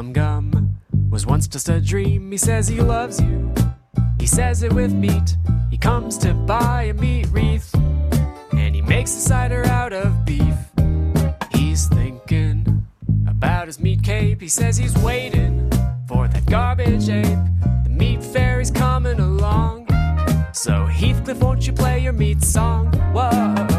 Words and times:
Gum 0.00 0.14
Gum 0.14 0.78
was 1.10 1.26
once 1.26 1.46
just 1.46 1.68
a 1.68 1.78
dream. 1.78 2.32
He 2.32 2.38
says 2.38 2.66
he 2.66 2.80
loves 2.80 3.20
you. 3.20 3.52
He 4.18 4.26
says 4.26 4.62
it 4.62 4.72
with 4.72 4.94
meat. 4.94 5.36
He 5.70 5.76
comes 5.76 6.16
to 6.18 6.32
buy 6.32 6.84
a 6.84 6.94
meat 6.94 7.26
wreath. 7.30 7.74
And 8.56 8.74
he 8.74 8.80
makes 8.80 9.14
a 9.14 9.20
cider 9.20 9.66
out 9.66 9.92
of 9.92 10.24
beef. 10.24 10.56
He's 11.52 11.86
thinking 11.88 12.86
about 13.28 13.66
his 13.66 13.78
meat 13.78 14.02
cape. 14.02 14.40
He 14.40 14.48
says 14.48 14.78
he's 14.78 14.96
waiting 15.00 15.70
for 16.08 16.26
that 16.28 16.46
garbage 16.46 17.10
ape. 17.10 17.26
The 17.84 17.90
meat 17.90 18.24
fairy's 18.24 18.70
coming 18.70 19.20
along. 19.20 19.86
So 20.54 20.86
Heathcliff, 20.86 21.42
won't 21.42 21.66
you 21.66 21.74
play 21.74 21.98
your 21.98 22.14
meat 22.14 22.42
song? 22.42 22.86
Whoa. 23.12 23.69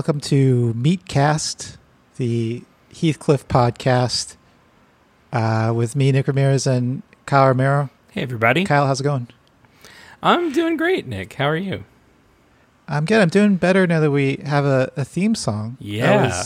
Welcome 0.00 0.20
to 0.20 0.72
Meatcast, 0.78 1.76
the 2.16 2.62
Heathcliff 2.88 3.46
podcast, 3.48 4.36
uh, 5.30 5.74
with 5.76 5.94
me, 5.94 6.10
Nick 6.10 6.26
Ramirez, 6.26 6.66
and 6.66 7.02
Kyle 7.26 7.48
Romero. 7.48 7.90
Hey, 8.12 8.22
everybody. 8.22 8.64
Kyle, 8.64 8.86
how's 8.86 9.02
it 9.02 9.04
going? 9.04 9.28
I'm 10.22 10.52
doing 10.52 10.78
great, 10.78 11.06
Nick. 11.06 11.34
How 11.34 11.44
are 11.44 11.56
you? 11.56 11.84
I'm 12.88 13.04
good. 13.04 13.20
I'm 13.20 13.28
doing 13.28 13.56
better 13.56 13.86
now 13.86 14.00
that 14.00 14.10
we 14.10 14.36
have 14.36 14.64
a, 14.64 14.90
a 14.96 15.04
theme 15.04 15.34
song. 15.34 15.76
Yeah. 15.78 16.44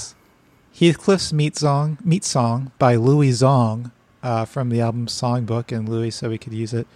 Heathcliff's 0.72 1.32
Meat 1.32 1.56
Song, 1.56 1.98
Meat 2.02 2.24
Song 2.24 2.72
by 2.80 2.96
Louie 2.96 3.30
Zong 3.30 3.92
uh, 4.24 4.46
from 4.46 4.68
the 4.68 4.80
album 4.80 5.06
Songbook, 5.06 5.70
and 5.70 5.88
Louie 5.88 6.10
said 6.10 6.28
we 6.28 6.38
could 6.38 6.55
use 6.55 6.74
it. 6.74 6.88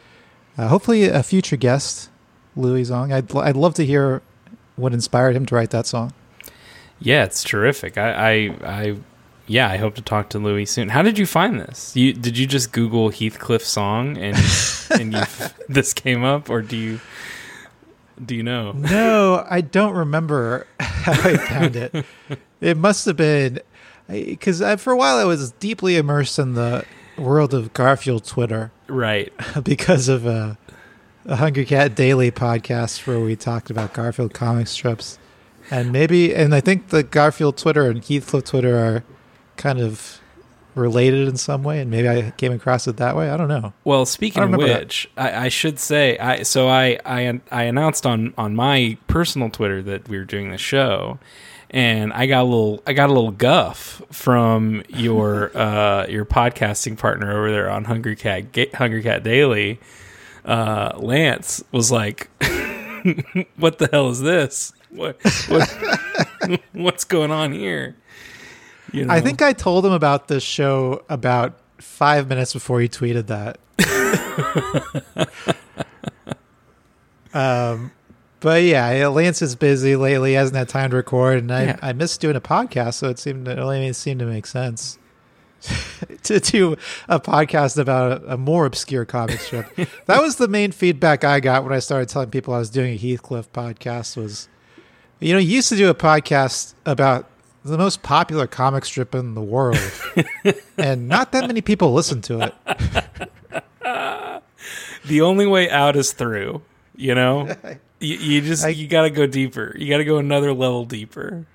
Uh, 0.57 0.67
hopefully, 0.67 1.05
a 1.05 1.23
future 1.23 1.57
guest, 1.57 2.11
Louie 2.57 2.83
Zong. 2.83 3.13
I'd 3.13 3.33
I'd 3.37 3.57
love 3.57 3.75
to 3.75 3.87
hear 3.87 4.23
what 4.75 4.93
inspired 4.93 5.37
him 5.37 5.47
to 5.47 5.55
write 5.55 5.71
that 5.71 5.87
song. 5.87 6.13
Yeah, 7.01 7.25
it's 7.25 7.43
terrific. 7.43 7.97
I, 7.99 8.13
I, 8.13 8.57
I, 8.65 8.97
yeah, 9.47 9.71
I 9.71 9.77
hope 9.77 9.95
to 9.97 10.03
talk 10.03 10.31
to 10.31 10.39
Louie 10.39 10.67
soon. 10.67 10.89
How 10.89 11.03
did 11.03 11.19
you 11.19 11.27
find 11.27 11.61
this? 11.61 11.95
You 11.97 12.13
did 12.13 12.37
you 12.37 12.47
just 12.47 12.73
Google 12.73 13.11
Heathcliff 13.11 13.65
song 13.65 14.17
and 14.19 14.37
and 14.91 15.13
you 15.15 15.23
this 15.69 15.93
came 15.95 16.25
up, 16.25 16.51
or 16.51 16.61
do 16.63 16.77
you 16.77 17.01
do 18.25 18.35
you 18.35 18.43
know? 18.43 18.73
No, 18.73 19.47
I 19.49 19.61
don't 19.61 19.95
remember 19.95 20.67
how 20.81 21.13
I 21.13 21.37
found 21.37 21.77
it. 21.77 22.05
It 22.61 22.77
must 22.77 23.07
have 23.07 23.17
been 23.17 23.61
because 24.09 24.61
for 24.81 24.93
a 24.93 24.97
while 24.97 25.19
I 25.19 25.25
was 25.25 25.53
deeply 25.53 25.97
immersed 25.97 26.39
in 26.39 26.55
the 26.55 26.85
world 27.17 27.55
of 27.55 27.73
Garfield 27.75 28.25
Twitter 28.25 28.71
Right. 28.89 29.33
because 29.63 30.09
of 30.09 30.27
uh, 30.27 30.31
a, 30.31 30.59
the 31.25 31.37
Hungry 31.37 31.65
Cat 31.65 31.95
Daily 31.95 32.31
podcast 32.31 33.07
where 33.07 33.21
we 33.21 33.37
talked 33.37 33.71
about 33.71 33.93
Garfield 33.93 34.33
comic 34.35 34.67
strips, 34.67 35.19
and 35.71 35.93
maybe 35.93 36.35
and 36.35 36.55
I 36.55 36.61
think 36.61 36.89
the 36.89 37.03
Garfield 37.03 37.57
Twitter 37.57 37.89
and 37.91 38.03
Heathcliff 38.05 38.45
Twitter 38.45 38.77
are 38.77 39.05
kind 39.57 39.81
of 39.81 40.21
related 40.75 41.29
in 41.29 41.37
some 41.37 41.63
way, 41.63 41.81
and 41.81 41.91
maybe 41.91 42.09
I 42.09 42.31
came 42.33 42.53
across 42.53 42.87
it 42.87 42.97
that 42.97 43.17
way. 43.17 43.31
I 43.31 43.37
don't 43.37 43.49
know. 43.49 43.73
Well, 43.85 44.07
speaking 44.07 44.43
of 44.43 44.53
which, 44.57 45.11
I, 45.17 45.47
I 45.47 45.49
should 45.49 45.79
say, 45.79 46.17
I 46.19 46.43
so 46.43 46.69
I, 46.69 46.99
I 47.05 47.41
I 47.51 47.65
announced 47.65 48.07
on 48.07 48.33
on 48.39 48.55
my 48.55 48.97
personal 49.07 49.51
Twitter 49.51 49.83
that 49.83 50.09
we 50.09 50.19
were 50.19 50.25
doing 50.25 50.51
the 50.51 50.59
show, 50.59 51.19
and 51.71 52.13
I 52.13 52.27
got 52.27 52.43
a 52.43 52.45
little 52.45 52.83
I 52.87 52.93
got 52.93 53.11
a 53.11 53.13
little 53.13 53.33
guff 53.33 54.01
from 54.11 54.83
your 54.89 55.51
uh, 55.57 56.07
your 56.09 56.25
podcasting 56.25 56.97
partner 56.97 57.37
over 57.37 57.51
there 57.51 57.71
on 57.71 57.85
Hungry 57.85 58.17
Cat 58.17 58.53
Ga- 58.53 58.71
Hungry 58.75 59.03
Cat 59.03 59.23
Daily. 59.23 59.81
Uh, 60.45 60.93
Lance 60.97 61.63
was 61.73 61.91
like, 61.93 62.31
"What 63.57 63.79
the 63.79 63.89
hell 63.93 64.09
is 64.09 64.21
this? 64.21 64.73
What, 64.91 65.21
what 65.49 66.61
what's 66.73 67.05
going 67.05 67.31
on 67.31 67.53
here?" 67.53 67.97
You 68.93 69.05
know? 69.05 69.13
I 69.13 69.21
think 69.21 69.43
I 69.43 69.53
told 69.53 69.85
him 69.85 69.93
about 69.93 70.29
this 70.29 70.43
show 70.43 71.05
about 71.09 71.59
five 71.79 72.29
minutes 72.29 72.53
before 72.55 72.81
he 72.81 72.89
tweeted 72.89 73.27
that. 73.27 73.59
um, 77.35 77.93
but 78.41 78.63
yeah, 78.63 79.09
Lance 79.09 79.43
is 79.43 79.57
busy 79.57 79.97
lately. 79.97 80.31
He 80.31 80.35
hasn't 80.37 80.57
had 80.57 80.69
time 80.69 80.91
to 80.91 80.97
record, 80.97 81.39
and 81.39 81.53
I, 81.53 81.65
Yeah. 81.65 81.79
I 81.83 81.93
missed 81.93 82.21
doing 82.21 82.37
a 82.37 82.41
podcast, 82.41 82.95
so 82.95 83.09
it 83.09 83.19
seemed 83.19 83.49
it 83.49 83.59
only 83.59 83.93
seemed 83.93 84.21
to 84.21 84.27
make 84.27 84.47
sense 84.47 84.99
to 86.23 86.39
do 86.41 86.77
a 87.09 87.19
podcast 87.21 87.79
about 87.79 88.23
a, 88.23 88.35
a 88.35 88.37
more 88.37 88.65
obscure 88.65 89.05
comic 89.05 89.41
strip. 89.41 89.67
that 90.07 90.23
was 90.23 90.37
the 90.37 90.49
main 90.49 90.73
feedback 90.73 91.25
I 91.25 91.41
got 91.41 91.65
when 91.65 91.73
I 91.73 91.81
started 91.81 92.09
telling 92.09 92.31
people 92.31 92.55
I 92.55 92.59
was 92.59 92.71
doing 92.71 92.95
a 92.95 92.97
Heathcliff 92.97 93.53
podcast. 93.53 94.17
Was 94.17 94.49
you 95.21 95.33
know, 95.33 95.39
you 95.39 95.49
used 95.57 95.69
to 95.71 95.77
do 95.77 95.89
a 95.89 95.95
podcast 95.95 96.75
about 96.87 97.27
the 97.65 97.77
most 97.79 98.03
popular 98.03 98.47
comic 98.47 98.85
strip 98.85 99.15
in 99.15 99.35
the 99.35 99.43
world, 99.43 99.79
and 100.79 101.09
not 101.09 101.33
that 101.33 101.47
many 101.47 101.61
people 101.61 101.93
listen 101.93 102.23
to 102.23 102.41
it. 102.41 102.55
the 105.07 105.21
only 105.21 105.47
way 105.47 105.71
out 105.71 105.97
is 105.97 106.13
through. 106.13 106.63
You 106.97 107.15
know, 107.15 107.55
you, 108.01 108.17
you 108.17 108.41
just 108.41 108.65
I- 108.65 108.69
you 108.71 108.89
got 108.89 109.03
to 109.03 109.11
go 109.11 109.27
deeper. 109.27 109.75
You 109.79 109.89
got 109.89 109.99
to 109.99 110.05
go 110.05 110.19
another 110.19 110.53
level 110.53 110.85
deeper. 110.85 111.47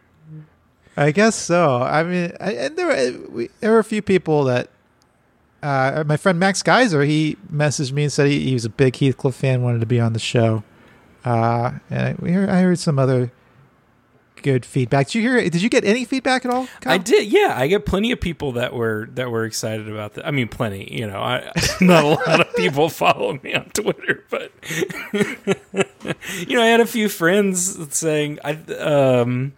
I 0.95 1.11
guess 1.11 1.35
so. 1.35 1.81
I 1.81 2.03
mean, 2.03 2.33
I, 2.39 2.51
and 2.53 2.77
there 2.77 2.87
were 2.87 3.27
we, 3.29 3.49
there 3.59 3.71
were 3.71 3.79
a 3.79 3.83
few 3.83 4.01
people 4.01 4.43
that. 4.45 4.69
Uh, 5.63 6.03
my 6.05 6.17
friend 6.17 6.37
Max 6.37 6.61
Geyser, 6.61 7.03
he 7.03 7.37
messaged 7.49 7.93
me 7.93 8.03
and 8.03 8.11
said 8.11 8.27
he, 8.27 8.41
he 8.41 8.53
was 8.53 8.65
a 8.65 8.69
big 8.69 8.97
Heathcliff 8.97 9.33
fan, 9.33 9.61
wanted 9.63 9.79
to 9.79 9.85
be 9.85 9.97
on 9.97 10.11
the 10.11 10.19
show. 10.19 10.61
Uh, 11.23 11.71
and 11.89 11.99
I, 12.01 12.15
we 12.19 12.33
heard, 12.33 12.49
I 12.49 12.59
heard 12.59 12.79
some 12.79 12.99
other 12.99 13.31
good 14.43 14.65
feedback. 14.65 15.07
Did 15.07 15.15
you 15.15 15.21
hear? 15.21 15.49
Did 15.49 15.61
you 15.61 15.69
get 15.69 15.83
any 15.85 16.05
feedback 16.05 16.45
at 16.45 16.51
all? 16.51 16.67
Kyle? 16.81 16.93
I 16.93 16.97
did, 16.97 17.31
yeah. 17.31 17.55
I 17.57 17.67
get 17.67 17.85
plenty 17.85 18.11
of 18.11 18.21
people 18.21 18.51
that 18.53 18.73
were 18.73 19.09
that 19.13 19.31
were 19.31 19.45
excited 19.45 19.89
about 19.89 20.13
that. 20.13 20.27
I 20.27 20.31
mean, 20.31 20.47
plenty. 20.47 20.93
You 20.93 21.07
know, 21.07 21.19
I 21.19 21.51
not 21.81 22.03
a 22.03 22.07
lot 22.07 22.41
of 22.41 22.55
people 22.55 22.89
follow 22.89 23.39
me 23.41 23.55
on 23.55 23.65
Twitter, 23.69 24.23
but 24.29 24.51
you 25.13 26.55
know, 26.55 26.61
I 26.61 26.67
had 26.67 26.81
a 26.81 26.85
few 26.85 27.09
friends 27.09 27.95
saying, 27.95 28.39
I, 28.43 28.51
um, 28.75 29.53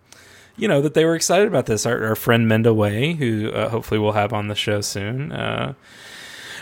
you 0.55 0.67
know, 0.67 0.81
that 0.81 0.93
they 0.93 1.03
were 1.03 1.15
excited 1.15 1.47
about 1.47 1.65
this. 1.65 1.85
Our, 1.85 2.05
our 2.05 2.15
friend 2.15 2.49
Menda 2.49 2.73
Way, 2.73 3.13
who 3.13 3.51
uh, 3.51 3.69
hopefully 3.69 3.99
we'll 3.99 4.13
have 4.13 4.31
on 4.31 4.47
the 4.47 4.55
show 4.55 4.81
soon. 4.81 5.31
Uh, 5.31 5.73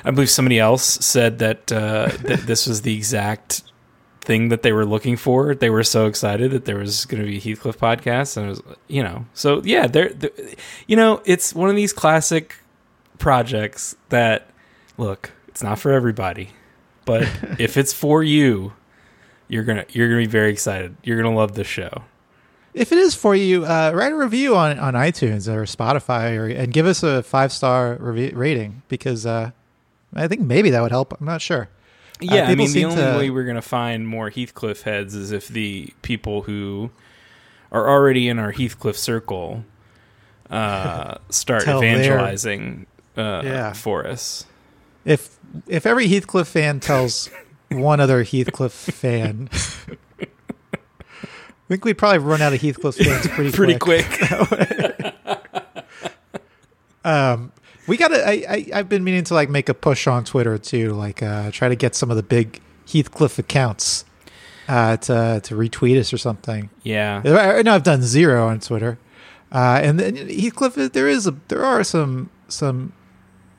I 0.06 0.12
believe 0.12 0.30
somebody 0.30 0.60
else 0.60 0.84
said 0.84 1.40
that 1.40 1.72
uh, 1.72 2.10
that 2.24 2.44
this 2.46 2.68
was 2.68 2.82
the 2.82 2.96
exact 2.96 3.64
thing 4.24 4.50
that 4.50 4.62
they 4.62 4.72
were 4.72 4.86
looking 4.86 5.18
for. 5.18 5.54
They 5.54 5.70
were 5.70 5.84
so 5.84 6.08
excited 6.08 6.52
that 6.52 6.66
there 6.66 6.78
was 6.78 7.06
going 7.06 7.22
to 7.22 7.28
be 7.28 7.38
a 7.38 7.40
Heathcliff 7.40 7.78
podcast, 7.78 8.38
and 8.38 8.48
it 8.48 8.50
was, 8.50 8.62
you 8.88 9.04
know, 9.04 9.26
so 9.34 9.62
yeah, 9.64 9.88
they're, 9.88 10.14
you 10.88 10.96
know, 10.96 11.22
it's 11.26 11.54
one 11.54 11.70
of 11.70 11.76
these 11.76 11.94
classic 11.94 12.56
projects 13.20 13.96
that, 14.10 14.50
look, 14.98 15.32
it's 15.48 15.62
not 15.62 15.80
for 15.80 15.92
everybody, 15.92 16.50
but 17.06 17.24
if 17.60 17.78
it's 17.78 17.94
for 17.94 18.24
you, 18.24 18.74
you're 19.48 19.64
gonna 19.64 19.86
you're 19.90 20.08
gonna 20.08 20.22
be 20.22 20.26
very 20.26 20.52
excited. 20.52 20.96
You're 21.04 21.22
gonna 21.22 21.36
love 21.36 21.54
the 21.54 21.64
show. 21.64 22.04
If 22.74 22.92
it 22.92 22.98
is 22.98 23.14
for 23.14 23.36
you, 23.36 23.66
uh, 23.66 23.92
write 23.94 24.12
a 24.12 24.16
review 24.16 24.56
on, 24.56 24.80
on 24.80 24.96
iTunes 24.96 25.48
or 25.48 25.64
Spotify, 25.64 26.36
or 26.38 26.48
and 26.48 26.74
give 26.74 26.88
us 26.88 27.04
a 27.04 27.22
five 27.22 27.52
star 27.52 27.98
review 28.00 28.32
rating 28.34 28.82
because 28.88 29.26
uh, 29.28 29.52
I 30.16 30.28
think 30.28 30.42
maybe 30.42 30.72
that 30.72 30.82
would 30.82 30.92
help. 30.92 31.14
I'm 31.20 31.26
not 31.26 31.42
sure. 31.42 31.70
Yeah, 32.22 32.48
I 32.48 32.56
mean, 32.56 32.72
the 32.72 32.86
only 32.86 32.96
to- 32.98 33.18
way 33.18 33.30
we're 33.30 33.44
going 33.44 33.56
to 33.56 33.62
find 33.62 34.08
more 34.08 34.30
Heathcliff 34.30 34.84
heads 34.84 35.16
is 35.16 35.32
if 35.32 35.48
the 35.48 35.94
people 36.04 36.44
who 36.44 36.90
are 37.72 37.90
already 37.90 38.30
in 38.30 38.40
our 38.40 38.52
Heathcliff 38.52 38.98
circle 38.98 39.66
uh, 40.50 41.16
start 41.30 41.64
evangelizing 41.68 42.86
uh, 43.18 43.42
Yeah. 43.44 43.74
for 43.74 44.08
us. 44.08 44.46
If 45.06 45.38
if 45.68 45.86
every 45.86 46.08
Heathcliff 46.08 46.48
fan 46.48 46.80
tells 46.80 47.30
one 47.70 48.00
other 48.00 48.24
Heathcliff 48.24 48.72
fan, 48.72 49.50
I 49.52 50.28
think 51.68 51.84
we'd 51.84 51.98
probably 51.98 52.20
run 52.20 52.42
out 52.42 52.54
of 52.54 52.62
Heathcliff 52.62 52.96
fans 52.96 53.28
pretty 53.28 53.52
Pretty 53.56 53.78
quick. 53.78 54.06
quick. 54.08 55.16
Um, 57.06 57.52
we 57.88 57.98
gotta. 57.98 58.28
I, 58.28 58.32
I 58.50 58.66
I've 58.74 58.90
been 58.90 59.04
meaning 59.04 59.24
to 59.26 59.34
like 59.34 59.50
make 59.50 59.70
a 59.70 59.74
push 59.74 60.08
on 60.08 60.24
Twitter 60.24 60.58
too, 60.58 60.94
like 60.94 61.22
uh, 61.22 61.52
try 61.52 61.70
to 61.70 61.76
get 61.76 61.96
some 61.96 62.10
of 62.10 62.18
the 62.18 62.24
big 62.24 62.62
Heathcliff 62.88 63.40
accounts 63.40 64.06
uh, 64.68 64.98
to 64.98 65.42
to 65.44 65.56
retweet 65.56 66.00
us 66.00 66.14
or 66.14 66.18
something. 66.18 66.70
yeah. 66.84 67.22
I 67.26 67.60
I 67.60 67.62
know 67.62 67.76
I've 67.76 67.84
done 67.84 68.02
zero 68.02 68.48
on 68.48 68.60
Twitter, 68.60 68.98
uh, 69.52 69.80
and 69.84 70.00
then 70.00 70.16
Heathcliff. 70.16 70.76
There 70.94 71.08
is 71.08 71.28
a 71.28 71.36
there 71.48 71.64
are 71.64 71.84
some 71.84 72.30
some 72.48 72.94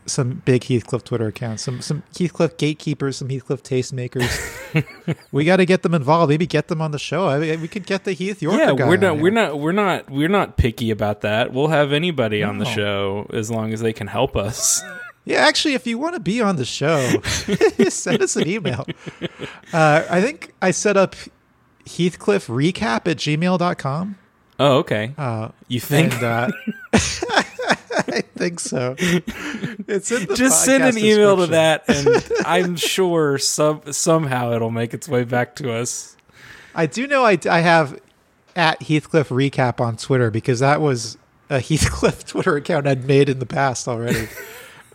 some 0.07 0.43
big 0.45 0.65
Heathcliff 0.65 1.05
Twitter 1.05 1.27
accounts, 1.29 1.63
some 1.63 1.81
some 1.81 2.03
Heathcliff 2.17 2.57
gatekeepers, 2.57 3.17
some 3.17 3.29
Heathcliff 3.29 3.63
tastemakers. 3.63 5.17
we 5.33 5.45
got 5.45 5.57
to 5.57 5.67
get 5.67 5.83
them 5.83 5.95
involved. 5.95 6.31
Maybe 6.31 6.47
get 6.47 6.69
them 6.69 6.81
on 6.83 6.91
the 6.91 6.99
show. 6.99 7.29
I 7.29 7.39
mean, 7.39 7.61
we 7.61 7.69
could 7.69 7.87
get 7.87 8.05
the 8.05 8.13
Heath 8.13 8.43
Yorker 8.43 8.59
yeah, 8.59 8.73
we're 8.73 8.97
not 8.97 9.19
we're 9.19 9.31
not 9.31 9.59
we're 9.59 9.73
not 9.73 10.11
we're 10.11 10.29
not 10.29 10.57
picky 10.57 10.91
about 10.91 11.21
that. 11.23 11.53
We'll 11.53 11.69
have 11.69 11.93
anybody 11.93 12.43
on 12.43 12.59
the 12.59 12.65
show 12.65 13.29
as 13.33 13.51
long 13.51 13.73
as 13.73 13.81
they 13.81 13.93
can 13.93 14.07
help 14.07 14.37
us. 14.37 14.83
Yeah, 15.27 15.39
actually, 15.39 15.73
if 15.73 15.87
you 15.87 15.97
want 15.97 16.13
to 16.17 16.21
be 16.21 16.43
on 16.43 16.57
the 16.57 16.67
show, 16.67 16.99
send 17.89 18.21
us 18.21 18.37
an 18.37 18.47
email. 18.47 18.85
Uh, 19.73 20.05
I 20.11 20.21
think 20.21 20.53
I 20.61 20.71
set 20.71 20.99
up 20.99 21.17
Heathcliff 21.87 22.49
recap 22.49 23.09
at 23.11 23.17
gmail.com. 23.17 24.19
Oh, 24.61 24.77
okay. 24.81 25.15
Uh, 25.17 25.49
You 25.67 25.81
think? 25.81 26.13
and, 26.13 26.23
uh, 26.25 26.49
I 28.09 28.23
think 28.37 28.61
so. 28.61 28.97
It's 28.99 30.09
Just 30.09 30.65
send 30.65 30.85
an 30.85 30.99
email 30.99 31.37
to 31.37 31.47
that, 31.49 31.85
and 31.89 32.25
I'm 32.47 32.77
sure 32.77 33.39
some 33.39 33.83
somehow 33.93 34.53
it'll 34.53 34.71
make 34.71 34.95
its 34.95 35.09
way 35.09 35.25
back 35.25 35.55
to 35.57 35.73
us. 35.73 36.17
I 36.75 36.87
do 36.87 37.07
know 37.07 37.25
I, 37.25 37.39
I 37.49 37.61
have 37.61 38.01
at 38.57 38.83
Heathcliff 38.83 39.29
recap 39.29 39.81
on 39.81 39.97
Twitter 39.97 40.31
because 40.31 40.61
that 40.61 40.81
was 40.81 41.19
a 41.51 41.61
Heathcliff 41.61 42.27
Twitter 42.27 42.57
account 42.57 42.87
I'd 42.87 43.05
made 43.05 43.29
in 43.29 43.39
the 43.39 43.47
past 43.47 43.87
already, 43.87 44.29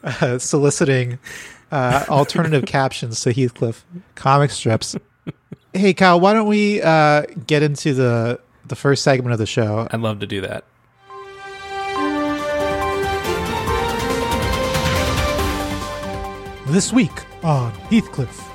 uh, 0.04 0.38
soliciting 0.40 1.20
uh, 1.72 2.06
alternative 2.10 2.66
captions 2.66 3.22
to 3.22 3.32
Heathcliff 3.32 3.86
comic 4.16 4.52
strips. 4.52 4.96
Hey, 5.74 5.94
Kyle, 5.94 6.20
why 6.20 6.34
don't 6.34 6.48
we 6.48 6.82
uh, 6.82 7.24
get 7.48 7.64
into 7.64 7.94
the 7.94 8.42
the 8.68 8.76
first 8.76 9.04
segment 9.04 9.32
of 9.32 9.40
the 9.40 9.46
show? 9.46 9.88
I'd 9.90 10.02
love 10.02 10.20
to 10.20 10.28
do 10.28 10.42
that. 10.42 10.66
This 16.72 16.94
week 16.94 17.12
on 17.44 17.72
Heathcliff. 17.90 18.46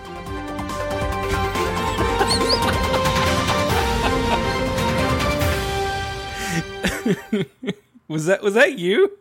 Was 8.09 8.27
that 8.27 8.43
was 8.43 8.55
that 8.55 8.79
you? 8.79 9.19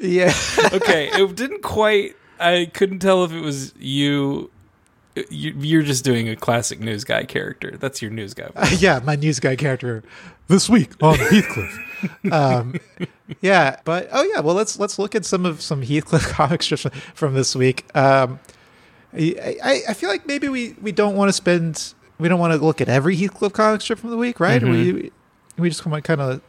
Yeah, 0.00 0.32
Okay, 0.74 1.08
it 1.12 1.36
didn't 1.36 1.62
quite. 1.62 2.14
I 2.38 2.70
couldn't 2.74 2.98
tell 2.98 3.24
if 3.24 3.32
it 3.32 3.40
was 3.40 3.72
you. 3.78 4.50
You 5.30 5.54
you're 5.58 5.82
just 5.82 6.04
doing 6.04 6.28
a 6.28 6.36
classic 6.36 6.80
news 6.80 7.04
guy 7.04 7.24
character. 7.24 7.76
That's 7.78 8.02
your 8.02 8.10
news 8.10 8.34
guy. 8.34 8.48
voice. 8.48 8.80
yeah, 8.82 9.00
my 9.02 9.16
news 9.16 9.40
guy 9.40 9.56
character 9.56 10.02
this 10.48 10.68
week 10.68 10.90
on 11.02 11.16
Heathcliff. 11.16 12.32
um, 12.32 12.74
yeah, 13.40 13.80
but 13.84 14.08
oh 14.12 14.22
yeah, 14.22 14.40
well 14.40 14.54
let's 14.54 14.78
let's 14.78 14.98
look 14.98 15.14
at 15.14 15.24
some 15.24 15.46
of 15.46 15.62
some 15.62 15.82
Heathcliff 15.82 16.28
comic 16.28 16.62
strips 16.62 16.86
from, 17.14 17.34
this 17.34 17.54
week. 17.56 17.84
Um, 17.96 18.40
I, 19.12 19.56
I 19.62 19.80
I 19.88 19.94
feel 19.94 20.10
like 20.10 20.26
maybe 20.26 20.48
we 20.48 20.74
we 20.80 20.92
don't 20.92 21.16
want 21.16 21.28
to 21.28 21.32
spend 21.32 21.94
we 22.18 22.28
don't 22.28 22.40
want 22.40 22.52
to 22.52 22.64
look 22.64 22.80
at 22.80 22.88
every 22.88 23.16
Heathcliff 23.16 23.52
comic 23.52 23.80
strip 23.80 23.98
from 23.98 24.10
the 24.10 24.16
week, 24.16 24.40
right? 24.40 24.62
We 24.62 25.10
we 25.56 25.68
just 25.68 25.86
want 25.86 26.02
to 26.02 26.06
kind 26.06 26.20
of 26.20 26.40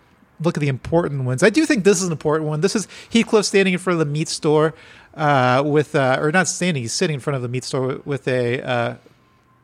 look 0.43 0.57
at 0.57 0.61
the 0.61 0.67
important 0.67 1.23
ones. 1.23 1.41
I 1.41 1.49
do 1.49 1.65
think 1.65 1.83
this 1.83 1.99
is 1.99 2.07
an 2.07 2.11
important 2.11 2.47
one. 2.47 2.61
This 2.61 2.75
is 2.75 2.87
Heathcliff 3.11 3.45
standing 3.45 3.73
in 3.73 3.79
front 3.79 3.99
of 3.99 4.05
the 4.05 4.11
meat 4.11 4.27
store 4.27 4.73
uh, 5.13 5.63
with 5.65 5.95
uh, 5.95 6.18
or 6.19 6.31
not 6.31 6.48
standing, 6.48 6.83
he's 6.83 6.94
sitting 6.94 7.15
in 7.15 7.19
front 7.19 7.36
of 7.36 7.42
the 7.42 7.48
meat 7.48 7.63
store 7.63 8.01
with 8.06 8.27
a. 8.27 8.62
Uh, 8.62 8.95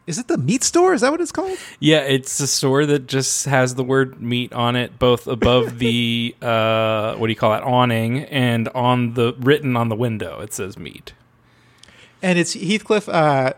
is 0.05 0.17
it 0.17 0.27
the 0.27 0.37
meat 0.37 0.63
store? 0.63 0.93
Is 0.93 0.99
that 1.01 1.11
what 1.11 1.21
it's 1.21 1.31
called? 1.31 1.57
Yeah, 1.79 1.99
it's 1.99 2.37
a 2.41 2.47
store 2.47 2.85
that 2.85 3.07
just 3.07 3.45
has 3.45 3.75
the 3.75 3.85
word 3.85 4.21
meat 4.21 4.51
on 4.51 4.75
it, 4.75 4.99
both 4.99 5.27
above 5.27 5.79
the 5.79 6.35
uh, 6.41 7.15
what 7.15 7.27
do 7.27 7.31
you 7.31 7.37
call 7.37 7.53
it 7.53 7.63
awning 7.63 8.25
and 8.25 8.67
on 8.69 9.13
the 9.13 9.33
written 9.39 9.77
on 9.77 9.89
the 9.89 9.95
window. 9.95 10.41
It 10.41 10.53
says 10.53 10.77
meat. 10.77 11.13
And 12.21 12.39
it's 12.39 12.53
Heathcliff 12.53 13.07
uh, 13.09 13.53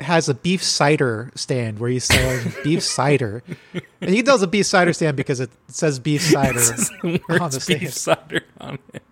has 0.00 0.28
a 0.28 0.34
beef 0.34 0.62
cider 0.62 1.30
stand 1.34 1.78
where 1.78 1.90
he's 1.90 2.04
selling 2.04 2.52
beef 2.64 2.82
cider. 2.82 3.42
And 4.00 4.10
he 4.10 4.22
does 4.22 4.42
a 4.42 4.46
beef 4.46 4.66
cider 4.66 4.92
stand 4.92 5.16
because 5.16 5.40
it 5.40 5.50
says 5.68 5.98
beef 5.98 6.22
cider 6.22 6.58
the 6.58 7.20
on 7.30 7.38
words 7.40 7.66
the 7.66 7.78
beef 7.78 7.92
stand 7.92 8.18
cider 8.18 8.44
on 8.60 8.78
it. 8.92 9.02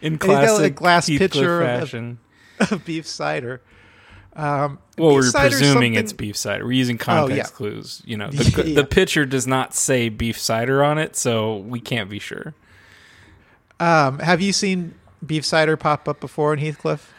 In 0.00 0.16
got, 0.16 0.28
like, 0.28 0.42
a 0.42 0.46
classic 0.46 0.74
glass 0.74 1.06
Heathcliff 1.08 1.30
pitcher 1.32 1.62
of- 1.62 1.80
fashion. 1.80 2.18
of 2.70 2.84
beef 2.84 3.06
cider. 3.06 3.60
Um, 4.34 4.78
Well, 4.98 5.14
we're 5.14 5.30
presuming 5.32 5.94
it's 5.94 6.12
beef 6.12 6.36
cider. 6.36 6.64
We're 6.64 6.72
using 6.72 6.96
Oh, 6.96 7.04
context 7.04 7.36
yeah. 7.52 7.56
clues. 7.56 8.02
You 8.04 8.16
know, 8.18 8.30
the, 8.30 8.64
Yeah. 8.68 8.74
the 8.74 8.84
picture 8.84 9.24
does 9.24 9.46
not 9.46 9.74
say 9.74 10.08
beef 10.10 10.38
cider 10.38 10.82
on 10.84 10.98
it, 10.98 11.16
so 11.16 11.56
we 11.56 11.80
can't 11.80 12.10
be 12.10 12.18
sure. 12.18 12.54
Um, 13.80 14.18
have 14.20 14.40
you 14.40 14.52
seen 14.52 14.94
beef 15.24 15.44
cider 15.44 15.76
pop 15.76 16.08
up 16.08 16.20
before 16.20 16.52
in 16.54 16.60
Heathcliff? 16.60 17.12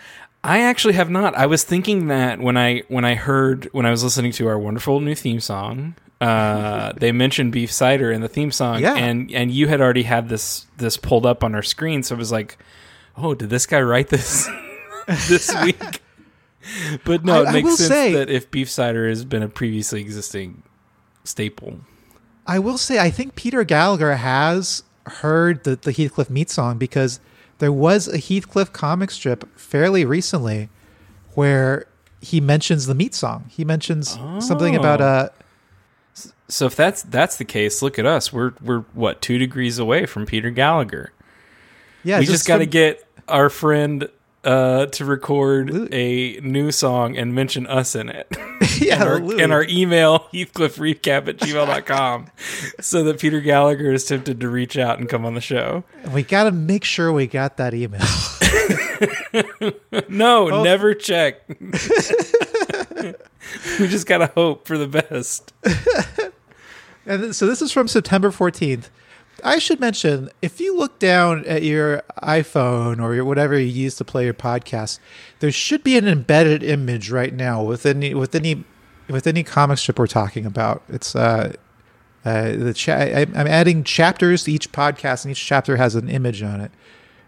I 0.44 0.60
actually 0.62 0.94
have 0.94 1.10
not. 1.10 1.36
I 1.36 1.45
was 1.45 1.63
thinking 1.63 2.07
that 2.07 2.39
when 2.39 2.56
I 2.57 2.83
when 2.88 3.03
I 3.03 3.15
heard 3.15 3.68
when 3.74 3.86
I 3.86 3.92
was 3.92 4.03
listening 4.03 4.31
to 4.33 4.48
our 4.48 4.57
wonderful 4.57 5.00
new 5.00 5.15
theme 5.15 5.39
song, 5.39 5.95
uh, 6.22 6.94
they 6.98 7.12
mentioned 7.12 7.52
beef 7.52 7.72
cider 7.72 8.12
in 8.12 8.22
the 8.22 8.28
theme 8.28 8.52
song, 8.52 8.80
Yeah. 8.81 8.96
and 8.96 9.31
and 9.31 9.52
you 9.52 9.68
had 9.68 9.81
already 9.81 10.04
had 10.04 10.30
this 10.30 10.66
this 10.78 10.98
pulled 10.98 11.25
up 11.25 11.44
on 11.44 11.54
our 11.56 11.62
screen, 11.64 12.04
so 12.04 12.16
it 12.16 12.18
was 12.18 12.31
like, 12.31 12.58
oh, 13.18 13.34
did 13.36 13.50
this 13.50 13.66
guy 13.66 13.81
write 13.81 14.10
this 14.10 14.48
this 15.28 15.54
week? 15.64 16.02
But 17.06 17.24
no, 17.24 17.44
I- 17.44 17.50
it 17.50 17.54
makes 17.54 17.75
sense 17.78 17.88
say- 17.90 18.14
that 18.14 18.30
if 18.30 18.50
beef 18.52 18.69
cider 18.69 19.08
has 19.08 19.25
been 19.25 19.44
a 19.44 19.48
previously 19.50 20.02
existing 20.02 20.64
staple. 21.24 21.80
I 22.46 22.60
will 22.60 22.78
say 22.78 22.98
I 23.00 23.10
think 23.10 23.36
Peter 23.36 23.63
Gallagher 23.63 24.16
has 24.16 24.84
heard 25.06 25.63
the, 25.66 25.75
the 25.75 25.92
Heathcliff 25.92 26.30
meat 26.30 26.50
song 26.50 26.78
because 26.78 27.20
there 27.60 27.72
was 27.74 28.08
a 28.08 28.18
Heathcliff 28.18 28.72
comic 28.72 29.12
strip 29.12 29.48
fairly 29.60 30.06
recently 30.06 30.70
where 31.36 31.88
he 32.22 32.40
mentions 32.42 32.86
the 32.88 32.96
meat 32.96 33.13
song. 33.13 33.46
He 33.50 33.63
mentions 33.66 34.18
something 34.40 34.75
about 34.75 35.02
Oh. 35.02 35.30
So 36.50 36.66
if 36.68 36.76
that's 36.76 37.04
that's 37.04 37.38
the 37.38 37.46
case, 37.46 37.82
look 37.82 38.00
at 38.00 38.06
us. 38.06 38.32
We're 38.32 38.54
we're 38.62 38.82
what 38.94 39.22
two 39.22 39.38
degrees 39.38 39.80
away 39.80 40.06
from 40.06 40.26
Peter 40.26 40.50
Gallagher. 40.50 41.12
yeah, 42.04 42.20
we 42.20 42.26
just, 42.26 42.48
got 42.48 42.58
to 42.58 42.64
some- 42.64 42.70
get 42.70 43.06
our 43.28 43.50
friend 43.50 44.08
uh, 44.46 44.86
to 44.86 45.04
record 45.04 45.70
Ooh. 45.72 45.90
a 45.92 46.40
new 46.42 46.72
song 46.72 47.18
and 47.18 47.36
mention 47.36 47.68
us 47.68 47.96
in 47.96 48.08
it. 48.08 48.28
yeah, 48.80 49.02
and, 49.02 49.04
our, 49.04 49.18
and 49.42 49.52
our 49.52 49.66
email, 49.66 50.20
heathcliffrecap 50.34 51.28
at 51.28 51.38
gmail.com, 51.38 52.28
so 52.80 53.04
that 53.04 53.20
Peter 53.20 53.42
Gallagher 53.42 53.92
is 53.92 54.06
tempted 54.06 54.40
to 54.40 54.48
reach 54.48 54.78
out 54.78 55.00
and 55.00 55.10
come 55.10 55.26
on 55.26 55.34
the 55.34 55.42
show. 55.42 55.84
we 56.14 56.24
got 56.24 56.46
to 56.46 56.52
make 56.52 56.86
sure 56.86 57.12
we 57.12 57.28
got 57.28 57.58
that 57.58 57.74
email. 57.74 58.00
No, 60.08 60.50
Oh. 60.50 60.64
never 60.64 60.94
check. 60.94 61.42
we 61.50 61.72
just 63.88 64.08
got 64.08 64.20
to 64.20 64.28
hope 64.28 64.66
for 64.68 64.78
the 64.78 64.88
best. 64.88 65.52
And 67.07 67.33
so 67.33 67.48
this 67.48 67.62
is 67.62 67.71
from 67.71 67.88
September 67.88 68.31
14th. 68.31 68.89
I 69.44 69.59
should 69.59 69.80
mention 69.80 70.30
if 70.42 70.59
you 70.59 70.75
look 70.75 71.00
down 71.00 71.45
at 71.45 71.63
your 71.63 72.04
iPhone 72.21 73.01
or 73.01 73.15
your, 73.15 73.24
whatever 73.24 73.57
you 73.57 73.68
use 73.68 73.95
to 73.95 74.06
play 74.06 74.25
your 74.25 74.33
podcast, 74.33 75.00
there 75.39 75.51
should 75.51 75.83
be 75.83 75.98
an 75.98 76.07
embedded 76.07 76.63
image 76.63 77.12
right 77.12 77.33
now 77.33 77.63
with 77.63 77.86
any 77.86 78.13
with 78.13 78.33
any 78.36 78.63
with 79.10 79.27
any 79.27 79.43
comic 79.43 79.77
strip 79.77 80.00
we're 80.00 80.08
talking 80.08 80.46
about. 80.46 80.84
It's 80.89 81.15
uh, 81.15 81.53
uh 82.25 82.51
the 82.51 82.74
cha- 82.74 82.93
I, 82.93 83.27
I'm 83.36 83.48
adding 83.48 83.84
chapters 83.84 84.43
to 84.46 84.51
each 84.51 84.72
podcast, 84.72 85.24
and 85.24 85.32
each 85.32 85.46
chapter 85.46 85.77
has 85.77 85.93
an 85.93 86.10
image 86.10 86.41
on 86.41 86.60
it, 86.60 86.72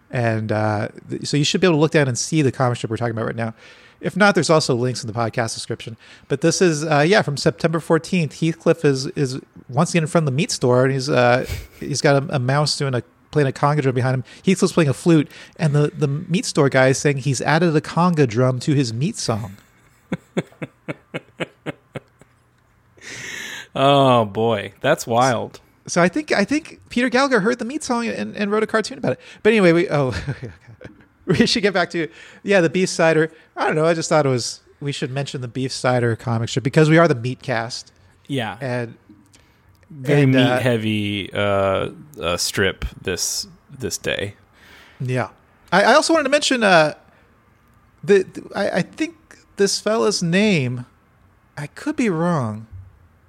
and 0.09 0.51
uh, 0.51 0.87
th- 1.09 1.27
so 1.27 1.37
you 1.37 1.43
should 1.43 1.61
be 1.61 1.67
able 1.67 1.77
to 1.77 1.81
look 1.81 1.91
down 1.91 2.07
and 2.07 2.17
see 2.17 2.41
the 2.41 2.51
comic 2.51 2.77
strip 2.77 2.89
we're 2.89 2.97
talking 2.97 3.11
about 3.11 3.27
right 3.27 3.35
now. 3.35 3.53
If 4.01 4.15
not, 4.15 4.33
there's 4.35 4.49
also 4.49 4.75
links 4.75 5.03
in 5.03 5.07
the 5.07 5.13
podcast 5.13 5.53
description. 5.53 5.97
But 6.27 6.41
this 6.41 6.61
is, 6.61 6.85
uh, 6.85 7.05
yeah, 7.07 7.21
from 7.21 7.37
September 7.37 7.79
14th. 7.79 8.39
Heathcliff 8.39 8.85
is 8.85 9.07
is 9.07 9.39
once 9.67 9.91
again 9.91 10.03
in 10.03 10.07
front 10.07 10.23
of 10.23 10.33
the 10.33 10.35
meat 10.35 10.51
store, 10.51 10.85
and 10.85 10.93
he's 10.93 11.09
uh, 11.09 11.45
he's 11.79 12.01
got 12.01 12.23
a, 12.23 12.35
a 12.35 12.39
mouse 12.39 12.77
doing 12.77 12.95
a 12.95 13.03
playing 13.31 13.47
a 13.47 13.51
conga 13.51 13.81
drum 13.81 13.93
behind 13.95 14.15
him. 14.15 14.23
Heathcliff's 14.45 14.73
playing 14.73 14.89
a 14.89 14.93
flute, 14.93 15.29
and 15.57 15.75
the 15.75 15.91
the 15.95 16.07
meat 16.07 16.45
store 16.45 16.69
guy 16.69 16.87
is 16.89 16.97
saying 16.97 17.17
he's 17.17 17.41
added 17.41 17.75
a 17.75 17.81
conga 17.81 18.27
drum 18.27 18.59
to 18.61 18.73
his 18.73 18.93
meat 18.93 19.17
song. 19.17 19.57
Oh 23.75 24.25
boy, 24.25 24.73
that's 24.81 25.05
wild. 25.05 25.59
So 25.87 26.01
I 26.01 26.07
think 26.07 26.31
I 26.31 26.43
think 26.43 26.81
Peter 26.89 27.09
Gallagher 27.09 27.39
heard 27.39 27.59
the 27.59 27.65
meat 27.65 27.83
song 27.83 28.07
and, 28.07 28.35
and 28.35 28.51
wrote 28.51 28.63
a 28.63 28.67
cartoon 28.67 28.97
about 28.97 29.13
it. 29.13 29.19
But 29.43 29.53
anyway, 29.53 29.71
we 29.71 29.89
oh 29.89 30.13
we 31.39 31.45
should 31.45 31.63
get 31.63 31.73
back 31.73 31.89
to 31.91 32.07
yeah 32.43 32.61
the 32.61 32.69
beef 32.69 32.89
cider. 32.89 33.31
I 33.55 33.65
don't 33.67 33.75
know. 33.75 33.85
I 33.85 33.93
just 33.93 34.09
thought 34.09 34.25
it 34.25 34.29
was 34.29 34.61
we 34.81 34.91
should 34.91 35.11
mention 35.11 35.41
the 35.41 35.47
beef 35.47 35.71
cider 35.71 36.15
comic 36.15 36.49
strip 36.49 36.63
because 36.63 36.89
we 36.89 36.97
are 36.97 37.07
the 37.07 37.15
meat 37.15 37.41
cast 37.41 37.91
Yeah, 38.27 38.57
and 38.61 38.95
very 39.89 40.23
and, 40.23 40.31
meat 40.33 40.41
uh, 40.41 40.59
heavy 40.59 41.31
uh, 41.33 41.89
uh, 42.21 42.37
strip 42.37 42.85
this 43.01 43.47
this 43.79 43.97
day. 43.97 44.35
Yeah. 44.99 45.29
I, 45.71 45.83
I 45.83 45.93
also 45.93 46.13
wanted 46.13 46.23
to 46.23 46.29
mention 46.29 46.63
uh 46.63 46.93
the, 48.03 48.23
the- 48.23 48.49
I, 48.55 48.77
I 48.77 48.81
think 48.81 49.15
this 49.57 49.79
fella's 49.79 50.23
name, 50.23 50.85
I 51.57 51.67
could 51.67 51.95
be 51.97 52.09
wrong, 52.09 52.65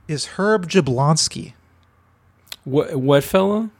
is 0.08 0.26
Herb 0.38 0.68
Jablonski. 0.68 1.54
What 2.64 2.94
what 2.96 3.24
fella? 3.24 3.70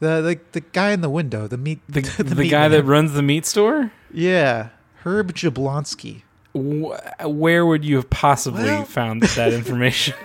The 0.00 0.20
the, 0.20 0.40
the 0.52 0.60
guy 0.60 0.90
in 0.92 1.00
the 1.00 1.10
window, 1.10 1.46
the 1.46 1.56
meat 1.58 1.80
The 1.88 2.00
the, 2.22 2.34
meat 2.34 2.50
guy 2.50 2.62
man. 2.62 2.70
that 2.72 2.82
runs 2.84 3.12
the 3.12 3.22
meat 3.22 3.46
store. 3.46 3.92
Yeah. 4.12 4.68
Herb 5.04 5.32
Jablonski. 5.34 6.22
Wh- 6.54 7.26
Where 7.28 7.66
would 7.66 7.84
you 7.84 7.96
have 7.96 8.10
possibly 8.10 8.64
Well- 8.64 8.84
found 8.84 9.22
that 9.22 9.52
information? 9.52 10.14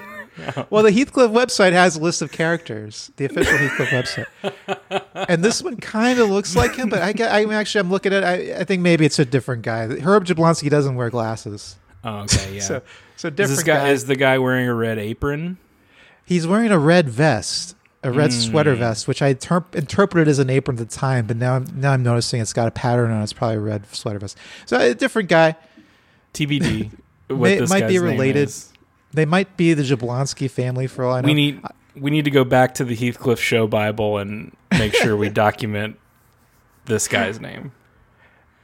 Well, 0.69 0.83
the 0.83 0.91
Heathcliff 0.91 1.31
website 1.31 1.73
has 1.73 1.97
a 1.97 1.99
list 2.01 2.21
of 2.21 2.31
characters, 2.31 3.11
the 3.17 3.25
official 3.25 3.57
Heathcliff 3.57 3.89
website, 3.89 5.03
and 5.27 5.43
this 5.43 5.61
one 5.61 5.75
kind 5.75 6.17
of 6.17 6.29
looks 6.29 6.55
like 6.55 6.75
him. 6.75 6.87
But 6.87 7.01
I, 7.01 7.11
get, 7.11 7.29
I 7.29 7.43
actually, 7.53 7.79
I'm 7.81 7.89
looking 7.91 8.13
at. 8.13 8.23
I, 8.23 8.59
I 8.59 8.63
think 8.63 8.81
maybe 8.81 9.05
it's 9.05 9.19
a 9.19 9.25
different 9.25 9.63
guy. 9.63 9.87
Herb 9.99 10.23
Jablonski 10.23 10.69
doesn't 10.69 10.95
wear 10.95 11.09
glasses, 11.09 11.75
Oh, 12.05 12.19
okay, 12.19 12.53
yeah. 12.55 12.61
so 12.61 12.81
so 13.17 13.27
is 13.27 13.33
different 13.33 13.49
this 13.57 13.63
guy, 13.63 13.79
guy. 13.79 13.89
is 13.89 14.05
the 14.05 14.15
guy 14.15 14.37
wearing 14.37 14.69
a 14.69 14.73
red 14.73 14.97
apron? 14.97 15.57
He's 16.23 16.47
wearing 16.47 16.71
a 16.71 16.79
red 16.79 17.09
vest, 17.09 17.75
a 18.03 18.11
red 18.11 18.29
Mm. 18.31 18.49
sweater 18.49 18.75
vest, 18.75 19.07
which 19.07 19.21
I 19.21 19.33
ter- 19.33 19.65
interpreted 19.73 20.27
as 20.27 20.39
an 20.39 20.49
apron 20.49 20.79
at 20.79 20.87
the 20.89 20.95
time, 20.95 21.25
but 21.25 21.35
now 21.37 21.55
I'm 21.55 21.65
now 21.75 21.91
I'm 21.91 22.03
noticing 22.03 22.39
it's 22.41 22.53
got 22.53 22.67
a 22.67 22.71
pattern 22.71 23.11
on 23.11 23.19
it. 23.19 23.23
It's 23.23 23.33
probably 23.33 23.57
a 23.57 23.61
red 23.61 23.93
sweater 23.93 24.19
vest. 24.19 24.37
So 24.65 24.79
a 24.79 24.93
different 24.93 25.27
guy. 25.29 25.55
TBD. 26.33 26.91
what 27.27 27.39
May- 27.39 27.59
this 27.59 27.69
might 27.69 27.87
be 27.87 27.99
related. 27.99 28.47
is. 28.49 28.71
They 29.11 29.25
might 29.25 29.57
be 29.57 29.73
the 29.73 29.81
Jablonski 29.83 30.49
family 30.49 30.85
for 30.87 31.03
all 31.03 31.15
I 31.15 31.21
know. 31.21 31.25
We 31.25 31.33
need 31.33 31.61
we 31.95 32.11
need 32.11 32.25
to 32.25 32.31
go 32.31 32.43
back 32.43 32.75
to 32.75 32.85
the 32.85 32.95
Heathcliff 32.95 33.39
Show 33.41 33.67
Bible 33.67 34.17
and 34.19 34.55
make 34.71 34.93
sure 34.95 35.17
we 35.17 35.29
document 35.29 35.97
this 36.85 37.07
guy's 37.07 37.39
name. 37.41 37.71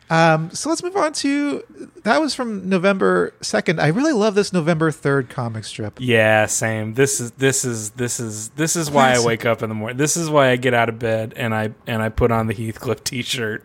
Um, 0.10 0.52
so 0.52 0.70
let's 0.70 0.84
move 0.84 0.96
on 0.96 1.14
to 1.14 1.64
that 2.04 2.22
was 2.22 2.36
from 2.36 2.70
November 2.70 3.34
second. 3.42 3.82
I 3.82 3.88
really 3.88 4.14
love 4.14 4.36
this 4.36 4.54
November 4.54 4.92
third 4.92 5.30
comic 5.30 5.66
strip. 5.66 5.98
Yeah, 6.00 6.46
same. 6.46 6.94
This 6.94 7.20
is 7.20 7.32
this 7.32 7.66
is 7.66 7.92
this 7.92 8.20
is 8.20 8.50
this 8.50 8.76
is 8.76 8.92
why 8.92 9.14
I 9.14 9.20
wake 9.20 9.46
up 9.46 9.64
in 9.64 9.70
the 9.70 9.76
morning. 9.76 9.98
This 9.98 10.16
is 10.16 10.30
why 10.30 10.50
I 10.50 10.58
get 10.58 10.76
out 10.76 10.90
of 10.90 11.00
bed 11.00 11.34
and 11.36 11.56
I 11.56 11.72
and 11.88 12.04
I 12.04 12.10
put 12.10 12.32
on 12.32 12.48
the 12.48 12.54
Heathcliff 12.54 13.04
T-shirt. 13.04 13.64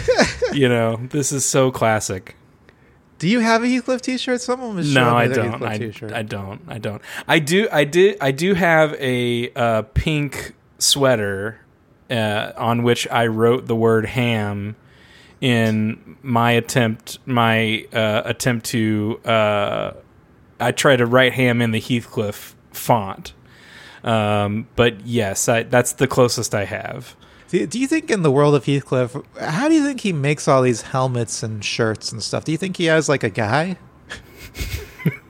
you 0.52 0.68
know, 0.68 0.96
this 1.10 1.30
is 1.30 1.44
so 1.44 1.70
classic. 1.70 2.36
Do 3.18 3.28
you 3.28 3.40
have 3.40 3.62
a 3.62 3.66
Heathcliff 3.66 4.00
T-shirt? 4.00 4.40
Someone 4.40 4.76
was 4.76 4.92
No, 4.92 5.14
I 5.14 5.28
don't. 5.28 5.62
I. 5.62 5.92
I 6.12 6.22
don't. 6.22 6.62
I 6.68 6.78
don't. 6.78 7.02
I 7.28 7.38
do. 7.38 7.68
I 7.70 7.84
did. 7.84 8.16
I 8.20 8.30
do 8.30 8.54
have 8.54 8.94
a 8.94 9.52
uh, 9.52 9.82
pink 9.94 10.54
sweater 10.78 11.60
uh, 12.10 12.52
on 12.56 12.82
which 12.82 13.06
I 13.08 13.26
wrote 13.26 13.66
the 13.66 13.76
word 13.76 14.06
ham 14.06 14.76
in 15.42 16.16
my 16.22 16.52
attempt. 16.52 17.18
My 17.26 17.86
uh, 17.92 18.22
attempt 18.24 18.64
to. 18.66 19.20
Uh, 19.24 19.92
I 20.58 20.72
try 20.72 20.96
to 20.96 21.04
write 21.04 21.34
ham 21.34 21.60
in 21.60 21.72
the 21.72 21.80
Heathcliff 21.80 22.54
font. 22.70 23.34
Um, 24.04 24.68
but 24.76 25.04
yes, 25.04 25.48
I, 25.48 25.64
that's 25.64 25.92
the 25.92 26.06
closest 26.06 26.54
I 26.54 26.64
have. 26.64 27.16
Do, 27.48 27.66
do 27.66 27.78
you 27.78 27.88
think 27.88 28.10
in 28.10 28.22
the 28.22 28.30
world 28.30 28.54
of 28.54 28.64
Heathcliff, 28.64 29.16
how 29.38 29.68
do 29.68 29.74
you 29.74 29.84
think 29.84 30.00
he 30.00 30.12
makes 30.12 30.46
all 30.48 30.62
these 30.62 30.82
helmets 30.82 31.42
and 31.42 31.64
shirts 31.64 32.12
and 32.12 32.22
stuff? 32.22 32.44
Do 32.44 32.52
you 32.52 32.58
think 32.58 32.76
he 32.76 32.84
has 32.86 33.08
like 33.08 33.22
a 33.22 33.30
guy? 33.30 33.76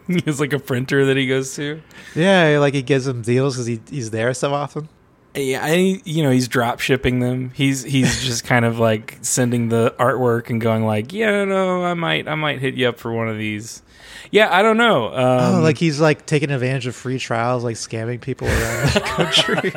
It's 0.09 0.41
like 0.41 0.53
a 0.53 0.59
printer 0.59 1.07
that 1.07 1.17
he 1.17 1.27
goes 1.29 1.55
to. 1.55 1.81
Yeah, 2.15 2.59
like 2.59 2.75
he 2.75 2.83
gives 2.83 3.05
them 3.05 3.23
deals 3.23 3.55
because 3.55 3.67
he, 3.67 3.81
he's 3.89 4.11
there 4.11 4.35
so 4.35 4.53
often. 4.53 4.89
Yeah, 5.35 5.61
I 5.65 6.01
you 6.05 6.23
know 6.23 6.31
he's 6.31 6.47
drop 6.49 6.81
shipping 6.81 7.21
them. 7.21 7.51
He's 7.55 7.83
he's 7.83 8.23
just 8.25 8.45
kind 8.45 8.65
of 8.65 8.79
like 8.79 9.19
sending 9.23 9.69
the 9.71 9.95
artwork 9.99 10.51
and 10.51 10.61
going 10.61 10.85
like, 10.85 11.13
yeah, 11.13 11.45
no, 11.45 11.85
I 11.85 11.95
might 11.95 12.29
I 12.29 12.35
might 12.35 12.59
hit 12.59 12.75
you 12.75 12.89
up 12.89 12.99
for 12.99 13.13
one 13.13 13.29
of 13.29 13.39
these. 13.39 13.83
Yeah, 14.31 14.55
I 14.55 14.63
don't 14.63 14.77
know. 14.79 15.07
Um, 15.09 15.57
oh, 15.57 15.61
like 15.63 15.79
he's 15.79 16.01
like 16.01 16.27
taking 16.27 16.51
advantage 16.51 16.87
of 16.87 16.95
free 16.97 17.19
trials, 17.19 17.65
like 17.65 17.77
scamming 17.77 18.21
people 18.21 18.47
around 18.49 18.89
the 18.91 19.01
country. 19.05 19.73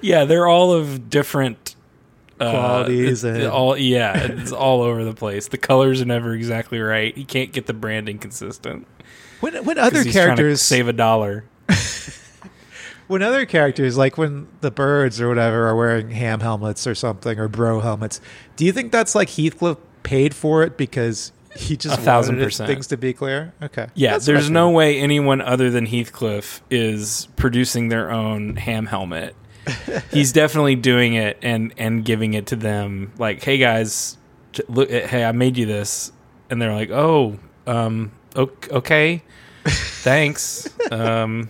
yeah, 0.00 0.24
they're 0.24 0.46
all 0.46 0.72
of 0.72 1.10
different 1.10 1.76
uh, 2.40 2.50
Qualities 2.50 3.24
and- 3.24 3.44
all 3.44 3.76
yeah, 3.76 4.16
it's 4.32 4.52
all 4.52 4.82
over 4.82 5.04
the 5.04 5.14
place. 5.14 5.48
The 5.48 5.58
colors 5.58 6.00
are 6.02 6.06
never 6.06 6.34
exactly 6.34 6.80
right. 6.80 7.16
He 7.16 7.24
can't 7.24 7.52
get 7.52 7.66
the 7.66 7.74
branding 7.74 8.18
consistent. 8.18 8.86
when 9.40 9.64
when 9.64 9.78
other 9.78 10.02
he's 10.02 10.12
trying 10.12 10.24
to 10.28 10.34
characters 10.36 10.60
save 10.62 10.88
a 10.88 10.92
dollar. 10.92 11.44
when 13.06 13.22
other 13.22 13.46
characters 13.46 13.96
like 13.96 14.16
when 14.18 14.48
the 14.60 14.70
birds 14.70 15.20
or 15.20 15.28
whatever 15.28 15.66
are 15.68 15.76
wearing 15.76 16.10
ham 16.10 16.40
helmets 16.40 16.86
or 16.86 16.94
something 16.94 17.38
or 17.38 17.48
bro 17.48 17.80
helmets, 17.80 18.20
do 18.56 18.64
you 18.64 18.72
think 18.72 18.92
that's 18.92 19.14
like 19.14 19.30
Heathcliff 19.30 19.78
paid 20.02 20.34
for 20.34 20.62
it 20.62 20.76
because 20.76 21.32
he 21.56 21.76
just 21.76 21.98
A 21.98 22.00
thousand 22.02 22.36
wanted 22.36 22.46
percent. 22.46 22.68
things 22.68 22.86
to 22.88 22.96
be 22.96 23.12
clear? 23.12 23.52
Okay, 23.62 23.86
Yeah, 23.94 24.12
That's 24.12 24.26
there's 24.26 24.50
no 24.50 24.70
way 24.70 24.98
anyone 24.98 25.40
other 25.40 25.70
than 25.70 25.86
Heathcliff 25.86 26.60
is 26.70 27.28
producing 27.36 27.88
their 27.90 28.10
own 28.10 28.56
ham 28.56 28.86
helmet. 28.86 29.36
He's 30.12 30.32
definitely 30.32 30.74
doing 30.74 31.14
it 31.14 31.38
and 31.42 31.72
and 31.78 32.04
giving 32.04 32.34
it 32.34 32.46
to 32.48 32.56
them. 32.56 33.12
Like, 33.18 33.42
hey 33.42 33.56
guys, 33.58 34.18
look, 34.68 34.90
hey, 34.90 35.24
I 35.24 35.32
made 35.32 35.56
you 35.56 35.64
this, 35.64 36.12
and 36.50 36.60
they're 36.60 36.74
like, 36.74 36.90
oh, 36.90 37.38
um, 37.66 38.12
okay, 38.36 39.22
thanks. 39.64 40.68
um, 40.92 41.48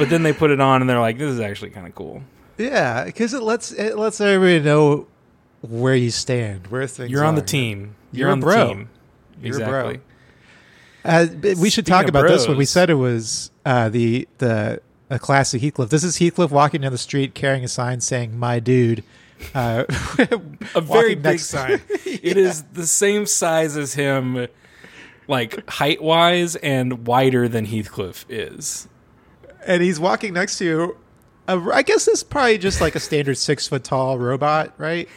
but 0.00 0.10
then 0.10 0.22
they 0.24 0.32
put 0.32 0.50
it 0.50 0.60
on 0.60 0.80
and 0.80 0.90
they're 0.90 0.98
like, 0.98 1.18
this 1.18 1.30
is 1.30 1.38
actually 1.40 1.70
kind 1.70 1.86
of 1.86 1.94
cool. 1.94 2.22
Yeah, 2.58 3.04
because 3.04 3.32
it 3.34 3.42
lets 3.42 3.70
it 3.72 3.96
lets 3.96 4.20
everybody 4.20 4.64
know 4.64 5.06
where 5.62 5.94
you 5.94 6.10
stand, 6.10 6.66
where 6.66 6.86
things. 6.86 7.10
You're 7.10 7.24
on 7.24 7.34
the 7.36 7.42
team. 7.42 7.94
You're 8.12 8.20
You're, 8.20 8.28
a 8.28 8.32
on 8.32 8.40
bro. 8.40 8.66
the 8.66 8.74
team. 8.74 8.88
You're 9.42 9.62
a 9.62 9.66
bro. 9.66 9.88
exactly. 9.90 10.00
Uh, 11.02 11.26
we 11.60 11.70
should 11.70 11.84
Speaking 11.84 11.84
talk 11.84 12.02
of 12.04 12.08
about 12.10 12.28
this 12.28 12.46
one. 12.48 12.56
We 12.56 12.64
said 12.66 12.90
it 12.90 12.94
was 12.94 13.50
uh, 13.64 13.88
the 13.88 14.28
the 14.38 14.82
a 15.08 15.18
classic 15.18 15.62
Heathcliff. 15.62 15.88
This 15.90 16.04
is 16.04 16.18
Heathcliff 16.18 16.50
walking 16.50 16.82
down 16.82 16.92
the 16.92 16.98
street 16.98 17.34
carrying 17.34 17.64
a 17.64 17.68
sign 17.68 18.00
saying 18.00 18.38
"My 18.38 18.60
dude." 18.60 19.02
Uh, 19.54 19.84
a 20.74 20.80
very 20.80 21.14
big 21.14 21.24
next- 21.24 21.46
sign. 21.46 21.80
It 22.04 22.36
is 22.36 22.64
the 22.74 22.86
same 22.86 23.24
size 23.24 23.78
as 23.78 23.94
him, 23.94 24.46
like 25.26 25.68
height 25.70 26.02
wise, 26.02 26.56
and 26.56 27.06
wider 27.06 27.48
than 27.48 27.64
Heathcliff 27.64 28.26
is. 28.28 28.88
And 29.70 29.82
he's 29.82 29.98
walking 30.00 30.34
next 30.34 30.58
to. 30.58 30.96
A, 31.48 31.58
I 31.72 31.82
guess 31.82 32.04
this 32.04 32.18
is 32.18 32.22
probably 32.22 32.58
just 32.58 32.80
like 32.80 32.94
a 32.94 33.00
standard 33.00 33.38
six 33.38 33.66
foot 33.68 33.84
tall 33.84 34.18
robot, 34.18 34.74
right? 34.78 35.08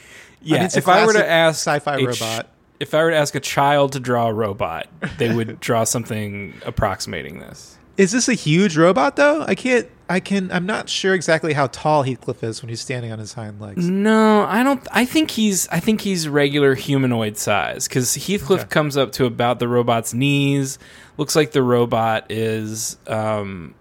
Yeah, 0.41 0.59
mean, 0.59 0.69
if 0.75 0.87
I 0.87 1.05
were 1.05 1.13
to 1.13 1.29
ask 1.29 1.55
sci-fi 1.59 2.01
ch- 2.01 2.05
robot. 2.05 2.49
if 2.79 2.93
I 2.93 3.03
were 3.03 3.11
to 3.11 3.15
ask 3.17 3.33
a 3.35 3.39
child 3.39 3.93
to 3.93 3.99
draw 3.99 4.27
a 4.27 4.33
robot, 4.33 4.87
they 5.17 5.33
would 5.33 5.59
draw 5.61 5.83
something 5.85 6.53
approximating 6.65 7.39
this. 7.39 7.77
Is 7.95 8.11
this 8.11 8.27
a 8.27 8.33
huge 8.33 8.75
robot 8.77 9.15
though? 9.15 9.43
I 9.47 9.53
can't. 9.55 9.87
I 10.09 10.19
can. 10.19 10.51
I'm 10.51 10.65
not 10.65 10.89
sure 10.89 11.13
exactly 11.13 11.53
how 11.53 11.67
tall 11.67 12.03
Heathcliff 12.03 12.43
is 12.43 12.61
when 12.61 12.69
he's 12.69 12.81
standing 12.81 13.11
on 13.11 13.19
his 13.19 13.33
hind 13.33 13.61
legs. 13.61 13.87
No, 13.87 14.43
I 14.43 14.63
don't. 14.63 14.85
I 14.91 15.05
think 15.05 15.29
he's. 15.31 15.67
I 15.69 15.79
think 15.79 16.01
he's 16.01 16.27
regular 16.27 16.73
humanoid 16.75 17.37
size 17.37 17.87
because 17.87 18.15
Heathcliff 18.15 18.61
Okay. 18.61 18.69
comes 18.69 18.97
up 18.97 19.11
to 19.13 19.25
about 19.25 19.59
the 19.59 19.67
robot's 19.67 20.13
knees. 20.13 20.79
Looks 21.17 21.35
like 21.35 21.51
the 21.51 21.61
robot 21.63 22.31
is 22.31 22.97
um, 23.07 23.75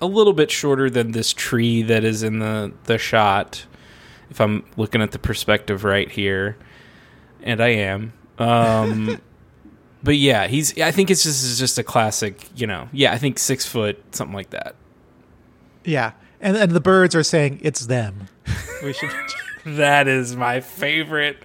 a 0.00 0.06
little 0.06 0.32
bit 0.32 0.50
shorter 0.50 0.88
than 0.88 1.12
this 1.12 1.32
tree 1.32 1.82
that 1.82 2.04
is 2.04 2.22
in 2.22 2.38
the 2.38 2.72
the 2.84 2.98
shot. 2.98 3.66
If 4.30 4.40
I'm 4.40 4.64
looking 4.76 5.02
at 5.02 5.10
the 5.10 5.18
perspective 5.18 5.82
right 5.82 6.10
here, 6.10 6.56
and 7.42 7.60
I 7.60 7.68
am. 7.68 8.12
Um, 8.38 9.20
but 10.02 10.16
yeah, 10.16 10.46
he's. 10.46 10.78
I 10.78 10.90
think 10.92 11.10
it's 11.10 11.22
just 11.22 11.44
it's 11.44 11.58
just 11.58 11.78
a 11.78 11.82
classic. 11.82 12.48
You 12.56 12.66
know. 12.66 12.88
Yeah, 12.92 13.12
I 13.12 13.18
think 13.18 13.38
six 13.38 13.66
foot, 13.66 14.02
something 14.14 14.34
like 14.34 14.50
that. 14.50 14.76
Yeah, 15.84 16.12
and 16.40 16.56
and 16.56 16.72
the 16.72 16.80
birds 16.80 17.14
are 17.14 17.22
saying 17.22 17.60
it's 17.62 17.86
them. 17.86 18.28
We 18.82 18.92
should. 18.94 19.10
That 19.66 20.08
is 20.08 20.34
my 20.34 20.60
favorite 20.60 21.36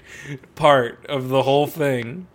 part 0.56 1.06
of 1.08 1.28
the 1.28 1.44
whole 1.44 1.68
thing. 1.68 2.28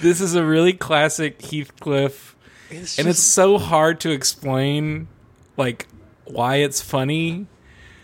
This 0.00 0.20
is 0.20 0.34
a 0.34 0.44
really 0.44 0.72
classic 0.72 1.40
Heathcliff, 1.40 2.36
It's 2.70 2.98
and 2.98 3.08
it's 3.08 3.18
so 3.20 3.58
hard 3.58 4.00
to 4.00 4.10
explain, 4.10 5.08
like 5.56 5.86
why 6.24 6.56
it's 6.56 6.80
funny. 6.80 7.46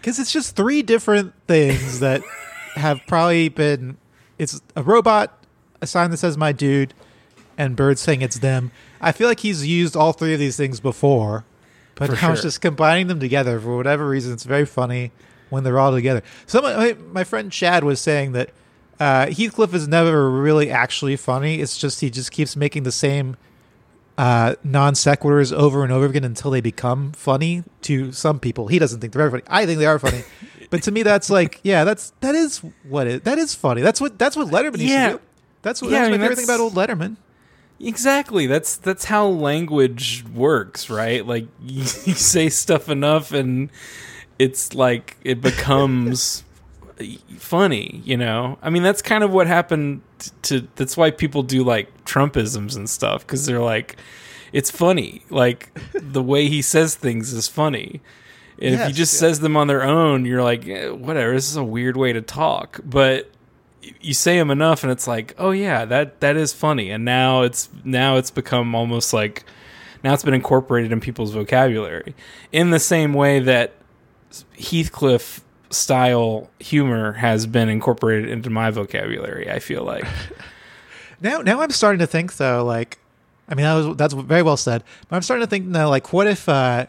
because 0.00 0.18
it's 0.18 0.32
just 0.32 0.56
three 0.56 0.82
different 0.82 1.34
things 1.46 2.00
that 2.00 2.22
have 2.74 3.00
probably 3.06 3.48
been. 3.48 3.96
It's 4.38 4.60
a 4.74 4.82
robot, 4.82 5.44
a 5.80 5.86
sign 5.86 6.10
that 6.10 6.16
says 6.18 6.36
"My 6.36 6.52
dude," 6.52 6.94
and 7.58 7.76
birds 7.76 8.00
saying 8.00 8.22
it's 8.22 8.38
them. 8.38 8.70
I 9.00 9.12
feel 9.12 9.28
like 9.28 9.40
he's 9.40 9.66
used 9.66 9.96
all 9.96 10.12
three 10.12 10.32
of 10.32 10.40
these 10.40 10.56
things 10.56 10.80
before, 10.80 11.44
but 11.94 12.10
For 12.10 12.16
now 12.20 12.32
it's 12.32 12.42
just 12.42 12.60
combining 12.60 13.06
them 13.06 13.20
together 13.20 13.60
for 13.60 13.76
whatever 13.76 14.08
reason. 14.08 14.32
It's 14.32 14.44
very 14.44 14.64
funny 14.66 15.12
when 15.50 15.62
they're 15.62 15.78
all 15.78 15.92
together. 15.92 16.22
Someone, 16.46 16.74
my, 16.76 16.96
my 17.12 17.22
friend 17.24 17.52
Chad 17.52 17.84
was 17.84 18.00
saying 18.00 18.32
that 18.32 18.50
uh, 19.00 19.26
Heathcliff 19.26 19.74
is 19.74 19.88
never 19.88 20.30
really 20.30 20.70
actually 20.70 21.16
funny. 21.16 21.60
It's 21.60 21.76
just 21.78 22.00
he 22.00 22.10
just 22.10 22.30
keeps 22.30 22.56
making 22.56 22.82
the 22.84 22.92
same 22.92 23.36
uh, 24.16 24.54
non 24.62 24.94
sequiturs 24.94 25.52
over 25.52 25.82
and 25.82 25.92
over 25.92 26.06
again 26.06 26.24
until 26.24 26.50
they 26.50 26.60
become 26.60 27.12
funny 27.12 27.64
to 27.82 28.12
some 28.12 28.38
people. 28.38 28.68
He 28.68 28.78
doesn't 28.78 29.00
think 29.00 29.12
they're 29.12 29.28
very 29.28 29.42
funny. 29.42 29.50
I 29.52 29.66
think 29.66 29.78
they 29.80 29.86
are 29.86 29.98
funny, 29.98 30.22
but 30.70 30.82
to 30.84 30.92
me, 30.92 31.02
that's 31.02 31.30
like, 31.30 31.60
yeah, 31.64 31.84
that's 31.84 32.12
that 32.20 32.34
is 32.34 32.58
what 32.88 33.06
it 33.06 33.24
that 33.24 33.38
is 33.38 33.54
funny. 33.54 33.82
That's 33.82 34.00
what 34.00 34.18
that's 34.18 34.36
what 34.36 34.48
Letterman 34.48 34.78
used 34.78 34.92
Yeah. 34.92 35.06
to 35.12 35.16
do. 35.16 35.20
That's 35.62 35.82
what 35.82 35.90
Yeah, 35.90 35.98
that's 36.00 36.08
I 36.08 36.10
my 36.10 36.16
mean, 36.18 36.20
favorite 36.20 36.36
thing 36.36 36.44
about 36.44 36.60
old 36.60 36.74
Letterman. 36.74 37.16
Exactly. 37.80 38.46
That's 38.46 38.76
that's 38.76 39.06
how 39.06 39.26
language 39.26 40.24
works, 40.32 40.88
right? 40.88 41.26
Like 41.26 41.48
you, 41.60 41.80
you 41.82 41.84
say 42.14 42.48
stuff 42.48 42.88
enough, 42.88 43.32
and 43.32 43.70
it's 44.38 44.74
like 44.74 45.16
it 45.24 45.40
becomes 45.40 46.43
funny, 47.38 48.02
you 48.04 48.16
know. 48.16 48.58
I 48.62 48.70
mean, 48.70 48.82
that's 48.82 49.02
kind 49.02 49.24
of 49.24 49.32
what 49.32 49.46
happened 49.46 50.02
to. 50.42 50.66
That's 50.76 50.96
why 50.96 51.10
people 51.10 51.42
do 51.42 51.64
like 51.64 52.04
Trumpisms 52.04 52.76
and 52.76 52.88
stuff 52.88 53.26
because 53.26 53.46
they're 53.46 53.60
like, 53.60 53.96
it's 54.52 54.70
funny. 54.70 55.22
Like 55.30 55.76
the 55.92 56.22
way 56.22 56.48
he 56.48 56.62
says 56.62 56.94
things 56.94 57.32
is 57.32 57.48
funny. 57.48 58.00
And 58.60 58.74
if 58.76 58.86
he 58.86 58.92
just 58.92 59.14
yeah. 59.14 59.20
says 59.20 59.40
them 59.40 59.56
on 59.56 59.66
their 59.66 59.82
own, 59.82 60.24
you're 60.24 60.42
like, 60.42 60.66
eh, 60.68 60.88
whatever. 60.88 61.32
This 61.32 61.50
is 61.50 61.56
a 61.56 61.64
weird 61.64 61.96
way 61.96 62.12
to 62.12 62.22
talk, 62.22 62.80
but 62.84 63.30
you 64.00 64.14
say 64.14 64.38
them 64.38 64.50
enough, 64.50 64.82
and 64.82 64.92
it's 64.92 65.06
like, 65.06 65.34
oh 65.38 65.50
yeah, 65.50 65.84
that 65.84 66.20
that 66.20 66.36
is 66.36 66.52
funny. 66.52 66.90
And 66.90 67.04
now 67.04 67.42
it's 67.42 67.68
now 67.82 68.16
it's 68.16 68.30
become 68.30 68.74
almost 68.74 69.12
like 69.12 69.44
now 70.02 70.14
it's 70.14 70.22
been 70.22 70.34
incorporated 70.34 70.92
in 70.92 71.00
people's 71.00 71.32
vocabulary 71.32 72.14
in 72.52 72.70
the 72.70 72.80
same 72.80 73.12
way 73.12 73.40
that 73.40 73.72
Heathcliff 74.58 75.43
style 75.74 76.50
humor 76.60 77.12
has 77.12 77.46
been 77.46 77.68
incorporated 77.68 78.30
into 78.30 78.50
my 78.50 78.70
vocabulary. 78.70 79.50
I 79.50 79.58
feel 79.58 79.84
like 79.84 80.04
Now, 81.20 81.38
now 81.38 81.60
I'm 81.62 81.70
starting 81.70 82.00
to 82.00 82.06
think 82.06 82.36
though, 82.36 82.64
like, 82.64 82.98
I 83.48 83.54
mean, 83.54 83.64
that 83.64 83.74
was 83.74 83.96
that's 83.96 84.14
very 84.14 84.42
well 84.42 84.56
said. 84.56 84.84
But 85.08 85.16
I'm 85.16 85.22
starting 85.22 85.44
to 85.44 85.50
think 85.50 85.66
now, 85.66 85.88
like, 85.88 86.12
what 86.12 86.26
if 86.26 86.48
uh, 86.48 86.86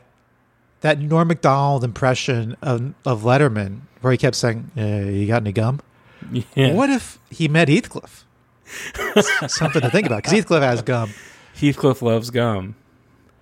that 0.82 1.00
Norm 1.00 1.30
Macdonald 1.30 1.84
impression 1.84 2.56
of 2.62 2.94
of 3.06 3.24
Letterman, 3.24 3.82
where 4.02 4.12
he 4.12 4.18
kept 4.18 4.36
saying, 4.36 4.72
uh, 4.78 5.10
"You 5.10 5.28
got 5.28 5.42
any 5.42 5.52
gum?" 5.52 5.82
yeah. 6.32 6.74
What 6.74 6.90
if 6.90 7.18
he 7.30 7.48
met 7.48 7.70
Heathcliff? 7.70 8.26
Something 9.48 9.82
to 9.82 9.90
think 9.90 10.08
about 10.08 10.24
because 10.24 10.34
Heathcliff 10.34 10.64
has 10.64 10.82
gum. 10.82 11.12
Heathcliff 11.54 12.02
loves 12.02 12.30
gum. 12.30 12.76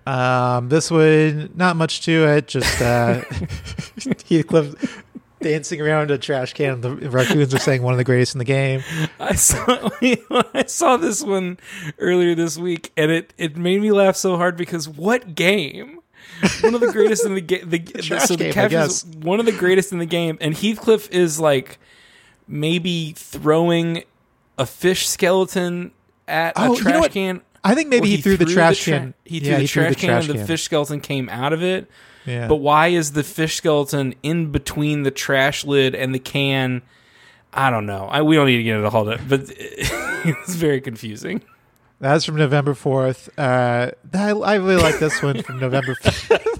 Um, 0.06 0.68
this 0.68 0.90
one, 0.90 1.50
not 1.54 1.76
much 1.76 2.02
to 2.02 2.26
it. 2.28 2.46
Just 2.46 2.80
uh, 2.80 3.22
Heathcliff 4.28 5.02
dancing 5.44 5.80
around 5.80 6.10
a 6.10 6.18
trash 6.18 6.54
can. 6.54 6.80
The 6.80 6.90
raccoons 6.96 7.54
are 7.54 7.58
saying 7.58 7.82
one 7.82 7.92
of 7.92 7.98
the 7.98 8.04
greatest 8.04 8.34
in 8.34 8.38
the 8.38 8.44
game. 8.44 8.82
I 9.20 9.34
saw 9.34 9.90
I 10.54 10.64
saw 10.66 10.96
this 10.96 11.22
one 11.22 11.58
earlier 11.98 12.34
this 12.34 12.56
week, 12.58 12.92
and 12.96 13.10
it 13.10 13.34
it 13.38 13.56
made 13.56 13.80
me 13.80 13.92
laugh 13.92 14.16
so 14.16 14.36
hard 14.36 14.56
because 14.56 14.88
what 14.88 15.34
game? 15.34 16.00
One 16.62 16.74
of 16.74 16.80
the 16.80 16.90
greatest 16.90 17.26
in 17.26 17.34
the 17.34 17.40
game. 17.40 17.68
The, 17.70 17.78
trash 17.78 18.24
so 18.24 18.36
the 18.36 18.50
game, 18.50 18.64
I 18.64 18.68
guess. 18.68 19.04
is 19.04 19.16
one 19.16 19.38
of 19.38 19.46
the 19.46 19.52
greatest 19.52 19.92
in 19.92 19.98
the 19.98 20.06
game, 20.06 20.38
and 20.40 20.54
Heathcliff 20.54 21.10
is 21.10 21.38
like 21.38 21.78
maybe 22.48 23.12
throwing 23.16 24.04
a 24.58 24.66
fish 24.66 25.06
skeleton 25.06 25.92
at 26.26 26.54
Oh, 26.56 26.72
a 26.74 26.76
you 26.78 26.84
know 26.84 27.00
trash 27.00 27.12
can. 27.12 27.42
I 27.62 27.74
think 27.74 27.88
maybe 27.88 28.08
or 28.08 28.16
he, 28.16 28.22
threw 28.22 28.36
the 28.36 28.46
trash 28.46 28.82
tra- 28.82 28.92
can. 28.98 29.14
He 29.24 29.40
threw 29.40 29.50
yeah, 29.50 29.56
the 29.56 29.62
he 29.62 29.68
trash 29.68 29.84
threw 29.86 29.94
the 29.94 30.00
can, 30.00 30.08
trash 30.08 30.28
and 30.28 30.38
the 30.38 30.44
fish 30.46 30.62
skeleton 30.62 31.00
came 31.00 31.28
out 31.28 31.52
of 31.52 31.62
it. 31.62 31.88
Yeah. 32.26 32.48
But 32.48 32.56
why 32.56 32.88
is 32.88 33.12
the 33.12 33.22
fish 33.22 33.56
skeleton 33.56 34.14
in 34.22 34.50
between 34.50 35.02
the 35.02 35.10
trash 35.10 35.64
lid 35.64 35.94
and 35.94 36.14
the 36.14 36.18
can? 36.18 36.82
I 37.52 37.70
don't 37.70 37.86
know. 37.86 38.06
I, 38.06 38.22
we 38.22 38.36
don't 38.36 38.46
need 38.46 38.56
to 38.56 38.62
get 38.62 38.76
into 38.76 38.88
all 38.88 39.04
that, 39.04 39.28
but 39.28 39.42
it's 39.48 40.54
very 40.54 40.80
confusing. 40.80 41.42
That's 42.00 42.24
from 42.24 42.36
November 42.36 42.74
4th. 42.74 43.28
Uh, 43.38 43.92
I, 44.12 44.30
I 44.30 44.54
really 44.56 44.82
like 44.82 44.98
this 44.98 45.22
one 45.22 45.42
from 45.42 45.60
November 45.60 45.94
5th. 45.94 46.50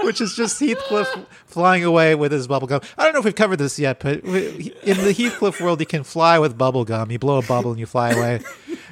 Which 0.04 0.20
is 0.20 0.34
just 0.34 0.60
Heathcliff 0.60 1.08
flying 1.46 1.84
away 1.84 2.14
with 2.14 2.32
his 2.32 2.46
bubblegum. 2.48 2.84
I 2.96 3.04
don't 3.04 3.12
know 3.12 3.18
if 3.18 3.24
we've 3.24 3.34
covered 3.34 3.56
this 3.58 3.78
yet, 3.78 4.00
but 4.00 4.24
in 4.24 4.96
the 5.04 5.12
Heathcliff 5.16 5.60
world, 5.60 5.80
you 5.80 5.86
can 5.86 6.04
fly 6.04 6.38
with 6.38 6.56
bubblegum. 6.56 7.10
You 7.10 7.18
blow 7.18 7.38
a 7.38 7.42
bubble 7.42 7.72
and 7.72 7.80
you 7.80 7.86
fly 7.86 8.10
away. 8.10 8.40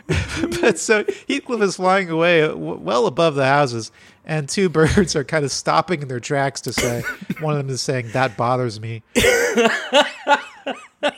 but 0.61 0.79
so 0.79 1.05
Heathcliff 1.29 1.61
is 1.61 1.77
flying 1.77 2.09
away 2.09 2.43
uh, 2.43 2.49
w- 2.49 2.79
well 2.79 3.07
above 3.07 3.35
the 3.35 3.45
houses, 3.45 3.93
and 4.25 4.49
two 4.49 4.69
birds 4.71 5.15
are 5.15 5.25
kind 5.25 5.45
of 5.45 5.53
stopping 5.53 6.03
in 6.03 6.09
their 6.09 6.21
tracks 6.21 6.61
to 6.62 6.73
say, 6.73 7.03
one 7.41 7.53
of 7.53 7.59
them 7.59 7.69
is 7.69 7.83
saying, 7.83 8.11
That 8.12 8.37
bothers 8.37 8.81
me. 8.81 9.03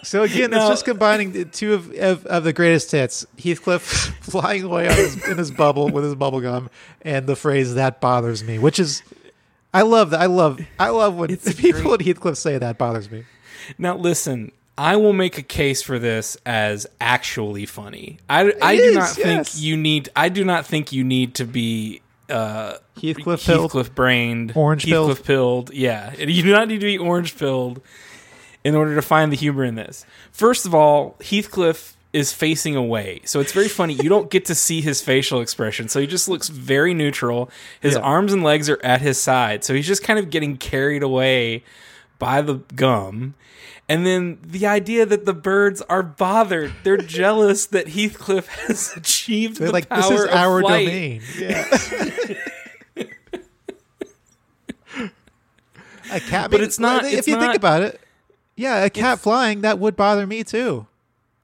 So 0.03 0.23
again, 0.23 0.53
it's 0.53 0.69
just 0.69 0.85
combining 0.85 1.33
the 1.33 1.45
two 1.47 1.73
of, 1.73 1.91
of, 1.95 2.27
of 2.27 2.45
the 2.45 2.53
greatest 2.53 2.91
hits: 2.93 3.27
Heathcliff 3.39 3.83
flying 4.21 4.65
away 4.65 4.89
on 4.89 4.95
his, 4.95 5.27
in 5.29 5.39
his 5.39 5.51
bubble 5.51 5.89
with 5.89 6.05
his 6.05 6.15
bubble 6.15 6.41
gum, 6.41 6.69
and 7.03 7.27
the 7.27 7.35
phrase 7.35 7.75
"that 7.75 8.01
bothers 8.01 8.45
me," 8.45 8.59
which 8.59 8.79
is, 8.79 9.03
I 9.73 9.83
love 9.83 10.11
that. 10.11 10.21
I 10.21 10.27
love, 10.27 10.61
I 10.79 10.91
love 10.91 11.17
when 11.17 11.35
people 11.37 11.95
at 11.95 12.03
Heathcliff 12.03 12.37
say 12.37 12.59
that 12.59 12.77
bothers 12.77 13.11
me. 13.11 13.25
Now, 13.79 13.97
listen, 13.97 14.53
I 14.81 14.97
will 14.97 15.13
make 15.13 15.37
a 15.37 15.43
case 15.43 15.83
for 15.83 15.99
this 15.99 16.39
as 16.47 16.87
actually 17.03 17.67
funny. 17.67 18.19
I, 18.31 18.51
I 18.63 18.77
do 18.77 18.83
is, 18.83 18.95
not 18.97 19.19
yes. 19.19 19.53
think 19.53 19.63
you 19.63 19.77
need. 19.77 20.09
I 20.17 20.31
do 20.31 20.43
not 20.43 20.65
think 20.65 20.91
you 20.91 21.05
need 21.05 21.35
to 21.35 21.45
be 21.45 22.01
uh, 22.31 22.79
Heathcliff. 22.97 23.45
Heathcliff 23.45 23.95
brained, 23.95 24.55
Orange. 24.57 24.85
Heathcliff 24.85 25.23
pilled. 25.23 25.71
Yeah, 25.75 26.15
you 26.19 26.43
do 26.43 26.51
not 26.51 26.67
need 26.67 26.81
to 26.81 26.87
be 26.87 26.97
orange 26.97 27.37
pilled 27.37 27.83
in 28.65 28.75
order 28.75 28.95
to 28.95 29.03
find 29.03 29.31
the 29.31 29.37
humor 29.37 29.65
in 29.65 29.75
this. 29.75 30.07
First 30.33 30.65
of 30.65 30.75
all, 30.75 31.15
Heathcliff 31.21 31.95
is 32.15 32.33
facing 32.33 32.75
away, 32.75 33.21
so 33.27 33.39
it's 33.39 33.53
very 33.53 33.69
funny. 33.69 33.93
You 33.93 34.09
don't 34.09 34.31
get 34.31 34.47
to 34.47 34.55
see 34.55 34.81
his 34.81 35.03
facial 35.03 35.43
expression, 35.43 35.91
so 35.91 36.01
he 36.01 36.07
just 36.07 36.27
looks 36.27 36.49
very 36.49 36.95
neutral. 36.95 37.51
His 37.83 37.97
Yeah. 37.97 38.01
arms 38.01 38.33
and 38.33 38.43
legs 38.43 38.71
are 38.71 38.81
at 38.83 39.03
his 39.03 39.21
side, 39.21 39.63
so 39.63 39.75
he's 39.75 39.87
just 39.87 40.03
kind 40.03 40.19
of 40.19 40.31
getting 40.31 40.57
carried 40.57 41.03
away 41.03 41.65
by 42.19 42.41
the 42.41 42.55
gum. 42.75 43.35
And 43.91 44.07
then 44.07 44.39
the 44.43 44.67
idea 44.69 45.05
that 45.05 45.25
the 45.27 45.35
birds 45.35 45.83
are 45.83 46.03
bothered, 46.05 46.73
they're 46.85 46.97
jealous 47.21 47.67
that 47.67 47.89
Heathcliff 47.89 48.47
has 48.47 48.97
achieved 48.97 49.57
They're 49.59 49.67
the 49.67 49.73
like, 49.73 49.89
power 49.89 50.11
"This 50.13 50.21
is 50.21 50.27
our 50.29 50.61
flight." 50.61 50.87
domain." 50.87 51.23
Yeah. 51.39 51.65
a 56.13 56.21
cat, 56.21 56.51
But 56.51 56.61
it's 56.61 56.79
not- 56.79 57.05
If 57.05 57.19
it's 57.21 57.29
you 57.29 57.35
not- 57.37 57.43
think 57.43 57.55
about 57.57 57.83
it, 57.83 58.01
yeah, 58.57 58.85
a 58.85 58.91
cat 58.91 59.19
flying 59.21 59.63
that 59.63 59.79
would 59.79 59.97
bother 59.97 60.27
me 60.27 60.45
too. 60.45 60.87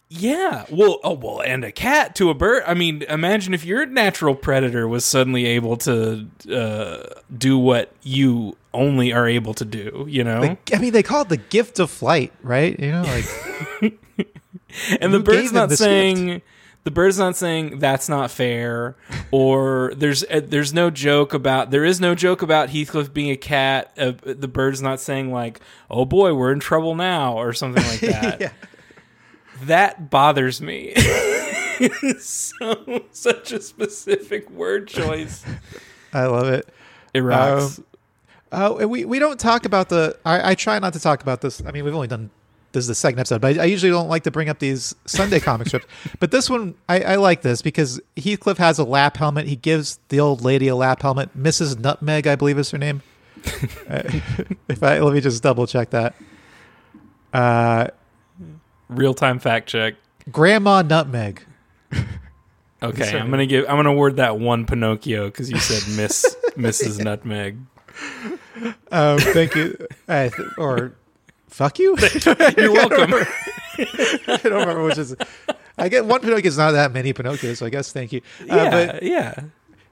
Yeah. 0.08 0.64
Well, 0.70 1.00
oh 1.02 1.14
well, 1.14 1.40
and 1.40 1.64
a 1.64 1.72
cat 1.72 2.14
to 2.16 2.30
a 2.30 2.34
bird. 2.34 2.62
I 2.66 2.74
mean, 2.74 3.02
imagine 3.08 3.54
if 3.54 3.64
your 3.64 3.84
natural 3.86 4.34
predator 4.36 4.86
was 4.86 5.04
suddenly 5.04 5.46
able 5.46 5.76
to 5.78 6.28
uh, 6.52 7.20
do 7.36 7.58
what 7.58 7.92
you 8.02 8.56
only 8.72 9.12
are 9.12 9.26
able 9.26 9.54
to 9.54 9.64
do. 9.64 10.06
You 10.08 10.22
know, 10.22 10.56
I 10.72 10.78
mean, 10.78 10.92
they 10.92 11.02
call 11.02 11.22
it 11.22 11.28
the 11.28 11.36
gift 11.36 11.80
of 11.80 11.90
flight, 11.90 12.32
right? 12.42 12.78
You 12.78 12.92
know, 12.92 13.02
like 13.02 13.98
and 15.00 15.12
the 15.12 15.20
bird's 15.20 15.52
not 15.52 15.72
saying. 15.72 16.42
The 16.84 16.92
bird's 16.92 17.18
not 17.18 17.34
saying 17.34 17.80
that's 17.80 18.08
not 18.08 18.30
fair, 18.30 18.94
or 19.32 19.92
there's 19.96 20.22
uh, 20.22 20.40
there's 20.44 20.72
no 20.72 20.88
joke 20.88 21.34
about 21.34 21.72
there 21.72 21.84
is 21.84 22.00
no 22.00 22.14
joke 22.14 22.42
about 22.42 22.70
Heathcliff 22.70 23.12
being 23.12 23.32
a 23.32 23.36
cat. 23.36 23.92
Uh, 23.98 24.12
the 24.22 24.46
bird's 24.46 24.80
not 24.80 25.00
saying 25.00 25.32
like, 25.32 25.58
"Oh 25.90 26.04
boy, 26.04 26.32
we're 26.34 26.52
in 26.52 26.60
trouble 26.60 26.94
now" 26.94 27.36
or 27.36 27.52
something 27.52 27.82
like 27.82 27.98
that. 28.02 28.40
yeah. 28.40 28.52
That 29.62 30.10
bothers 30.10 30.60
me. 30.60 30.94
So 32.18 33.04
such 33.10 33.52
a 33.52 33.60
specific 33.60 34.48
word 34.50 34.88
choice. 34.88 35.44
I 36.10 36.24
love 36.24 36.48
it. 36.48 36.66
It 37.12 37.20
rocks. 37.20 37.82
Oh, 38.50 38.78
and 38.78 38.90
we, 38.90 39.04
we 39.04 39.18
don't 39.18 39.38
talk 39.38 39.66
about 39.66 39.90
the. 39.90 40.18
I, 40.24 40.52
I 40.52 40.54
try 40.54 40.78
not 40.78 40.94
to 40.94 41.00
talk 41.00 41.20
about 41.20 41.42
this. 41.42 41.62
I 41.66 41.72
mean, 41.72 41.84
we've 41.84 41.94
only 41.94 42.08
done 42.08 42.30
this 42.76 42.84
is 42.84 42.88
the 42.88 42.94
second 42.94 43.18
episode, 43.18 43.40
but 43.40 43.58
I, 43.58 43.62
I 43.62 43.64
usually 43.66 43.90
don't 43.90 44.08
like 44.08 44.24
to 44.24 44.30
bring 44.30 44.50
up 44.50 44.58
these 44.58 44.94
Sunday 45.06 45.40
comic 45.40 45.68
strips. 45.68 45.86
But 46.20 46.30
this 46.30 46.50
one, 46.50 46.74
I, 46.88 47.00
I 47.00 47.14
like 47.16 47.40
this 47.40 47.62
because 47.62 48.00
Heathcliff 48.16 48.58
has 48.58 48.78
a 48.78 48.84
lap 48.84 49.16
helmet. 49.16 49.46
He 49.46 49.56
gives 49.56 49.98
the 50.08 50.20
old 50.20 50.42
lady 50.42 50.68
a 50.68 50.76
lap 50.76 51.00
helmet. 51.00 51.36
Mrs. 51.36 51.78
Nutmeg, 51.78 52.26
I 52.26 52.36
believe 52.36 52.58
is 52.58 52.70
her 52.70 52.78
name. 52.78 53.02
Uh, 53.88 54.02
if 54.68 54.82
I 54.82 54.98
let 54.98 55.14
me 55.14 55.20
just 55.20 55.40
double 55.40 55.68
check 55.68 55.90
that. 55.90 56.16
Uh, 57.32 57.86
Real 58.88 59.14
time 59.14 59.38
fact 59.38 59.68
check. 59.68 59.94
Grandma 60.30 60.82
Nutmeg. 60.82 61.42
Okay, 62.82 63.04
Sorry. 63.04 63.20
I'm 63.20 63.30
gonna 63.30 63.46
give. 63.46 63.64
I'm 63.68 63.76
gonna 63.76 63.90
award 63.90 64.16
that 64.16 64.38
one 64.38 64.66
Pinocchio 64.66 65.26
because 65.26 65.50
you 65.50 65.58
said 65.58 65.96
Miss 65.96 66.36
Mrs. 66.56 67.02
Nutmeg. 67.02 67.58
Um, 68.90 69.18
thank 69.18 69.54
you. 69.54 69.76
Uh, 70.06 70.28
or 70.58 70.94
fuck 71.48 71.78
you. 71.78 71.96
You're 72.56 72.72
welcome. 72.72 73.14
I 73.78 74.40
don't 74.42 74.52
remember 74.52 74.84
which 74.84 74.98
is. 74.98 75.16
I 75.78 75.88
get 75.88 76.04
one 76.04 76.20
Pinocchio 76.20 76.48
is 76.48 76.58
not 76.58 76.72
that 76.72 76.92
many 76.92 77.14
Pinocchios, 77.14 77.56
so 77.56 77.66
I 77.66 77.70
guess 77.70 77.92
thank 77.92 78.12
you. 78.12 78.20
Uh, 78.42 78.44
yeah, 78.56 78.70
but 78.70 79.02
yeah. 79.02 79.40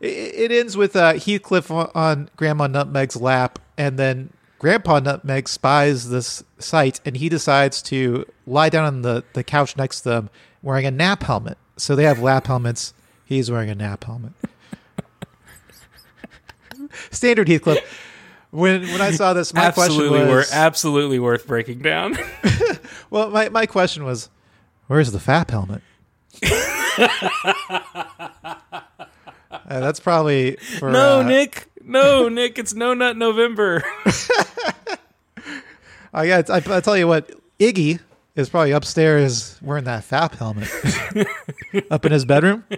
it, 0.01 0.51
it 0.51 0.53
ends 0.53 0.77
with 0.77 0.95
uh, 0.95 1.15
Heathcliff 1.15 1.71
on, 1.71 1.91
on 1.95 2.31
Grandma 2.37 2.67
Nutmeg's 2.67 3.17
lap, 3.17 3.59
and 3.79 3.99
then 3.99 4.31
Grandpa 4.65 4.99
Nutmeg 4.99 5.47
spies 5.47 6.09
this 6.09 6.43
sight, 6.59 6.99
and 7.05 7.19
he 7.19 7.29
decides 7.29 7.83
to 7.83 8.25
lie 8.47 8.71
down 8.71 8.87
on 8.87 9.03
the, 9.03 9.23
the 9.35 9.45
couch 9.45 9.77
next 9.77 10.01
to 10.01 10.09
them 10.09 10.31
wearing 10.63 10.87
a 10.87 10.91
nap 10.91 11.23
helmet. 11.23 11.59
So 11.77 11.95
they 11.95 12.05
have 12.05 12.19
lap 12.19 12.47
helmets. 12.47 12.95
He's 13.27 13.51
wearing 13.51 13.69
a 13.69 13.75
nap 13.75 14.05
helmet. 14.05 14.33
Standard 17.11 17.47
Heathcliff. 17.47 17.79
When 18.53 18.85
when 18.85 19.03
I 19.03 19.11
saw 19.11 19.35
this, 19.35 19.53
my 19.53 19.67
absolutely 19.67 20.09
question 20.09 20.29
was 20.29 20.31
worth. 20.31 20.55
Absolutely 20.55 21.19
worth 21.19 21.47
breaking 21.47 21.81
down. 21.81 22.17
well, 23.11 23.29
my, 23.29 23.51
my 23.51 23.67
question 23.67 24.05
was, 24.05 24.31
where's 24.87 25.13
the 25.13 25.21
FAP 25.21 25.51
helmet? 25.51 25.83
Uh, 29.67 29.81
that's 29.81 29.99
probably 29.99 30.57
for 30.57 30.91
no, 30.91 31.21
uh, 31.21 31.23
Nick. 31.23 31.71
No, 31.85 32.29
Nick. 32.29 32.59
It's 32.59 32.75
No 32.75 32.95
Nut 32.95 33.17
November. 33.17 33.83
I 36.13 36.27
got. 36.27 36.51
I, 36.51 36.57
I 36.77 36.81
tell 36.81 36.97
you 36.97 37.07
what, 37.09 37.31
Iggy 37.59 38.01
is 38.37 38.49
probably 38.49 38.71
upstairs 38.73 39.59
wearing 39.63 39.85
that 39.85 40.05
FAP 40.05 40.35
helmet, 40.37 40.69
up 41.91 42.05
in 42.05 42.13
his 42.13 42.25
bedroom. 42.25 42.65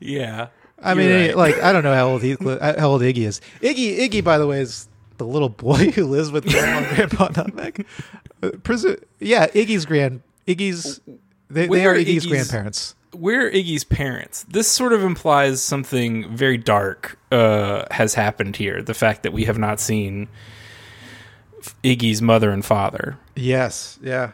Yeah. 0.00 0.48
I 0.82 0.94
mean, 0.94 1.10
right. 1.10 1.36
like 1.36 1.60
I 1.62 1.72
don't 1.72 1.82
know 1.82 1.94
how 1.94 2.08
old 2.08 2.22
uh, 2.24 2.80
how 2.80 2.88
old 2.90 3.02
Iggy 3.02 3.18
is. 3.18 3.40
Iggy, 3.60 3.98
Iggy, 3.98 4.24
by 4.24 4.38
the 4.38 4.46
way, 4.46 4.60
is 4.60 4.88
the 5.18 5.26
little 5.26 5.48
boy 5.48 5.90
who 5.90 6.06
lives 6.06 6.30
with 6.30 6.44
Grandma 6.48 6.86
and 6.86 6.96
Grandpa 6.96 7.28
Nutmeg. 7.36 7.84
Uh, 8.42 8.48
presu- 8.62 9.02
yeah, 9.18 9.48
Iggy's 9.48 9.84
grand. 9.84 10.22
Iggy's. 10.46 11.00
They, 11.50 11.66
they 11.66 11.84
are 11.84 11.94
Iggy's, 11.94 12.24
Iggy's- 12.24 12.26
grandparents. 12.28 12.94
We're 13.12 13.50
Iggy's 13.50 13.84
parents. 13.84 14.44
This 14.44 14.68
sort 14.68 14.92
of 14.92 15.02
implies 15.02 15.62
something 15.62 16.34
very 16.36 16.58
dark 16.58 17.18
uh, 17.30 17.84
has 17.90 18.14
happened 18.14 18.56
here. 18.56 18.82
The 18.82 18.94
fact 18.94 19.22
that 19.22 19.32
we 19.32 19.44
have 19.44 19.58
not 19.58 19.80
seen 19.80 20.28
Iggy's 21.82 22.22
mother 22.22 22.50
and 22.50 22.64
father. 22.64 23.18
Yes. 23.34 23.98
Yeah. 24.02 24.32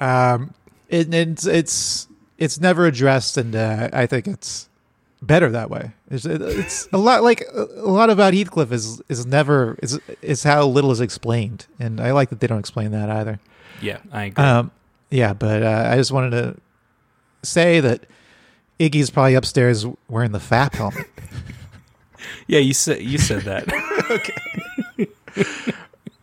Um. 0.00 0.54
It, 0.88 1.12
it's 1.14 1.46
it's 1.46 2.08
it's 2.38 2.60
never 2.60 2.86
addressed, 2.86 3.36
and 3.36 3.54
uh, 3.54 3.88
I 3.92 4.06
think 4.06 4.26
it's 4.26 4.68
better 5.22 5.48
that 5.50 5.70
way. 5.70 5.92
It's, 6.10 6.26
it's 6.26 6.88
a 6.92 6.98
lot 6.98 7.22
like 7.22 7.42
a 7.54 7.88
lot 7.88 8.10
about 8.10 8.34
Heathcliff 8.34 8.72
is 8.72 9.00
is 9.08 9.24
never 9.24 9.78
is 9.82 9.98
is 10.20 10.42
how 10.42 10.66
little 10.66 10.90
is 10.90 11.00
explained, 11.00 11.66
and 11.78 12.00
I 12.00 12.10
like 12.10 12.30
that 12.30 12.40
they 12.40 12.46
don't 12.46 12.58
explain 12.58 12.90
that 12.90 13.08
either. 13.08 13.40
Yeah, 13.80 13.98
I 14.12 14.24
agree. 14.24 14.44
Um, 14.44 14.70
yeah, 15.10 15.32
but 15.32 15.62
uh, 15.62 15.88
I 15.90 15.96
just 15.96 16.12
wanted 16.12 16.30
to 16.30 16.56
say 17.42 17.80
that 17.80 18.06
Iggy's 18.78 19.10
probably 19.10 19.34
upstairs 19.34 19.86
wearing 20.08 20.32
the 20.32 20.40
FAP 20.40 20.74
helmet. 20.74 21.06
yeah, 22.46 22.58
you 22.58 22.74
said 22.74 23.02
you 23.02 23.18
said 23.18 23.42
that. 23.42 23.68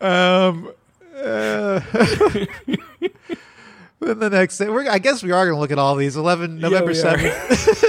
um, 0.00 0.72
uh, 1.16 1.80
then 4.00 4.18
the 4.18 4.30
next 4.30 4.58
day, 4.58 4.68
we're, 4.68 4.88
I 4.88 4.98
guess 4.98 5.22
we 5.22 5.32
are 5.32 5.44
going 5.44 5.56
to 5.56 5.60
look 5.60 5.70
at 5.70 5.78
all 5.78 5.96
these. 5.96 6.16
Eleven 6.16 6.58
November 6.58 6.94
seventh. 6.94 7.84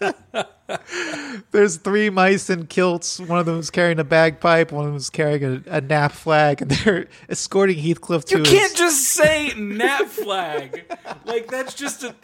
There's 1.52 1.76
three 1.76 2.10
mice 2.10 2.50
in 2.50 2.66
kilts. 2.66 3.20
One 3.20 3.38
of 3.38 3.46
them 3.46 3.58
is 3.58 3.70
carrying 3.70 3.98
a 3.98 4.04
bagpipe. 4.04 4.72
One 4.72 4.86
of 4.86 4.92
them 4.92 4.96
is 4.96 5.10
carrying 5.10 5.44
a, 5.44 5.62
a 5.66 5.80
nap 5.80 6.12
flag, 6.12 6.62
and 6.62 6.70
they're 6.70 7.06
escorting 7.28 7.78
Heathcliff 7.78 8.24
to 8.26 8.38
you 8.38 8.44
can't 8.44 8.74
just 8.74 9.04
say 9.04 9.52
nap 9.56 10.06
flag. 10.06 10.84
like 11.24 11.48
that's 11.48 11.74
just 11.74 12.04
a. 12.04 12.14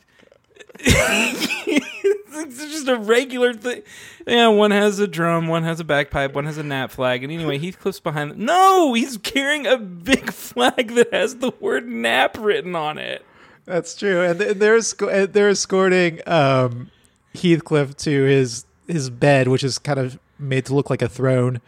it's 0.80 2.58
just 2.58 2.88
a 2.88 2.96
regular 2.96 3.54
thing. 3.54 3.82
Yeah, 4.26 4.48
one 4.48 4.70
has 4.70 4.98
a 4.98 5.06
drum, 5.08 5.48
one 5.48 5.64
has 5.64 5.80
a 5.80 5.84
bagpipe, 5.84 6.34
one 6.34 6.44
has 6.44 6.58
a 6.58 6.62
nap 6.62 6.90
flag, 6.90 7.24
and 7.24 7.32
anyway, 7.32 7.58
Heathcliff's 7.58 8.00
behind. 8.00 8.32
Them. 8.32 8.44
No, 8.44 8.94
he's 8.94 9.16
carrying 9.18 9.66
a 9.66 9.76
big 9.76 10.32
flag 10.34 10.94
that 10.94 11.12
has 11.12 11.36
the 11.36 11.52
word 11.60 11.88
"nap" 11.88 12.36
written 12.38 12.76
on 12.76 12.98
it. 12.98 13.24
That's 13.64 13.94
true, 13.94 14.22
and 14.22 14.40
they're 14.40 14.78
esco- 14.78 15.32
they're 15.32 15.50
escorting 15.50 16.20
um, 16.26 16.90
Heathcliff 17.34 17.96
to 17.98 18.24
his 18.24 18.64
his 18.86 19.10
bed, 19.10 19.48
which 19.48 19.64
is 19.64 19.78
kind 19.78 19.98
of 19.98 20.18
made 20.38 20.66
to 20.66 20.74
look 20.74 20.90
like 20.90 21.02
a 21.02 21.08
throne. 21.08 21.60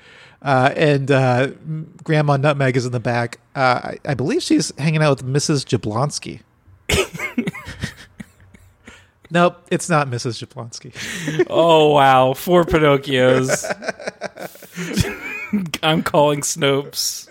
Uh, 0.42 0.72
and 0.74 1.10
uh, 1.10 1.48
Grandma 2.02 2.38
Nutmeg 2.38 2.74
is 2.76 2.86
in 2.86 2.92
the 2.92 3.00
back. 3.00 3.40
Uh, 3.54 3.80
I, 3.84 3.98
I 4.06 4.14
believe 4.14 4.42
she's 4.42 4.74
hanging 4.78 5.02
out 5.02 5.22
with 5.22 5.26
Mrs. 5.26 5.66
Jablonski. 5.66 6.40
Nope, 9.30 9.66
it's 9.70 9.88
not 9.88 10.08
Mrs. 10.08 10.44
Jablonski. 10.44 10.92
Oh 11.50 11.92
wow, 11.94 12.34
four 12.34 12.64
Pinocchios. 12.64 13.64
I'm 15.82 16.02
calling 16.02 16.40
Snopes. 16.42 17.28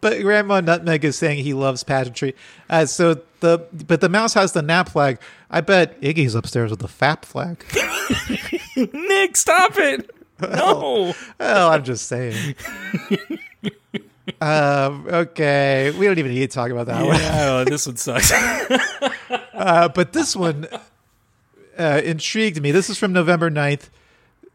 But 0.00 0.20
Grandma 0.22 0.60
Nutmeg 0.60 1.04
is 1.04 1.16
saying 1.16 1.42
he 1.42 1.54
loves 1.54 1.82
pageantry. 1.82 2.34
Uh, 2.70 2.86
so 2.86 3.20
the 3.40 3.66
but 3.86 4.00
the 4.00 4.08
mouse 4.08 4.34
has 4.34 4.52
the 4.52 4.62
nap 4.62 4.90
flag. 4.90 5.18
I 5.50 5.60
bet 5.60 6.00
Iggy's 6.00 6.34
upstairs 6.34 6.70
with 6.70 6.80
the 6.80 6.88
FAP 6.88 7.24
flag. 7.24 7.64
Nick, 8.76 9.36
stop 9.36 9.76
it! 9.78 10.10
No. 10.40 11.14
Well, 11.40 11.70
I'm 11.70 11.82
just 11.82 12.06
saying. 12.06 12.54
um, 14.40 15.06
okay, 15.08 15.92
we 15.98 16.06
don't 16.06 16.18
even 16.18 16.32
need 16.32 16.48
to 16.50 16.54
talk 16.54 16.70
about 16.70 16.86
that 16.86 17.04
one. 17.04 17.16
Yeah, 17.16 17.48
oh, 17.50 17.64
this 17.64 17.86
one 17.86 17.96
sucks. 17.96 18.30
Uh, 18.30 19.88
but 19.88 20.12
this 20.12 20.36
one 20.36 20.68
uh, 21.78 22.00
intrigued 22.04 22.60
me. 22.60 22.70
This 22.72 22.90
is 22.90 22.98
from 22.98 23.12
November 23.12 23.50
9th. 23.50 23.88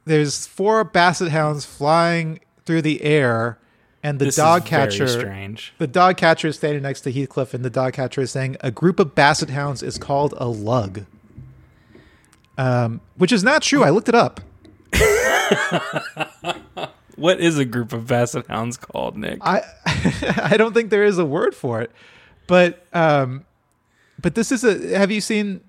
There's 0.06 0.46
four 0.48 0.84
basset 0.84 1.30
hounds 1.30 1.66
flying 1.66 2.40
through 2.66 2.82
the 2.82 3.02
air, 3.04 3.58
and 4.04 4.20
the 4.20 4.26
This 4.26 4.36
dog 4.36 4.66
catcher. 4.66 5.08
strange. 5.08 5.74
The 5.78 5.88
dog 5.88 6.18
catcher 6.18 6.50
is 6.50 6.58
standing 6.58 6.84
next 6.84 7.02
to 7.02 7.12
Heathcliff, 7.12 7.54
and 7.54 7.64
the 7.64 7.70
dog 7.70 7.94
catcher 7.94 8.22
is 8.22 8.32
saying, 8.32 8.58
"A 8.62 8.70
group 8.72 9.00
of 9.00 9.16
basset 9.16 9.50
hounds 9.50 9.82
is 9.82 9.98
called 9.98 10.34
a 10.38 10.48
lug," 10.48 11.06
um, 12.58 13.00
which 13.16 13.32
is 13.32 13.44
not 13.44 13.62
true. 13.62 13.84
I 13.84 13.90
looked 13.92 14.10
it 14.10 14.16
up. 14.16 14.42
What 17.16 17.40
is 17.40 17.60
a 17.60 17.66
group 17.66 17.94
of 17.94 18.08
basset 18.08 18.48
hounds 18.48 18.76
called, 18.76 19.16
Nick? 19.18 19.38
I 19.42 19.62
I 20.42 20.58
don't 20.58 20.74
think 20.74 20.90
there 20.90 21.04
is 21.04 21.20
a 21.20 21.26
word 21.26 21.54
for 21.54 21.80
it, 21.80 21.92
but 22.48 22.86
um, 22.92 23.46
but 24.20 24.34
this 24.34 24.52
is 24.52 24.64
a. 24.64 24.98
Have 24.98 25.12
you 25.12 25.22
seen 25.22 25.62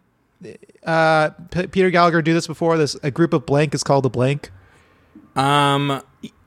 uh 0.85 1.30
P- 1.50 1.66
Peter 1.68 1.90
Gallagher 1.90 2.22
do 2.22 2.35
this 2.35 2.46
before? 2.46 2.76
This 2.78 2.96
a 3.02 3.11
group 3.11 3.33
of 3.33 3.46
blank 3.46 3.74
is 3.74 3.83
called 3.83 4.07
a 4.07 4.11
blank. 4.11 4.50
Um, 5.37 6.02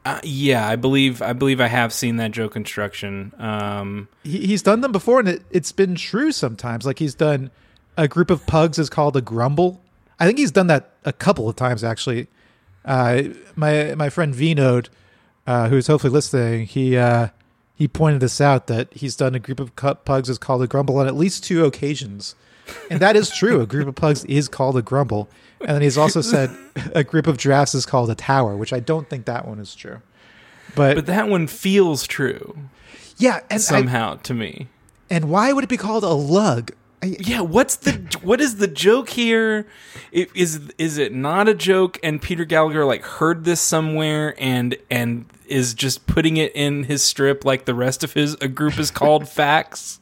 uh, 0.06 0.22
yeah, 0.24 0.68
I 0.68 0.78
believe 0.78 1.22
I 1.22 1.34
believe 1.34 1.60
I 1.60 1.68
have 1.68 1.92
seen 1.92 2.16
that 2.18 2.32
joke 2.32 2.54
construction. 2.54 3.34
Um, 3.38 4.08
He, 4.24 4.48
he's 4.48 4.62
done 4.64 4.82
them 4.82 4.92
before, 4.92 5.20
and 5.20 5.28
it, 5.28 5.44
it's 5.52 5.72
been 5.72 5.96
true 5.96 6.32
sometimes. 6.32 6.86
Like 6.86 7.00
he's 7.00 7.16
done 7.16 7.52
a 7.98 8.08
group 8.08 8.30
of 8.30 8.46
pugs 8.48 8.80
is 8.80 8.90
called 8.90 9.18
a 9.18 9.22
grumble. 9.22 9.82
I 10.20 10.26
think 10.26 10.38
he's 10.38 10.52
done 10.52 10.68
that 10.68 10.92
a 11.04 11.12
couple 11.14 11.50
of 11.50 11.56
times 11.56 11.84
actually. 11.84 12.28
Uh, 12.86 13.24
my 13.56 13.96
my 13.96 14.10
friend 14.10 14.34
Vinod, 14.34 14.88
uh, 15.46 15.68
who's 15.68 15.88
hopefully 15.88 16.14
listening, 16.14 16.66
he 16.66 16.96
uh, 16.96 17.28
he 17.76 17.88
pointed 17.88 18.22
this 18.22 18.40
out 18.40 18.68
that 18.68 18.94
he's 18.94 19.16
done 19.18 19.36
a 19.36 19.40
group 19.40 19.60
of 19.60 19.76
pugs 19.76 20.30
is 20.30 20.38
called 20.38 20.62
a 20.64 20.68
grumble 20.68 20.98
on 20.98 21.08
at 21.08 21.16
least 21.16 21.44
two 21.44 21.66
occasions, 21.66 22.34
and 22.90 23.00
that 23.00 23.16
is 23.16 23.30
true. 23.30 23.62
a 23.62 23.66
group 23.66 23.88
of 23.88 23.96
pugs 23.96 24.26
is 24.26 24.48
called 24.48 24.78
a 24.78 24.82
grumble, 24.82 25.30
and 25.62 25.70
then 25.70 25.82
he's 25.82 25.98
also 25.98 26.22
said 26.22 26.56
a 26.96 27.04
group 27.04 27.28
of 27.28 27.38
giraffes 27.38 27.76
is 27.76 27.86
called 27.86 28.10
a 28.10 28.16
tower, 28.16 28.56
which 28.56 28.74
I 28.74 28.80
don't 28.80 29.10
think 29.10 29.26
that 29.26 29.48
one 29.48 29.60
is 29.60 29.76
true. 29.76 30.02
But, 30.76 30.96
but 30.96 31.06
that 31.08 31.28
one 31.28 31.48
feels 31.48 32.06
true 32.06 32.70
yeah, 33.18 33.38
and 33.50 33.54
I, 33.54 33.58
somehow 33.58 34.16
to 34.16 34.34
me. 34.34 34.68
and 35.10 35.30
why 35.30 35.52
would 35.54 35.64
it 35.64 35.70
be 35.70 35.78
called 35.78 36.04
a 36.04 36.14
lug? 36.14 36.72
I, 37.02 37.18
Yeah, 37.20 37.42
what's 37.42 37.76
the 37.76 37.94
what 38.22 38.40
is 38.42 38.58
the 38.58 38.68
joke 38.68 39.10
here? 39.10 39.68
It, 40.12 40.30
is 40.36 40.72
is 40.78 40.98
it 40.98 41.14
not 41.14 41.48
a 41.48 41.54
joke? 41.54 42.00
And 42.04 42.22
Peter 42.22 42.46
Gallagher 42.46 42.86
like 42.86 43.04
heard 43.04 43.44
this 43.44 43.62
somewhere 43.62 44.36
and 44.38 44.78
and 44.90 45.26
is 45.48 45.74
just 45.74 46.08
putting 46.08 46.38
it 46.38 46.56
in 46.56 46.84
his 46.84 47.04
strip 47.04 47.46
like 47.46 47.66
the 47.66 47.76
rest 47.76 48.04
of 48.04 48.14
his 48.14 48.36
a 48.36 48.48
group 48.48 48.80
is 48.80 48.92
called 48.92 49.28
Facts. 49.30 50.00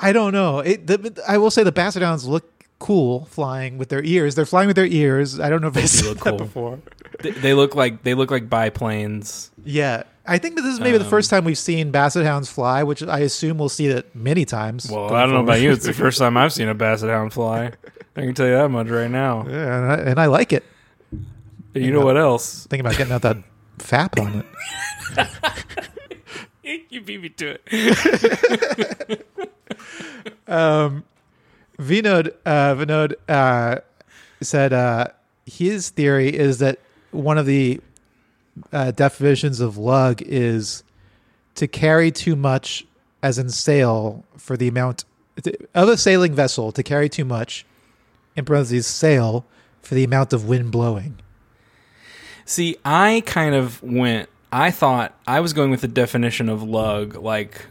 I 0.00 0.12
don't 0.12 0.32
know. 0.32 0.60
It, 0.60 0.86
the, 0.86 1.22
I 1.26 1.38
will 1.38 1.50
say 1.50 1.62
the 1.62 1.72
basset 1.72 2.02
hounds 2.02 2.26
look 2.26 2.50
cool 2.78 3.24
flying 3.26 3.78
with 3.78 3.88
their 3.88 4.02
ears. 4.04 4.34
They're 4.34 4.44
flying 4.46 4.66
with 4.66 4.76
their 4.76 4.86
ears. 4.86 5.40
I 5.40 5.48
don't 5.48 5.62
know 5.62 5.68
if 5.68 5.76
I've 5.76 5.82
do 5.84 5.88
seen 5.88 6.08
look 6.08 6.18
that 6.24 6.30
cool. 6.30 6.38
before. 6.38 6.78
They, 7.20 7.30
they 7.30 7.54
look 7.54 7.74
like 7.74 8.02
they 8.02 8.14
look 8.14 8.30
like 8.30 8.50
biplanes. 8.50 9.50
Yeah, 9.64 10.02
I 10.26 10.38
think 10.38 10.56
that 10.56 10.62
this 10.62 10.74
is 10.74 10.80
maybe 10.80 10.98
the 10.98 11.04
Um, 11.04 11.10
first 11.10 11.30
time 11.30 11.44
we've 11.44 11.56
seen 11.58 11.90
basset 11.90 12.24
hounds 12.26 12.50
fly, 12.50 12.82
which 12.82 13.02
I 13.02 13.20
assume 13.20 13.56
we'll 13.58 13.68
see 13.68 13.88
that 13.88 14.14
many 14.14 14.44
times. 14.44 14.90
Well, 14.90 15.14
I 15.14 15.22
don't 15.22 15.32
know 15.34 15.42
about 15.44 15.60
you. 15.60 15.70
It's 15.72 15.86
the 15.86 15.92
first 16.04 16.18
time 16.18 16.36
I've 16.36 16.52
seen 16.52 16.68
a 16.68 16.74
basset 16.74 17.08
hound 17.10 17.32
fly. 17.32 17.72
I 18.16 18.20
can 18.20 18.34
tell 18.34 18.46
you 18.46 18.54
that 18.54 18.68
much 18.68 18.88
right 18.88 19.10
now. 19.10 19.46
Yeah, 19.48 19.76
and 19.82 19.92
I, 19.92 19.94
and 20.10 20.18
I 20.20 20.26
like 20.26 20.52
it. 20.52 20.64
You 21.74 21.90
know 21.92 22.04
what 22.04 22.16
else? 22.16 22.66
Thinking 22.66 22.86
about 22.86 22.96
getting 22.98 23.12
out 23.12 23.22
that 23.22 23.38
fap 23.78 24.20
on 24.20 24.44
it. 25.16 25.28
You 26.88 27.02
beat 27.02 27.20
me 27.20 27.28
to 27.28 27.58
it. 27.70 29.26
Um, 30.46 31.04
Vinod 31.78 32.34
uh, 32.46 32.74
Vinod 32.74 33.14
uh, 33.28 33.80
said 34.40 34.72
uh, 34.72 35.08
his 35.46 35.90
theory 35.90 36.34
is 36.34 36.58
that 36.58 36.78
one 37.10 37.38
of 37.38 37.46
the 37.46 37.80
uh, 38.72 38.90
definitions 38.92 39.60
of 39.60 39.76
lug 39.76 40.22
is 40.22 40.82
to 41.56 41.66
carry 41.66 42.10
too 42.10 42.36
much, 42.36 42.86
as 43.22 43.38
in 43.38 43.48
sail, 43.48 44.24
for 44.36 44.56
the 44.56 44.68
amount 44.68 45.04
of 45.74 45.88
a 45.88 45.96
sailing 45.96 46.34
vessel 46.34 46.72
to 46.72 46.82
carry 46.82 47.08
too 47.08 47.24
much, 47.24 47.66
in 48.36 48.44
parentheses, 48.44 48.86
sail 48.86 49.44
for 49.82 49.94
the 49.94 50.04
amount 50.04 50.32
of 50.32 50.48
wind 50.48 50.70
blowing. 50.70 51.18
See, 52.44 52.76
I 52.84 53.22
kind 53.26 53.54
of 53.54 53.82
went. 53.82 54.28
I 54.52 54.70
thought 54.70 55.12
I 55.26 55.40
was 55.40 55.52
going 55.52 55.70
with 55.70 55.80
the 55.80 55.88
definition 55.88 56.48
of 56.48 56.62
lug, 56.62 57.16
like, 57.16 57.66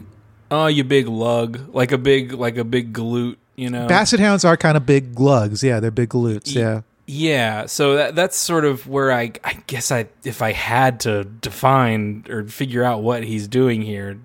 oh, 0.50 0.66
you 0.66 0.84
big 0.84 1.08
lug, 1.08 1.74
like 1.74 1.92
a 1.92 1.98
big, 1.98 2.32
like 2.32 2.56
a 2.56 2.64
big 2.64 2.92
glute, 2.92 3.36
you 3.56 3.70
know. 3.70 3.86
Basset 3.86 4.20
hounds 4.20 4.44
are 4.44 4.56
kind 4.56 4.76
of 4.76 4.86
big 4.86 5.18
lugs. 5.18 5.62
Yeah, 5.62 5.80
they're 5.80 5.90
big 5.90 6.10
glutes. 6.10 6.54
Ye- 6.54 6.60
Yeah. 6.60 6.80
Yeah, 7.06 7.66
so 7.66 7.96
that, 7.96 8.14
that's 8.14 8.34
sort 8.34 8.64
of 8.64 8.86
where 8.88 9.12
I, 9.12 9.32
I 9.44 9.62
guess 9.66 9.92
I, 9.92 10.06
if 10.24 10.40
I 10.40 10.52
had 10.52 11.00
to 11.00 11.24
define 11.24 12.24
or 12.30 12.44
figure 12.44 12.82
out 12.82 13.02
what 13.02 13.22
he's 13.24 13.46
doing 13.46 13.82
here, 13.82 14.18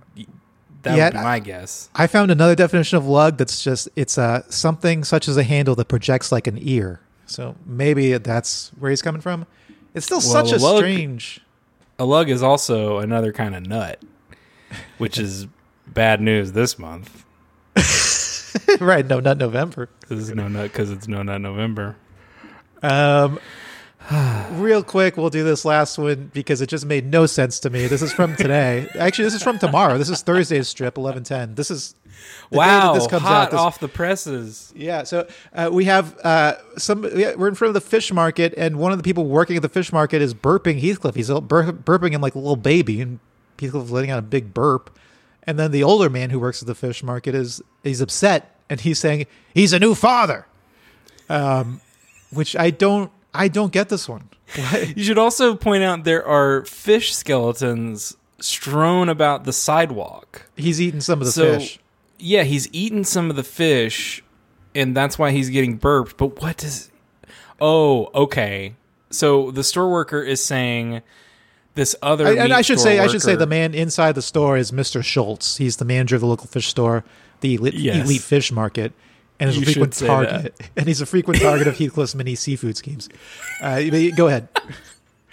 that 0.84 0.96
Yeah, 0.98 1.08
would 1.08 1.14
be 1.16 1.20
my 1.20 1.40
guess. 1.40 1.90
I 1.94 2.08
found 2.08 2.32
another 2.32 2.56
definition 2.56 2.98
of 2.98 3.06
lug 3.06 3.38
that's 3.38 3.62
just 3.62 3.90
it's 3.98 4.18
uh, 4.18 4.44
something 4.50 5.04
such 5.04 5.28
as 5.28 5.36
a 5.36 5.44
handle 5.44 5.76
that 5.76 5.90
projects 5.90 6.32
like 6.32 6.48
an 6.48 6.58
ear. 6.62 7.02
So 7.26 7.56
maybe 7.66 8.18
that's 8.18 8.70
where 8.80 8.90
he's 8.92 9.02
coming 9.02 9.20
from. 9.20 9.46
It's 9.94 10.06
still 10.06 10.20
Well, 10.20 10.46
such 10.48 10.54
a 10.54 10.64
lug- 10.64 10.78
strange. 10.78 11.42
A 12.00 12.06
lug 12.06 12.30
is 12.30 12.42
also 12.42 13.00
another 13.00 13.34
kind 13.34 13.56
of 13.58 13.68
nut, 13.68 14.02
which 15.00 15.18
is 15.18 15.48
bad 15.94 16.22
news 16.22 16.52
this 16.54 16.80
month. 16.80 17.26
right? 18.80 19.06
No, 19.06 19.20
not 19.20 19.38
November. 19.38 19.90
This 20.08 20.20
is 20.20 20.36
no 20.36 20.48
nut 20.48 20.72
because 20.72 20.92
it's 20.92 21.08
no 21.08 21.24
nut 21.24 21.42
November. 21.42 21.96
Um, 22.82 23.40
real 24.52 24.84
quick, 24.84 25.18
we'll 25.18 25.30
do 25.30 25.44
this 25.44 25.66
last 25.66 25.98
one 25.98 26.32
because 26.34 26.62
it 26.62 26.68
just 26.68 26.86
made 26.86 27.06
no 27.06 27.26
sense 27.26 27.60
to 27.62 27.70
me. 27.70 27.88
This 27.88 28.02
is 28.02 28.12
from 28.12 28.36
today. 28.36 28.90
Actually, 28.96 29.26
this 29.26 29.36
is 29.36 29.44
from 29.44 29.60
tomorrow. 29.60 29.98
This 29.98 30.10
is 30.10 30.22
Thursday's 30.22 30.68
strip, 30.68 30.98
eleven 30.98 31.24
ten. 31.24 31.56
This 31.56 31.70
is 31.70 31.96
wow, 32.52 32.94
this 32.94 33.08
comes 33.08 33.24
hot 33.24 33.48
out. 33.48 33.52
This, 33.52 33.60
off 33.60 33.80
the 33.80 33.88
presses. 33.88 34.74
Yeah, 34.76 35.04
so 35.04 35.28
uh, 35.54 35.70
we 35.72 35.86
have 35.86 36.18
uh, 36.24 36.56
some. 36.78 37.06
Yeah, 37.16 37.36
we're 37.36 37.50
in 37.50 37.56
front 37.56 37.70
of 37.70 37.74
the 37.76 37.88
fish 37.88 38.12
market, 38.12 38.54
and 38.58 38.78
one 38.80 38.92
of 38.92 38.98
the 38.98 39.04
people 39.04 39.26
working 39.26 39.56
at 39.56 39.62
the 39.62 39.70
fish 39.70 39.92
market 39.92 40.22
is 40.22 40.34
burping 40.34 40.80
Heathcliff. 40.80 41.16
He's 41.16 41.30
burping 41.30 42.12
him 42.12 42.22
like 42.22 42.36
a 42.36 42.40
little 42.40 42.56
baby, 42.56 43.02
and 43.02 43.20
Heathcliff's 43.60 43.92
letting 43.92 44.12
out 44.12 44.20
a 44.20 44.24
big 44.24 44.54
burp. 44.54 44.96
And 45.44 45.58
then 45.58 45.72
the 45.72 45.84
older 45.84 46.10
man 46.10 46.30
who 46.30 46.40
works 46.40 46.62
at 46.62 46.68
the 46.68 46.76
fish 46.76 47.02
market 47.04 47.34
is 47.36 47.62
he's 47.84 48.02
upset, 48.02 48.56
and 48.70 48.80
he's 48.82 49.00
saying 49.00 49.26
he's 49.54 49.74
a 49.74 49.80
new 49.80 49.96
father. 49.96 50.46
Um, 51.30 51.82
which 52.32 52.56
I 52.56 52.70
don't, 52.72 53.12
I 53.34 53.48
don't 53.48 53.72
get 53.72 53.90
this 53.90 54.08
one. 54.10 54.30
You 54.96 55.04
should 55.04 55.18
also 55.20 55.56
point 55.56 55.84
out 55.84 56.04
there 56.04 56.26
are 56.26 56.66
fish 56.66 57.14
skeletons 57.16 58.18
strewn 58.40 59.10
about 59.10 59.44
the 59.44 59.54
sidewalk. 59.54 60.48
He's 60.56 60.82
eating 60.82 61.02
some 61.02 61.20
of 61.22 61.26
the 61.26 61.32
So- 61.32 61.60
fish. 61.60 61.80
Yeah, 62.22 62.44
he's 62.44 62.68
eaten 62.74 63.06
some 63.06 63.30
of 63.30 63.36
the 63.38 63.44
fish, 63.44 64.22
and 64.76 64.98
that's 64.98 65.18
why 65.18 65.32
he's 65.32 65.50
getting 65.50 65.78
burped. 65.78 66.18
But 66.18 66.42
what 66.42 66.58
does? 66.58 66.92
Oh, 67.62 68.10
okay. 68.14 68.76
So 69.10 69.52
the 69.52 69.64
store 69.64 69.90
worker 69.90 70.22
is 70.22 70.44
saying 70.44 71.02
this 71.76 71.96
other. 72.02 72.28
I, 72.28 72.34
and 72.36 72.54
I 72.54 72.62
should 72.62 72.80
say, 72.80 73.00
I 73.00 73.08
should 73.08 73.22
say, 73.22 73.36
the 73.36 73.48
man 73.48 73.74
inside 73.74 74.16
the 74.16 74.22
store 74.22 74.58
is 74.58 74.72
Mr. 74.72 75.04
Schultz. 75.04 75.58
He's 75.58 75.78
the 75.78 75.86
manager 75.86 76.16
of 76.16 76.22
the 76.22 76.28
local 76.28 76.48
fish 76.48 76.68
store, 76.68 77.04
the 77.42 77.56
elite, 77.56 77.74
Yes. 77.76 78.06
elite 78.06 78.22
fish 78.22 78.52
market, 78.52 78.92
and 79.40 79.50
is 79.50 79.56
You 79.58 79.64
a 79.64 79.66
frequent 79.66 79.94
target. 79.94 80.60
And 80.76 80.88
he's 80.88 81.02
a 81.02 81.06
frequent 81.06 81.42
target 81.42 81.68
of 81.68 81.78
Heathcliff's 81.78 82.16
mini 82.16 82.36
seafood 82.36 82.76
schemes. 82.78 83.08
Uh, 83.62 83.82
go 84.16 84.28
ahead. 84.28 84.48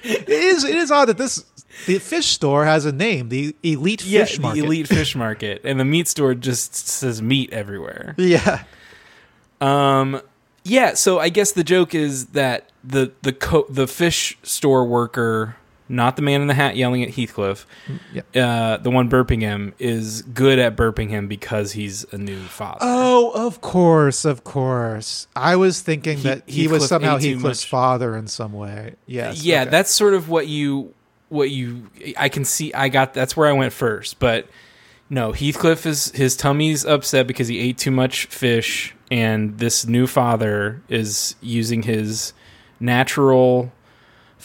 It 0.05 0.29
is 0.29 0.62
it 0.62 0.77
is 0.77 0.92
odd 0.92 1.07
that 1.09 1.18
this 1.18 1.44
the 1.87 1.99
fish 1.99 2.27
store 2.27 2.64
has 2.64 2.85
a 2.85 2.92
name, 2.92 3.29
the 3.29 3.57
Elite 3.64 4.05
yeah, 4.05 4.20
Fish 4.25 4.37
the 4.37 4.42
Market. 4.42 4.64
elite 4.64 4.87
fish 4.88 5.16
market, 5.27 5.62
and 5.64 5.81
the 5.81 5.85
meat 5.85 6.07
store 6.07 6.35
just 6.35 6.75
says 6.77 7.20
meat 7.20 7.53
everywhere. 7.53 8.14
Yeah. 8.16 8.62
Um, 9.61 10.20
yeah. 10.64 10.94
So 10.94 11.18
I 11.18 11.29
guess 11.29 11.53
the 11.53 11.64
joke 11.64 11.92
is 11.94 12.27
that 12.27 12.70
the 12.85 13.11
the 13.22 13.33
co- 13.33 13.66
the 13.68 13.88
fish 13.88 14.38
store 14.44 14.85
worker, 14.85 15.57
not 15.88 16.16
the 16.16 16.22
man 16.22 16.40
in 16.40 16.46
the 16.49 16.55
hat 16.55 16.77
yelling 16.77 17.03
at 17.03 17.11
Heathcliff, 17.11 17.66
uh, 18.35 18.77
the 18.79 18.90
one 18.90 19.09
burping 19.09 19.40
him, 19.40 19.72
is 19.79 20.22
good 20.22 20.59
at 20.59 20.77
burping 20.77 21.11
him 21.11 21.29
because 21.29 21.72
he's 21.72 22.05
a 22.12 22.18
new 22.18 22.40
father. 22.42 22.79
Oh, 22.81 23.31
of 23.35 23.61
course, 23.61 24.25
of 24.25 24.42
course. 24.44 25.29
I 25.37 25.57
was 25.57 25.81
thinking 25.81 26.18
He- 26.18 26.22
that 26.25 26.42
he 26.46 26.66
was 26.68 26.88
somehow 26.88 27.18
Heathcliff's 27.18 27.62
much. 27.64 27.68
father 27.70 28.16
in 28.16 28.27
some 28.27 28.53
way. 28.53 28.94
Yes. 29.07 29.42
yeah, 29.44 29.62
okay. 29.62 29.70
that's 29.70 29.90
sort 29.92 30.14
of 30.14 30.29
what 30.29 30.46
you 30.49 30.92
what 31.29 31.51
you 31.51 31.90
I 32.16 32.29
can 32.29 32.44
see. 32.44 32.72
I 32.72 32.88
got 32.88 33.14
that's 33.14 33.37
where 33.37 33.49
I 33.49 33.53
went 33.53 33.72
first, 33.72 34.18
but 34.18 34.49
no, 35.09 35.33
Heathcliff 35.33 35.87
is 35.87 36.11
his 36.12 36.37
tummy's 36.37 36.85
upset 36.85 37.27
because 37.29 37.46
he 37.49 37.59
ate 37.61 37.79
too 37.79 37.90
much 37.92 38.27
fish, 38.27 38.94
and 39.11 39.57
this 39.59 39.87
new 39.87 40.07
father 40.09 40.83
is 40.88 41.37
using 41.40 41.83
his 41.83 42.33
natural 42.81 43.72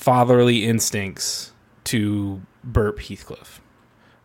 fatherly 0.01 0.65
instincts 0.65 1.53
to 1.83 2.41
burp 2.63 2.99
Heathcliff. 2.99 3.61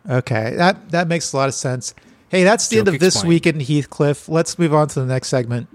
Okay, 0.08 0.54
that 0.56 0.90
that 0.90 1.06
makes 1.06 1.32
a 1.32 1.36
lot 1.36 1.48
of 1.48 1.54
sense. 1.54 1.94
Hey, 2.28 2.44
that's 2.44 2.68
the 2.68 2.78
end 2.78 2.86
Joke 2.86 2.94
of 2.94 3.00
this 3.00 3.16
explained. 3.16 3.28
week 3.28 3.46
in 3.46 3.60
Heathcliff. 3.60 4.28
Let's 4.28 4.58
move 4.58 4.74
on 4.74 4.88
to 4.88 5.00
the 5.00 5.06
next 5.06 5.28
segment. 5.28 5.68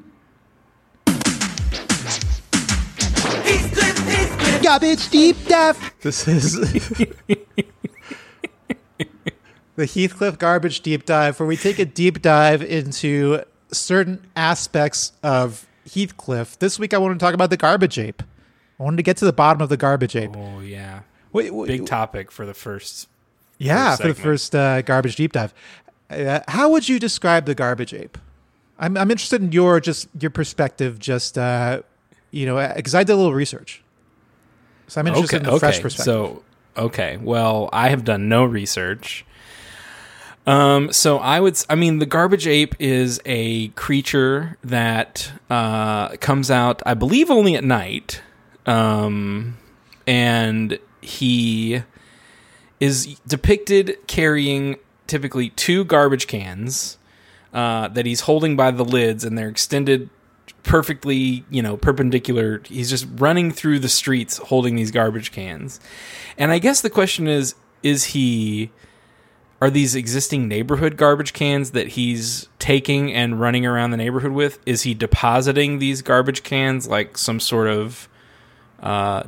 Heathcliff 3.45 3.99
Heathcliff 4.07 4.63
Garbage 4.63 5.09
deep 5.09 5.37
dive. 5.47 5.93
This 6.01 6.27
is 6.27 6.59
the 9.75 9.85
Heathcliff 9.85 10.39
garbage 10.39 10.81
deep 10.81 11.05
dive, 11.05 11.39
where 11.39 11.47
we 11.47 11.57
take 11.57 11.77
a 11.79 11.85
deep 11.85 12.21
dive 12.21 12.63
into 12.63 13.43
certain 13.71 14.25
aspects 14.35 15.13
of 15.21 15.67
Heathcliff. 15.85 16.57
This 16.59 16.79
week, 16.79 16.93
I 16.93 16.97
want 16.97 17.19
to 17.19 17.23
talk 17.23 17.33
about 17.33 17.49
the 17.49 17.57
garbage 17.57 17.99
ape. 17.99 18.23
I 18.81 18.83
wanted 18.83 18.97
to 18.97 19.03
get 19.03 19.17
to 19.17 19.25
the 19.25 19.33
bottom 19.33 19.61
of 19.61 19.69
the 19.69 19.77
garbage 19.77 20.15
ape. 20.15 20.35
Oh 20.35 20.59
yeah, 20.59 21.01
Wait, 21.31 21.53
wait, 21.53 21.67
big 21.67 21.85
topic 21.85 22.31
for 22.31 22.47
the 22.47 22.55
first. 22.55 23.07
yeah, 23.59 23.91
first 23.91 24.01
for 24.01 24.07
the 24.07 24.15
first 24.15 24.55
uh, 24.55 24.81
garbage 24.81 25.15
deep 25.15 25.33
dive. 25.33 25.53
Uh, 26.09 26.39
how 26.47 26.67
would 26.71 26.89
you 26.89 26.99
describe 26.99 27.45
the 27.45 27.53
garbage 27.53 27.93
ape? 27.93 28.17
I'm 28.79 28.97
I'm 28.97 29.11
interested 29.11 29.39
in 29.43 29.51
your 29.51 29.79
just 29.79 30.07
your 30.19 30.31
perspective. 30.31 30.97
Just 30.97 31.37
uh, 31.37 31.83
you 32.31 32.47
know, 32.47 32.73
because 32.75 32.95
I 32.95 33.03
did 33.03 33.13
a 33.13 33.17
little 33.17 33.35
research, 33.35 33.83
so 34.87 34.99
I'm 34.99 35.05
interested 35.05 35.43
in 35.43 35.49
a 35.49 35.59
fresh 35.59 35.79
perspective. 35.79 36.05
So, 36.05 36.43
okay. 36.75 37.17
Well, 37.17 37.69
I 37.71 37.89
have 37.89 38.03
done 38.03 38.29
no 38.29 38.45
research. 38.45 39.25
Um, 40.47 40.91
so 40.91 41.19
I 41.19 41.39
would, 41.39 41.55
I 41.69 41.75
mean, 41.75 41.99
the 41.99 42.07
garbage 42.07 42.47
ape 42.47 42.73
is 42.79 43.21
a 43.27 43.67
creature 43.69 44.57
that 44.63 45.31
uh, 45.51 46.15
comes 46.17 46.49
out, 46.49 46.81
I 46.83 46.95
believe, 46.95 47.29
only 47.29 47.55
at 47.55 47.63
night. 47.63 48.23
Um, 48.65 49.57
and 50.05 50.79
he 51.01 51.83
is 52.79 53.19
depicted 53.27 53.97
carrying 54.07 54.77
typically 55.07 55.49
two 55.49 55.83
garbage 55.85 56.27
cans 56.27 56.97
uh, 57.53 57.87
that 57.89 58.05
he's 58.05 58.21
holding 58.21 58.55
by 58.55 58.71
the 58.71 58.85
lids, 58.85 59.23
and 59.23 59.37
they're 59.37 59.49
extended 59.49 60.09
perfectly, 60.63 61.43
you 61.49 61.61
know, 61.61 61.77
perpendicular. 61.77 62.61
He's 62.65 62.89
just 62.89 63.07
running 63.15 63.51
through 63.51 63.79
the 63.79 63.89
streets 63.89 64.37
holding 64.37 64.75
these 64.75 64.91
garbage 64.91 65.31
cans. 65.31 65.79
And 66.37 66.51
I 66.51 66.59
guess 66.59 66.81
the 66.81 66.89
question 66.89 67.27
is 67.27 67.55
is 67.83 68.05
he 68.05 68.71
are 69.59 69.69
these 69.69 69.95
existing 69.95 70.47
neighborhood 70.47 70.97
garbage 70.97 71.33
cans 71.33 71.71
that 71.71 71.89
he's 71.89 72.47
taking 72.57 73.13
and 73.13 73.39
running 73.39 73.65
around 73.65 73.91
the 73.91 73.97
neighborhood 73.97 74.31
with 74.31 74.59
is 74.65 74.83
he 74.83 74.93
depositing 74.93 75.77
these 75.79 76.01
garbage 76.01 76.43
cans 76.43 76.87
like 76.87 77.17
some 77.17 77.39
sort 77.39 77.67
of 77.67 78.09
uh 78.81 79.23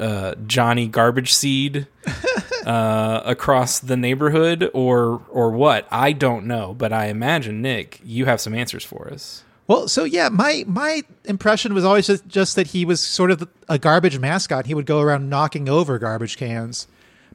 uh, 0.00 0.34
Johnny 0.46 0.88
Garbage 0.88 1.32
Seed 1.32 1.86
uh, 2.66 3.20
across 3.24 3.78
the 3.78 3.96
neighborhood, 3.96 4.70
or 4.72 5.22
or 5.28 5.50
what? 5.50 5.86
I 5.90 6.12
don't 6.12 6.46
know, 6.46 6.74
but 6.74 6.92
I 6.92 7.06
imagine 7.06 7.60
Nick, 7.60 8.00
you 8.02 8.24
have 8.24 8.40
some 8.40 8.54
answers 8.54 8.84
for 8.84 9.08
us. 9.12 9.44
Well, 9.66 9.88
so 9.88 10.04
yeah, 10.04 10.30
my 10.30 10.64
my 10.66 11.02
impression 11.24 11.74
was 11.74 11.84
always 11.84 12.06
just, 12.06 12.26
just 12.26 12.56
that 12.56 12.68
he 12.68 12.84
was 12.84 13.00
sort 13.00 13.30
of 13.30 13.46
a 13.68 13.78
garbage 13.78 14.18
mascot. 14.18 14.66
He 14.66 14.74
would 14.74 14.86
go 14.86 15.00
around 15.00 15.28
knocking 15.28 15.68
over 15.68 15.98
garbage 15.98 16.36
cans. 16.36 16.88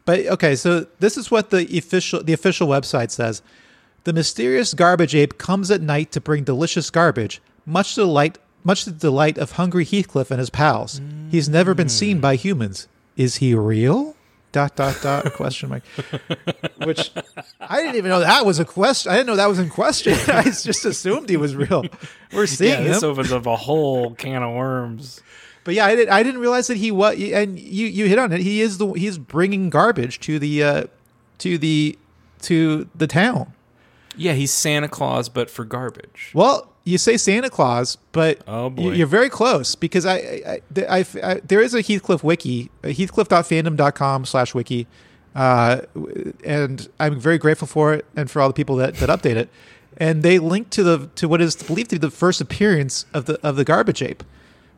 But 0.04 0.26
okay, 0.26 0.56
so 0.56 0.88
this 1.00 1.18
is 1.18 1.32
what 1.32 1.52
the 1.52 1.78
official 1.78 2.24
the 2.24 2.34
official 2.34 2.68
website 2.68 3.12
says. 3.12 3.42
The 4.04 4.14
mysterious 4.14 4.74
garbage 4.74 5.16
ape 5.16 5.38
comes 5.38 5.72
at 5.72 5.82
night 5.82 6.12
to 6.12 6.22
bring 6.22 6.44
delicious 6.44 6.90
garbage, 6.90 7.42
much 7.66 7.96
to 7.96 8.02
the 8.02 8.08
delight 8.08 8.38
much 8.66 8.84
to 8.84 8.92
the 8.92 8.98
delight 9.00 9.38
of 9.38 9.54
hungry 9.54 9.86
Heathcliff 9.86 10.30
and 10.32 10.40
his 10.40 10.50
pals. 10.50 11.00
He's 11.32 11.48
never 11.48 11.74
been 11.74 11.88
seen 11.90 12.20
by 12.20 12.36
humans. 12.36 12.88
Is 13.16 13.38
he 13.38 13.56
real? 13.56 14.16
Dot 14.52 14.76
dot 14.76 14.98
dot 15.02 15.34
question 15.34 15.70
mark. 15.70 15.84
Which 16.84 17.12
I 17.60 17.82
didn't 17.82 17.96
even 17.96 18.10
know 18.10 18.20
that 18.22 18.46
was 18.46 18.58
a 18.60 18.66
question. 18.66 19.12
I 19.12 19.16
didn't 19.18 19.28
know 19.28 19.36
that 19.36 19.48
was 19.48 19.60
in 19.60 19.70
question. 19.70 20.14
I 20.28 20.44
just 20.44 20.86
assumed 20.86 21.30
he 21.30 21.38
was 21.38 21.56
real. 21.56 21.84
We're 22.34 22.48
seeing 22.48 22.72
Yeah, 22.84 22.88
this 22.90 23.04
him. 23.04 23.10
opens 23.10 23.32
up 23.32 23.46
a 23.46 23.56
whole 23.56 24.14
can 24.16 24.44
of 24.44 24.54
worms. 24.56 25.22
But 25.66 25.74
yeah, 25.74 25.86
I, 25.86 25.96
did, 25.96 26.10
I 26.10 26.24
didn't 26.24 26.40
realize 26.42 26.68
that 26.68 26.78
he 26.78 26.92
was, 26.92 27.16
and 27.20 27.60
you 27.60 27.88
you 27.88 28.06
hit 28.08 28.20
on 28.20 28.32
it. 28.32 28.40
He 28.42 28.62
is 28.62 28.78
the 28.78 28.88
he's 28.94 29.18
bringing 29.18 29.70
garbage 29.70 30.20
to 30.22 30.38
the 30.40 30.64
uh, 30.64 30.84
to 31.40 31.58
the 31.58 31.98
to 32.44 32.88
the 32.96 33.08
town. 33.08 33.52
Yeah, 34.16 34.34
he's 34.34 34.52
Santa 34.52 34.88
Claus, 34.88 35.28
but 35.28 35.50
for 35.50 35.66
garbage. 35.66 36.32
Well, 36.34 36.72
you 36.86 36.98
say 36.98 37.18
Santa 37.18 37.50
Claus, 37.50 37.98
but 38.14 38.42
Oh, 38.48 38.72
you're 38.80 39.08
very 39.08 39.30
close 39.30 39.76
because 39.76 40.06
I, 40.06 40.16
I, 40.16 40.62
I, 40.88 41.06
I- 41.24 41.42
there 41.44 41.60
is 41.62 41.74
a 41.74 41.82
Heathcliff 41.82 42.24
wiki, 42.24 42.70
heathcliff.fandom.com 42.84 44.26
slash 44.26 44.54
wiki, 44.54 44.88
uh, 45.36 45.82
and 46.44 46.88
I'm 47.00 47.20
very 47.20 47.38
grateful 47.38 47.68
for 47.68 47.94
it 47.94 48.06
and 48.16 48.30
for 48.32 48.42
all 48.42 48.48
the 48.48 48.54
people 48.54 48.76
that, 48.78 48.96
that 48.96 49.10
update 49.10 49.36
it. 49.36 49.50
And 49.98 50.24
they 50.24 50.40
link 50.40 50.70
to 50.72 50.84
the 50.84 51.08
to 51.16 51.28
what 51.28 51.42
is 51.42 51.56
believed 51.56 51.90
to 51.92 51.96
be 51.96 52.00
the 52.00 52.12
first 52.12 52.42
appearance 52.42 53.06
of 53.14 53.26
the 53.26 53.40
of 53.48 53.56
the 53.56 53.64
garbage 53.64 54.02
ape, 54.02 54.24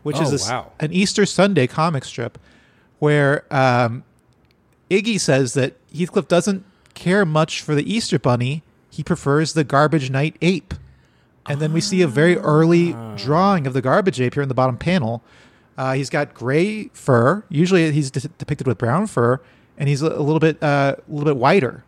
which 0.03 0.17
Oh, 0.17 0.21
is 0.31 0.47
wow. 0.47 0.71
an 0.79 0.93
Easter 0.93 1.25
Sunday 1.25 1.65
comic 1.67 2.05
strip 2.05 2.37
where 2.99 3.43
um, 3.51 4.03
Iggy 4.91 5.19
says 5.19 5.53
that 5.55 5.75
Heathcliff 5.95 6.27
doesn't 6.27 6.63
care 6.93 7.25
much 7.25 7.61
for 7.63 7.73
the 7.75 7.91
Easter 7.91 8.19
Bunny. 8.19 8.61
He 8.91 9.03
prefers 9.03 9.53
the 9.53 9.63
Garbage 9.63 10.09
Night 10.11 10.35
Ape. 10.41 10.73
And 11.47 11.61
then 11.61 11.73
we 11.73 11.81
see 11.81 12.01
a 12.01 12.07
very 12.07 12.37
early 12.37 12.95
drawing 13.15 13.67
of 13.67 13.73
the 13.73 13.81
Garbage 13.81 14.19
Ape 14.19 14.33
here 14.33 14.43
in 14.43 14.49
the 14.49 14.55
bottom 14.55 14.77
panel. 14.77 15.23
Uh, 15.77 15.93
he's 15.93 16.09
got 16.09 16.33
gray 16.33 16.89
fur. 16.93 17.43
Usually 17.49 17.91
he's 17.91 18.11
de- 18.11 18.27
depicted 18.37 18.67
with 18.67 18.77
brown 18.77 19.07
fur, 19.07 19.39
and 19.77 19.87
he's 19.87 20.01
a, 20.01 20.09
little 20.09 20.39
bit 20.39 20.61
uh, 20.61 20.95
a 20.97 21.11
little 21.11 21.25
bit 21.25 21.37
whiter, 21.37 21.83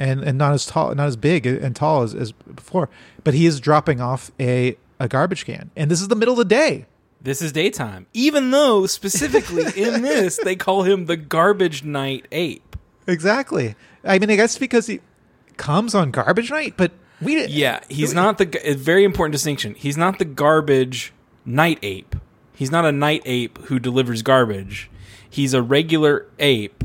and 0.00 0.22
and 0.22 0.38
not 0.38 0.54
as 0.54 0.64
tall, 0.64 0.94
not 0.94 1.06
as 1.06 1.16
big 1.16 1.46
and 1.46 1.76
tall 1.76 2.02
as, 2.02 2.14
as 2.14 2.32
before. 2.32 2.88
But 3.24 3.34
he 3.34 3.44
is 3.46 3.60
dropping 3.60 4.00
off 4.00 4.30
a 4.40 4.76
a 4.98 5.08
garbage 5.08 5.44
can, 5.44 5.70
and 5.76 5.90
this 5.90 6.00
is 6.00 6.08
the 6.08 6.16
middle 6.16 6.32
of 6.34 6.38
the 6.38 6.44
day. 6.46 6.86
This 7.20 7.42
is 7.42 7.52
daytime. 7.52 8.06
Even 8.14 8.50
though 8.50 8.86
specifically 8.86 9.64
in 9.76 10.02
this 10.02 10.38
they 10.42 10.56
call 10.56 10.84
him 10.84 11.06
the 11.06 11.16
garbage 11.16 11.84
night 11.84 12.26
ape. 12.32 12.76
Exactly. 13.06 13.74
I 14.04 14.18
mean, 14.18 14.30
I 14.30 14.36
guess 14.36 14.56
because 14.56 14.86
he 14.86 15.00
comes 15.56 15.94
on 15.94 16.10
garbage 16.10 16.50
night, 16.50 16.74
but 16.76 16.92
we. 17.20 17.46
Yeah, 17.46 17.80
he's 17.88 18.14
not 18.14 18.38
the 18.38 18.46
very 18.78 19.04
important 19.04 19.32
distinction. 19.32 19.74
He's 19.74 19.96
not 19.96 20.18
the 20.18 20.24
garbage 20.24 21.12
night 21.44 21.78
ape. 21.82 22.14
He's 22.54 22.70
not 22.70 22.84
a 22.84 22.92
night 22.92 23.22
ape 23.24 23.58
who 23.66 23.78
delivers 23.78 24.22
garbage. 24.22 24.90
He's 25.30 25.54
a 25.54 25.62
regular 25.62 26.26
ape 26.38 26.82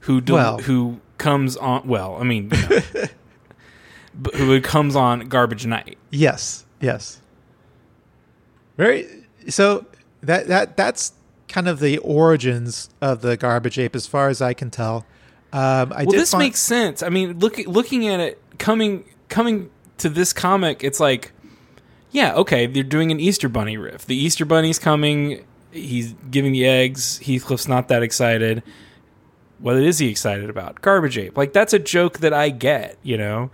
who 0.00 0.20
del- 0.20 0.36
Well. 0.36 0.58
who 0.58 1.00
comes 1.18 1.56
on. 1.56 1.86
Well, 1.86 2.16
I 2.20 2.24
mean, 2.24 2.50
you 2.52 2.68
know, 2.68 2.80
but 4.14 4.34
who 4.34 4.60
comes 4.60 4.96
on 4.96 5.28
garbage 5.28 5.66
night. 5.66 5.98
Yes. 6.10 6.64
Yes. 6.80 7.20
Very. 8.76 9.06
So 9.48 9.86
that 10.22 10.46
that 10.48 10.76
that's 10.76 11.12
kind 11.48 11.68
of 11.68 11.80
the 11.80 11.98
origins 11.98 12.90
of 13.00 13.22
the 13.22 13.36
garbage 13.36 13.78
ape, 13.78 13.96
as 13.96 14.06
far 14.06 14.28
as 14.28 14.40
I 14.42 14.52
can 14.54 14.70
tell. 14.70 15.06
Um, 15.52 15.92
I 15.94 16.04
well, 16.04 16.12
this 16.18 16.32
find- 16.32 16.42
makes 16.44 16.60
sense. 16.60 17.02
I 17.02 17.08
mean, 17.08 17.38
look 17.38 17.58
looking 17.66 18.06
at 18.08 18.20
it 18.20 18.40
coming 18.58 19.04
coming 19.28 19.70
to 19.98 20.08
this 20.08 20.32
comic, 20.32 20.82
it's 20.82 21.00
like, 21.00 21.32
yeah, 22.10 22.34
okay, 22.34 22.66
they're 22.66 22.82
doing 22.82 23.10
an 23.10 23.20
Easter 23.20 23.48
Bunny 23.48 23.76
riff. 23.76 24.06
The 24.06 24.16
Easter 24.16 24.44
Bunny's 24.44 24.78
coming. 24.78 25.44
He's 25.70 26.14
giving 26.30 26.52
the 26.52 26.66
eggs. 26.66 27.18
Heathcliff's 27.18 27.68
not 27.68 27.88
that 27.88 28.02
excited. 28.02 28.62
What 29.58 29.76
is 29.76 29.98
he 29.98 30.08
excited 30.08 30.48
about? 30.48 30.80
Garbage 30.80 31.18
ape. 31.18 31.36
Like 31.36 31.52
that's 31.52 31.72
a 31.72 31.78
joke 31.78 32.18
that 32.20 32.32
I 32.32 32.48
get. 32.50 32.96
You 33.02 33.18
know, 33.18 33.50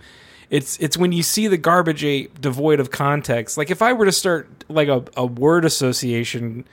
it's 0.49 0.77
it's 0.77 0.97
when 0.97 1.11
you 1.11 1.23
see 1.23 1.47
the 1.47 1.57
garbage 1.57 2.03
ape 2.03 2.39
devoid 2.39 2.79
of 2.79 2.91
context. 2.91 3.57
Like 3.57 3.71
if 3.71 3.81
I 3.81 3.93
were 3.93 4.05
to 4.05 4.11
start 4.11 4.63
like 4.69 4.87
a, 4.87 5.03
a 5.17 5.25
word 5.25 5.65
association 5.65 6.65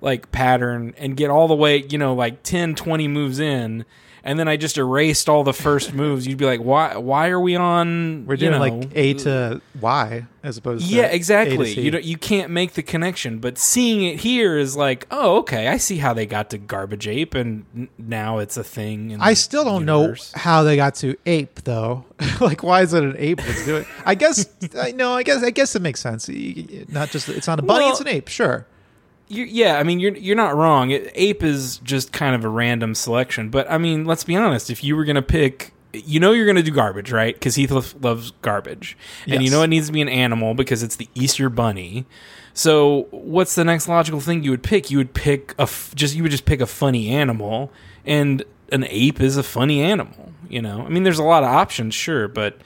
like 0.00 0.30
pattern 0.30 0.94
and 0.96 1.16
get 1.16 1.28
all 1.28 1.48
the 1.48 1.54
way, 1.54 1.84
you 1.88 1.98
know, 1.98 2.14
like 2.14 2.42
10, 2.42 2.74
20 2.76 3.08
moves 3.08 3.40
in, 3.40 3.84
and 4.24 4.38
then 4.38 4.48
I 4.48 4.56
just 4.56 4.78
erased 4.78 5.28
all 5.28 5.44
the 5.44 5.52
first 5.52 5.92
moves, 5.94 6.26
you'd 6.26 6.38
be 6.38 6.44
like, 6.46 6.60
why 6.60 6.96
why 6.96 7.28
are 7.28 7.40
we 7.40 7.56
on 7.56 8.26
we're 8.26 8.34
you 8.34 8.38
doing 8.38 8.52
know, 8.52 8.58
like 8.58 8.90
A 8.94 9.14
to 9.14 9.60
Y 9.80 10.26
as 10.42 10.56
opposed 10.56 10.88
to 10.88 10.94
yeah, 10.94 11.04
A 11.04 11.08
to 11.10 11.14
exactly. 11.14 11.74
C. 11.74 11.80
You 11.82 11.90
don't, 11.90 12.04
you 12.04 12.16
can't 12.16 12.50
make 12.50 12.72
the 12.72 12.82
connection, 12.82 13.38
but 13.38 13.58
seeing 13.58 14.02
it 14.02 14.20
here 14.20 14.56
is 14.56 14.76
like, 14.76 15.06
oh, 15.10 15.38
okay, 15.38 15.68
I 15.68 15.76
see 15.76 15.98
how 15.98 16.14
they 16.14 16.26
got 16.26 16.50
to 16.50 16.58
garbage 16.58 17.06
ape, 17.06 17.34
and 17.34 17.88
now 17.98 18.38
it's 18.38 18.56
a 18.56 18.64
thing. 18.64 19.10
In 19.10 19.20
I 19.20 19.34
still 19.34 19.64
don't 19.64 19.80
universe. 19.86 20.34
know 20.34 20.40
how 20.40 20.62
they 20.62 20.76
got 20.76 20.94
to 20.96 21.16
ape 21.26 21.62
though. 21.64 22.04
like, 22.40 22.62
why 22.62 22.82
is 22.82 22.94
it 22.94 23.02
an 23.02 23.16
ape 23.18 23.38
that's 23.38 23.64
doing? 23.64 23.82
it? 23.82 23.88
I 24.04 24.14
guess 24.14 24.46
I 24.78 24.92
know. 24.92 25.12
I 25.12 25.22
guess 25.22 25.42
I 25.42 25.50
guess 25.50 25.74
it 25.76 25.82
makes 25.82 26.00
sense. 26.00 26.28
Not 26.28 27.10
just 27.10 27.28
it's 27.28 27.46
not 27.46 27.58
a 27.58 27.62
bunny; 27.62 27.84
Well- 27.84 27.92
it's 27.92 28.00
an 28.00 28.08
ape. 28.08 28.28
Sure. 28.28 28.66
You 29.28 29.44
yeah, 29.44 29.78
I 29.78 29.82
mean, 29.82 30.00
you're 30.00 30.16
you're 30.16 30.36
not 30.36 30.56
wrong. 30.56 30.90
It, 30.90 31.10
ape 31.14 31.42
is 31.42 31.78
just 31.78 32.12
kind 32.12 32.34
of 32.34 32.44
a 32.44 32.48
random 32.48 32.94
selection, 32.94 33.50
but 33.50 33.70
I 33.70 33.78
mean, 33.78 34.04
let's 34.04 34.24
be 34.24 34.36
honest. 34.36 34.70
If 34.70 34.82
you 34.82 34.96
were 34.96 35.04
gonna 35.04 35.22
pick, 35.22 35.74
you 35.92 36.18
know, 36.20 36.32
you're 36.32 36.46
gonna 36.46 36.62
do 36.62 36.70
garbage, 36.70 37.12
right? 37.12 37.34
Because 37.34 37.56
Heathcliff 37.56 37.94
loves 38.02 38.32
garbage, 38.42 38.96
and 39.26 39.42
you 39.42 39.50
know 39.50 39.62
it 39.62 39.68
needs 39.68 39.86
to 39.88 39.92
be 39.92 40.00
an 40.00 40.08
animal 40.08 40.54
because 40.54 40.82
it's 40.82 40.96
the 40.96 41.08
Easter 41.14 41.48
Bunny. 41.48 42.06
So, 42.54 43.06
what's 43.10 43.54
the 43.54 43.64
next 43.64 43.86
logical 43.86 44.20
thing 44.20 44.42
you 44.42 44.50
would 44.50 44.64
pick? 44.64 44.90
You 44.90 44.98
would 44.98 45.14
pick 45.14 45.54
a 45.58 45.62
f- 45.62 45.92
just 45.94 46.16
you 46.16 46.22
would 46.22 46.32
just 46.32 46.44
pick 46.44 46.60
a 46.60 46.66
funny 46.66 47.08
animal, 47.08 47.70
and 48.04 48.42
an 48.72 48.84
ape 48.88 49.20
is 49.20 49.36
a 49.36 49.42
funny 49.42 49.80
animal. 49.80 50.32
You 50.48 50.62
know, 50.62 50.84
I 50.84 50.88
mean, 50.88 51.02
there's 51.02 51.18
a 51.18 51.24
lot 51.24 51.44
of 51.44 51.50
options, 51.50 51.94
sure, 51.94 52.28
but 52.28 52.58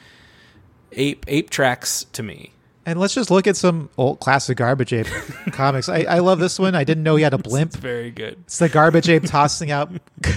ape 0.92 1.24
ape 1.28 1.50
tracks 1.50 2.06
to 2.12 2.22
me. 2.22 2.51
And 2.84 2.98
let's 2.98 3.14
just 3.14 3.30
look 3.30 3.46
at 3.46 3.56
some 3.56 3.88
old 3.96 4.20
classic 4.20 4.58
garbage 4.58 4.92
ape 4.92 5.06
comics. 5.52 5.88
I, 5.88 6.00
I 6.00 6.18
love 6.18 6.40
this 6.40 6.58
one. 6.58 6.74
I 6.74 6.84
didn't 6.84 7.04
know 7.04 7.16
he 7.16 7.22
had 7.22 7.34
a 7.34 7.38
blimp. 7.38 7.74
It's 7.74 7.76
very 7.76 8.10
good. 8.10 8.38
It's 8.44 8.58
the 8.58 8.68
garbage 8.68 9.08
ape 9.08 9.24
tossing 9.24 9.70
out 9.70 9.92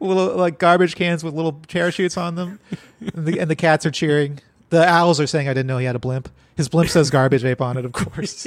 little 0.00 0.36
like 0.36 0.58
garbage 0.58 0.96
cans 0.96 1.22
with 1.22 1.34
little 1.34 1.52
parachutes 1.52 2.16
on 2.16 2.36
them, 2.36 2.58
and 3.14 3.26
the, 3.26 3.38
and 3.38 3.50
the 3.50 3.56
cats 3.56 3.84
are 3.84 3.90
cheering. 3.90 4.38
The 4.70 4.86
owls 4.86 5.20
are 5.20 5.26
saying, 5.26 5.48
"I 5.48 5.52
didn't 5.52 5.66
know 5.66 5.78
he 5.78 5.84
had 5.84 5.96
a 5.96 6.00
blimp." 6.00 6.30
His 6.56 6.68
blimp 6.68 6.88
says 6.88 7.10
"garbage 7.10 7.44
ape" 7.44 7.60
on 7.60 7.76
it, 7.76 7.84
of 7.84 7.92
course. 7.92 8.46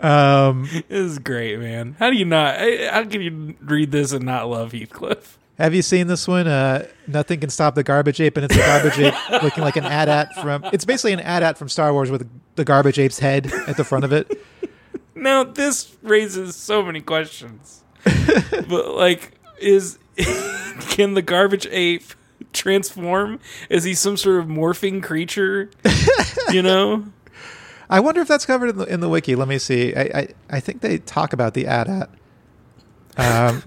um, 0.00 0.68
This 0.88 0.88
is 0.88 1.18
great, 1.18 1.58
man. 1.58 1.96
How 1.98 2.10
do 2.10 2.16
you 2.16 2.24
not? 2.24 2.58
How 2.58 3.04
can 3.04 3.20
you 3.20 3.54
read 3.60 3.92
this 3.92 4.12
and 4.12 4.24
not 4.24 4.48
love 4.48 4.72
Heathcliff? 4.72 5.38
Have 5.58 5.74
you 5.74 5.82
seen 5.82 6.06
this 6.06 6.26
one? 6.26 6.46
Uh, 6.46 6.86
Nothing 7.06 7.40
can 7.40 7.50
stop 7.50 7.74
the 7.74 7.82
garbage 7.82 8.20
ape, 8.20 8.36
and 8.36 8.44
it's 8.44 8.56
a 8.56 8.58
garbage 8.58 8.98
ape 8.98 9.14
looking 9.42 9.62
like 9.62 9.76
an 9.76 9.84
AT-AT 9.84 10.34
from. 10.36 10.64
It's 10.72 10.84
basically 10.84 11.12
an 11.12 11.20
AT-AT 11.20 11.58
from 11.58 11.68
Star 11.68 11.92
Wars 11.92 12.10
with 12.10 12.28
the 12.56 12.64
garbage 12.64 12.98
ape's 12.98 13.18
head 13.18 13.52
at 13.66 13.76
the 13.76 13.84
front 13.84 14.04
of 14.04 14.12
it. 14.12 14.30
Now 15.16 15.44
this 15.44 15.96
raises 16.02 16.56
so 16.56 16.82
many 16.82 17.00
questions. 17.00 17.84
but 18.04 18.96
like, 18.96 19.38
is 19.58 19.96
can 20.90 21.14
the 21.14 21.22
garbage 21.22 21.68
ape 21.70 22.02
transform? 22.52 23.38
Is 23.70 23.84
he 23.84 23.94
some 23.94 24.16
sort 24.16 24.40
of 24.40 24.46
morphing 24.46 25.02
creature? 25.02 25.70
You 26.52 26.62
know? 26.62 27.06
I 27.88 28.00
wonder 28.00 28.20
if 28.22 28.28
that's 28.28 28.44
covered 28.44 28.70
in 28.70 28.76
the 28.76 28.84
in 28.86 29.00
the 29.00 29.08
wiki. 29.08 29.36
Let 29.36 29.46
me 29.46 29.58
see. 29.58 29.94
I 29.94 30.02
I, 30.02 30.28
I 30.50 30.60
think 30.60 30.80
they 30.80 30.98
talk 30.98 31.32
about 31.32 31.54
the 31.54 31.68
AT-AT. 31.68 32.10
Um, 33.16 33.62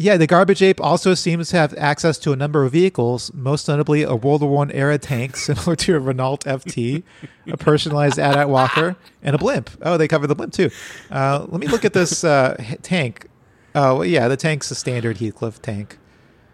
yeah, 0.00 0.16
the 0.16 0.28
garbage 0.28 0.62
ape 0.62 0.80
also 0.80 1.14
seems 1.14 1.50
to 1.50 1.56
have 1.56 1.74
access 1.76 2.18
to 2.18 2.32
a 2.32 2.36
number 2.36 2.64
of 2.64 2.70
vehicles, 2.72 3.32
most 3.34 3.66
notably 3.66 4.04
a 4.04 4.14
World 4.14 4.42
War 4.42 4.50
One 4.50 4.70
era 4.70 4.96
tank 4.96 5.36
similar 5.48 5.74
to 5.76 5.96
a 5.96 5.98
Renault 5.98 6.38
FT, 6.46 7.02
a 7.50 7.56
personalized 7.56 8.18
AT-AT 8.18 8.48
walker, 8.48 8.96
and 9.22 9.34
a 9.34 9.38
blimp. 9.38 9.70
Oh, 9.82 9.96
they 9.96 10.06
cover 10.06 10.26
the 10.28 10.36
blimp 10.36 10.52
too. 10.52 10.70
Uh, 11.10 11.44
let 11.48 11.60
me 11.60 11.66
look 11.66 11.84
at 11.84 11.92
this 11.94 12.22
uh, 12.22 12.56
tank. 12.82 13.26
Oh, 13.74 14.02
yeah, 14.02 14.28
the 14.28 14.36
tank's 14.36 14.70
a 14.70 14.74
standard 14.76 15.18
Heathcliff 15.18 15.60
tank. 15.60 15.98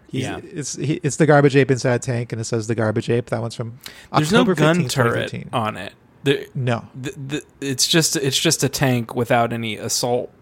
He's- 0.08 0.24
Yeah. 0.24 0.40
it's 0.42 0.76
he, 0.76 0.94
it's 1.02 1.16
the 1.16 1.26
garbage 1.26 1.54
ape 1.56 1.70
inside 1.70 1.94
a 1.94 1.98
tank, 1.98 2.32
and 2.32 2.40
it 2.40 2.44
says 2.44 2.66
the 2.66 2.74
garbage 2.74 3.10
ape. 3.10 3.26
That 3.26 3.40
one's 3.42 3.54
from 3.54 3.78
There's 4.12 4.32
October 4.32 4.52
no 4.52 4.54
gun 4.54 4.74
15, 4.82 4.88
turret 4.88 5.44
on 5.52 5.76
it. 5.76 5.92
The, 6.22 6.48
No, 6.54 6.86
the, 6.98 7.10
the, 7.10 7.42
it's 7.60 7.86
just 7.86 8.16
it's 8.16 8.38
just 8.38 8.64
a 8.64 8.68
tank 8.70 9.14
without 9.14 9.52
any 9.52 9.76
assault 9.76 10.32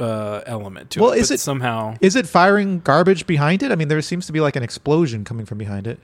uh, 0.00 0.42
element 0.46 0.90
to 0.90 1.00
it. 1.00 1.02
Well, 1.02 1.12
is 1.12 1.30
it- 1.30 1.40
somehow? 1.40 1.96
Is 2.00 2.14
it 2.16 2.26
firing 2.26 2.80
garbage 2.80 3.26
behind 3.26 3.62
it? 3.62 3.72
I 3.72 3.74
mean, 3.76 3.88
there 3.88 4.00
seems 4.02 4.26
to 4.26 4.32
be 4.32 4.40
like 4.40 4.56
an 4.56 4.62
explosion 4.62 5.24
coming 5.24 5.44
from 5.46 5.58
behind 5.58 5.86
it. 5.86 5.98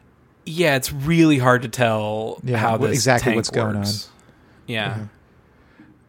yeah, 0.46 0.76
it's 0.76 0.92
really 0.92 1.38
hard 1.38 1.62
to 1.62 1.68
tell 1.68 2.38
Yeah, 2.44 2.58
how 2.58 2.76
this 2.76 2.92
exactly 2.92 3.34
what's 3.34 3.50
going 3.50 3.76
works. 3.76 4.08
Yeah. 4.66 5.06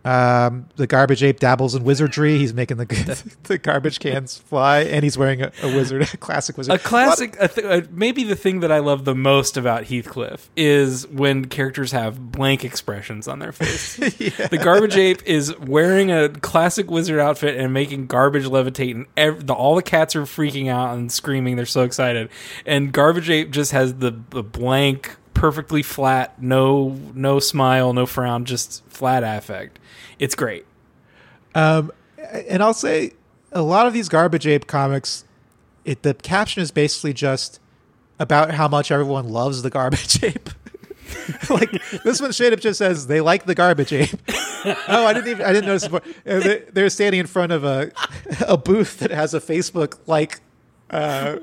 Um, 0.06 0.68
the 0.76 0.86
garbage 0.86 1.24
ape 1.24 1.40
dabbles 1.40 1.74
in 1.74 1.84
wizardry. 1.84 2.38
He's 2.38 2.54
making 2.54 2.78
the 2.78 2.86
the 3.44 3.58
garbage 3.58 4.00
cans 4.00 4.38
fly, 4.38 4.82
and 4.82 5.04
he's 5.04 5.18
wearing 5.18 5.42
a, 5.42 5.52
a 5.64 5.76
wizard, 5.76 6.04
a 6.04 6.18
classic 6.18 6.58
wizard. 6.58 6.76
A 6.76 6.80
classic, 6.80 7.36
a 7.40 7.48
th- 7.48 7.66
uh, 7.66 7.88
maybe 7.90 8.24
the 8.24 8.36
thing 8.36 8.60
that 8.60 8.72
I 8.72 8.80
love 8.80 9.04
the 9.04 9.16
most 9.16 9.58
about 9.58 9.86
Heathcliff 9.86 10.48
is 10.56 11.08
when 11.08 11.46
characters 11.46 11.92
have 11.92 12.32
blank 12.32 12.64
expressions 12.64 13.28
on 13.28 13.40
their 13.40 13.52
face. 13.52 13.96
The 13.96 14.60
garbage 14.62 14.96
ape 14.96 15.24
is 15.26 15.58
wearing 15.58 16.12
a 16.12 16.30
classic 16.30 16.92
wizard 16.92 17.20
outfit 17.20 17.58
and 17.58 17.74
making 17.74 18.06
garbage 18.06 18.46
levitate, 18.46 18.92
and 18.92 19.08
ev- 19.18 19.48
the, 19.48 19.54
all 19.54 19.76
the 19.76 19.84
cats 19.84 20.16
are 20.16 20.22
freaking 20.24 20.70
out 20.70 20.96
and 20.96 21.12
screaming. 21.12 21.56
They're 21.56 21.66
so 21.66 21.82
excited, 21.82 22.30
and 22.64 22.92
garbage 22.92 23.32
ape 23.32 23.50
just 23.50 23.72
has 23.72 23.96
the, 23.96 24.12
the 24.30 24.44
blank, 24.44 25.16
perfectly 25.34 25.82
flat, 25.82 26.40
no 26.40 27.00
no 27.16 27.40
smile, 27.40 27.92
no 27.92 28.06
frown, 28.06 28.46
just 28.46 28.86
flat 28.86 29.24
affect. 29.24 29.80
It's 30.20 30.36
great. 30.36 30.66
Um, 31.54 31.92
and 32.50 32.62
I'll 32.64 32.74
say 32.74 33.14
a 33.52 33.62
lot 33.62 33.88
of 33.88 33.94
these 33.94 34.10
garbage 34.10 34.46
ape 34.48 34.68
comics, 34.68 35.24
it 35.86 36.02
the 36.04 36.14
caption 36.14 36.62
is 36.62 36.72
basically 36.72 37.14
just 37.14 37.60
about 38.20 38.52
how 38.52 38.68
much 38.68 38.92
everyone 38.92 39.30
loves 39.30 39.62
the 39.62 39.70
garbage 39.70 40.24
ape. 40.24 40.50
like 41.50 41.70
this 42.04 42.20
one 42.20 42.34
straight 42.34 42.52
up 42.52 42.60
just 42.60 42.80
says 42.80 43.08
they 43.08 43.22
like 43.22 43.46
the 43.46 43.56
garbage 43.56 43.94
ape. 43.94 44.10
oh, 44.88 45.06
I 45.06 45.14
didn't 45.14 45.30
even 45.30 45.46
I 45.46 45.54
didn't 45.54 45.68
notice 45.68 45.88
before. 45.88 46.02
Uh, 46.26 46.40
they- 46.40 46.64
They're 46.74 46.90
standing 46.90 47.20
in 47.20 47.28
front 47.28 47.52
of 47.52 47.64
a 47.64 47.92
a 48.48 48.58
booth 48.58 49.00
that 49.00 49.12
has 49.12 49.34
a 49.34 49.40
Facebook 49.40 49.98
like 50.08 50.40
uh, 50.90 51.38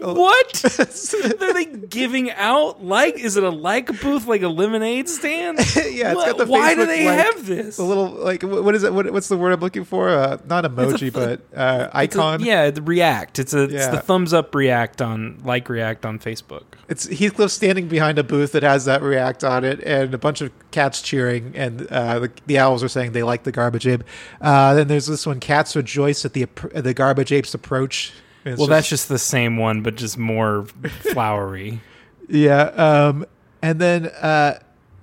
what? 0.00 0.64
Are 1.42 1.52
they 1.52 1.64
giving 1.66 2.30
out 2.32 2.84
like? 2.84 3.18
Is 3.18 3.36
it 3.36 3.44
a 3.44 3.50
like 3.50 3.86
booth 4.00 4.26
like 4.26 4.42
a 4.42 4.48
lemonade 4.48 5.08
stand? 5.08 5.58
yeah, 5.76 6.12
it's 6.12 6.24
got 6.24 6.38
the 6.38 6.46
Why 6.46 6.74
do 6.74 6.86
they 6.86 7.06
like, 7.06 7.18
have 7.18 7.46
this? 7.46 7.78
A 7.78 7.84
little 7.84 8.10
like 8.10 8.42
what 8.42 8.74
is 8.74 8.82
it? 8.82 8.92
What, 8.92 9.10
what's 9.12 9.28
the 9.28 9.36
word 9.36 9.52
I'm 9.52 9.60
looking 9.60 9.84
for? 9.84 10.08
Uh, 10.10 10.38
not 10.46 10.64
emoji, 10.64 11.08
a 11.08 11.10
but 11.12 11.40
uh, 11.56 11.88
It's 12.02 12.14
a- 12.16 12.20
icon. 12.20 12.40
yeah, 12.40 12.70
the 12.70 12.82
React. 12.82 13.38
It's 13.38 13.54
a 13.54 13.62
it's 13.64 13.72
Yeah. 13.72 13.90
the 13.90 14.00
thumbs 14.00 14.32
up 14.32 14.54
React 14.54 15.02
on 15.02 15.40
like 15.44 15.68
React 15.68 16.06
on 16.06 16.18
Facebook. 16.18 16.62
It's 16.88 17.06
Heathcliff 17.08 17.50
standing 17.50 17.88
behind 17.88 18.18
a 18.18 18.22
booth 18.24 18.52
that 18.52 18.62
has 18.62 18.84
that 18.84 19.02
React 19.02 19.42
on 19.44 19.64
it, 19.64 19.80
and 19.84 20.14
a 20.14 20.18
bunch 20.18 20.40
of 20.40 20.52
cats 20.70 21.02
cheering, 21.02 21.52
and 21.56 21.86
uh, 21.90 22.20
the, 22.20 22.30
the 22.46 22.58
owls 22.58 22.84
are 22.84 22.88
saying 22.88 23.12
they 23.12 23.24
like 23.24 23.42
the 23.42 23.50
garbage 23.52 23.86
ape. 23.88 24.04
Uh, 24.40 24.74
then 24.74 24.86
there's 24.88 25.06
this 25.06 25.26
one: 25.26 25.40
cats 25.40 25.74
rejoice 25.74 26.24
at 26.24 26.32
the 26.32 26.46
the 26.74 26.94
garbage 26.94 27.32
ape's 27.32 27.54
approach. 27.54 28.12
It's 28.46 28.58
Well, 28.58 28.68
just- 28.68 28.70
that's 28.70 28.88
just 28.88 29.08
the 29.08 29.18
same 29.18 29.56
one, 29.56 29.82
but 29.82 29.96
just 29.96 30.16
more 30.16 30.64
flowery. 31.12 31.80
yeah. 32.28 32.62
Um, 32.62 33.26
and 33.62 33.80
then 33.80 34.06
uh, 34.06 34.58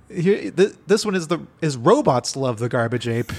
here, 0.10 0.50
th- 0.52 0.74
this 0.88 1.06
one 1.06 1.16
is 1.16 1.28
the 1.28 1.40
is 1.62 1.76
robots 1.78 2.36
love 2.36 2.60
the 2.60 2.70
garbage 2.70 3.08
ape. 3.08 3.32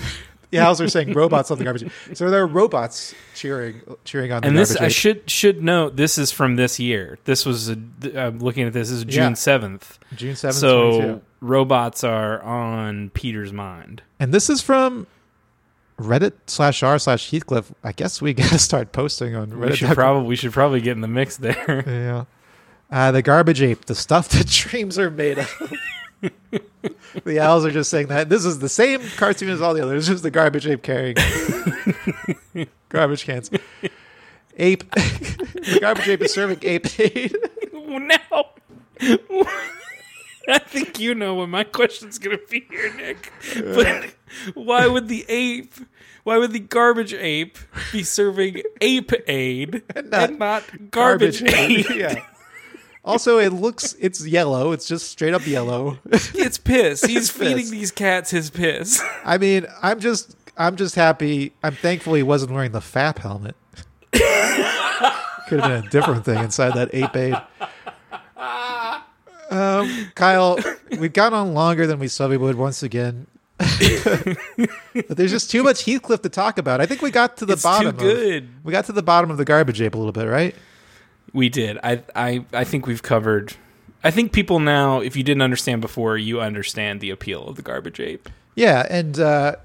The 0.50 0.60
owls 0.60 0.80
are 0.80 0.88
saying 0.88 1.12
robots 1.14 1.50
love 1.50 1.58
the 1.58 1.64
garbage 1.64 1.84
ape. 1.84 2.16
So 2.16 2.30
there 2.30 2.40
are 2.42 2.46
robots 2.46 3.12
cheering 3.34 3.80
cheering 4.04 4.30
on 4.30 4.42
the 4.42 4.48
And 4.48 4.56
garbage 4.56 4.68
this, 4.68 4.76
ape. 4.76 4.82
I 4.82 4.88
should 4.88 5.30
should 5.30 5.62
note, 5.64 5.96
this 5.96 6.16
is 6.18 6.30
from 6.30 6.56
this 6.56 6.78
year. 6.78 7.18
This 7.24 7.44
was, 7.46 7.70
a, 7.70 7.76
I'm 8.16 8.38
looking 8.38 8.64
at 8.66 8.72
this, 8.72 8.88
this 8.90 8.98
is 8.98 9.04
June 9.04 9.34
seventh. 9.36 9.98
June 10.14 10.36
seventh. 10.36 10.56
So 10.58 11.22
robots 11.40 12.04
are 12.04 12.40
on 12.42 13.10
Peter's 13.10 13.52
mind. 13.52 14.02
And 14.20 14.32
this 14.34 14.48
is 14.50 14.60
from 14.60 15.06
Reddit 15.98 16.32
slash 16.46 16.82
r 16.82 16.98
slash 16.98 17.30
Heathcliff. 17.30 17.72
I 17.82 17.92
guess 17.92 18.20
we 18.20 18.34
gotta 18.34 18.58
start 18.58 18.92
posting 18.92 19.34
on 19.34 19.50
Reddit. 19.50 19.70
We 19.70 19.76
should 19.76 19.90
probably 19.90 20.28
we 20.28 20.36
should 20.36 20.52
probably 20.52 20.80
get 20.80 20.92
in 20.92 21.00
the 21.00 21.08
mix 21.08 21.36
there. 21.36 21.84
yeah. 21.86 22.24
Uh, 22.90 23.10
the 23.10 23.22
garbage 23.22 23.62
ape, 23.62 23.86
the 23.86 23.94
stuff 23.94 24.28
that 24.30 24.46
dreams 24.48 24.98
are 24.98 25.10
made 25.10 25.38
of. 25.38 25.72
the 27.24 27.40
owls 27.40 27.64
are 27.64 27.70
just 27.70 27.90
saying 27.90 28.08
that 28.08 28.28
this 28.28 28.44
is 28.44 28.58
the 28.58 28.68
same 28.68 29.00
cartoon 29.16 29.50
as 29.50 29.60
all 29.60 29.74
the 29.74 29.82
others. 29.82 30.04
It's 30.04 30.08
just 30.08 30.22
the 30.22 30.30
garbage 30.30 30.66
ape 30.66 30.82
carrying 30.82 31.16
garbage 32.88 33.24
cans. 33.24 33.50
Ape, 34.56 34.88
the 34.92 35.78
garbage 35.80 36.08
ape 36.08 36.22
is 36.22 36.32
serving 36.32 36.58
ape 36.62 37.00
aid. 37.00 37.36
now, 37.72 38.46
I 40.48 40.58
think 40.58 40.98
you 41.00 41.14
know 41.14 41.34
what 41.34 41.48
my 41.48 41.64
question's 41.64 42.18
gonna 42.18 42.38
be 42.50 42.66
here, 42.70 42.92
Nick. 42.94 43.32
Uh. 43.56 43.60
But 43.74 44.14
why 44.54 44.86
would 44.86 45.08
the 45.08 45.24
ape? 45.28 45.74
Why 46.24 46.38
would 46.38 46.52
the 46.52 46.58
garbage 46.60 47.12
ape 47.14 47.58
be 47.92 48.02
serving 48.02 48.62
ape 48.80 49.12
aid 49.28 49.82
and 49.94 50.10
not 50.10 50.32
not, 50.38 50.90
garbage, 50.90 51.42
aid? 51.42 51.86
yeah. 51.94 52.24
Also, 53.04 53.38
it 53.38 53.52
looks 53.52 53.94
it's 54.00 54.26
yellow. 54.26 54.72
It's 54.72 54.88
just 54.88 55.10
straight 55.10 55.34
up 55.34 55.46
yellow. 55.46 55.98
It's 56.10 56.56
piss. 56.56 57.02
He's 57.04 57.28
It's 57.28 57.30
feeding 57.30 57.56
piss. 57.58 57.70
these 57.70 57.90
cats 57.90 58.30
his 58.30 58.48
piss. 58.50 59.02
I 59.24 59.36
mean, 59.38 59.66
I'm 59.82 60.00
just 60.00 60.34
I'm 60.56 60.76
just 60.76 60.94
happy. 60.94 61.52
I'm 61.62 61.74
thankful 61.74 62.14
he 62.14 62.22
wasn't 62.22 62.52
wearing 62.52 62.72
the 62.72 62.80
FAP 62.80 63.18
helmet. 63.18 63.56
Could 64.12 65.60
have 65.60 65.68
been 65.68 65.84
a 65.84 65.90
different 65.90 66.24
thing 66.24 66.38
inside 66.42 66.74
that 66.74 66.94
ape 66.94 67.14
aid. 67.16 67.34
Um, 69.54 70.10
Kyle, 70.14 70.58
we've 70.98 71.12
gone 71.12 71.32
on 71.34 71.54
longer 71.54 71.86
than 71.86 71.98
we 71.98 72.08
said 72.08 72.30
we 72.30 72.36
would 72.36 72.56
once 72.56 72.82
again. 72.82 73.26
but 73.58 75.16
there's 75.16 75.30
just 75.30 75.50
too 75.50 75.62
much 75.62 75.84
Heathcliff 75.84 76.22
to 76.22 76.28
talk 76.28 76.58
about. 76.58 76.80
I 76.80 76.86
think 76.86 77.02
we 77.02 77.10
got 77.10 77.36
to 77.38 77.46
the 77.46 77.52
It's 77.54 77.62
too 77.62 77.68
bottom. 77.68 77.86
of- 77.88 77.98
good. 77.98 78.48
we 78.64 78.72
got 78.72 78.86
to 78.86 78.92
the 78.92 79.02
bottom 79.02 79.30
of 79.30 79.36
the 79.36 79.44
garbage 79.44 79.80
ape 79.80 79.94
a 79.94 79.98
little 79.98 80.12
bit, 80.12 80.24
right? 80.26 80.54
We 81.32 81.48
did. 81.48 81.78
I 81.82 82.02
I 82.14 82.44
I 82.52 82.64
think 82.64 82.86
we've 82.86 83.02
covered. 83.02 83.54
I 84.02 84.10
think 84.10 84.32
people 84.32 84.58
now, 84.60 85.00
if 85.00 85.16
you 85.16 85.22
didn't 85.22 85.42
understand 85.42 85.80
before, 85.80 86.16
you 86.18 86.40
understand 86.40 87.00
the 87.00 87.10
appeal 87.10 87.46
of 87.48 87.56
the 87.56 87.62
garbage 87.62 87.98
ape. 88.00 88.28
Yeah, 88.54 88.86
and 88.90 89.18
uh, 89.18 89.56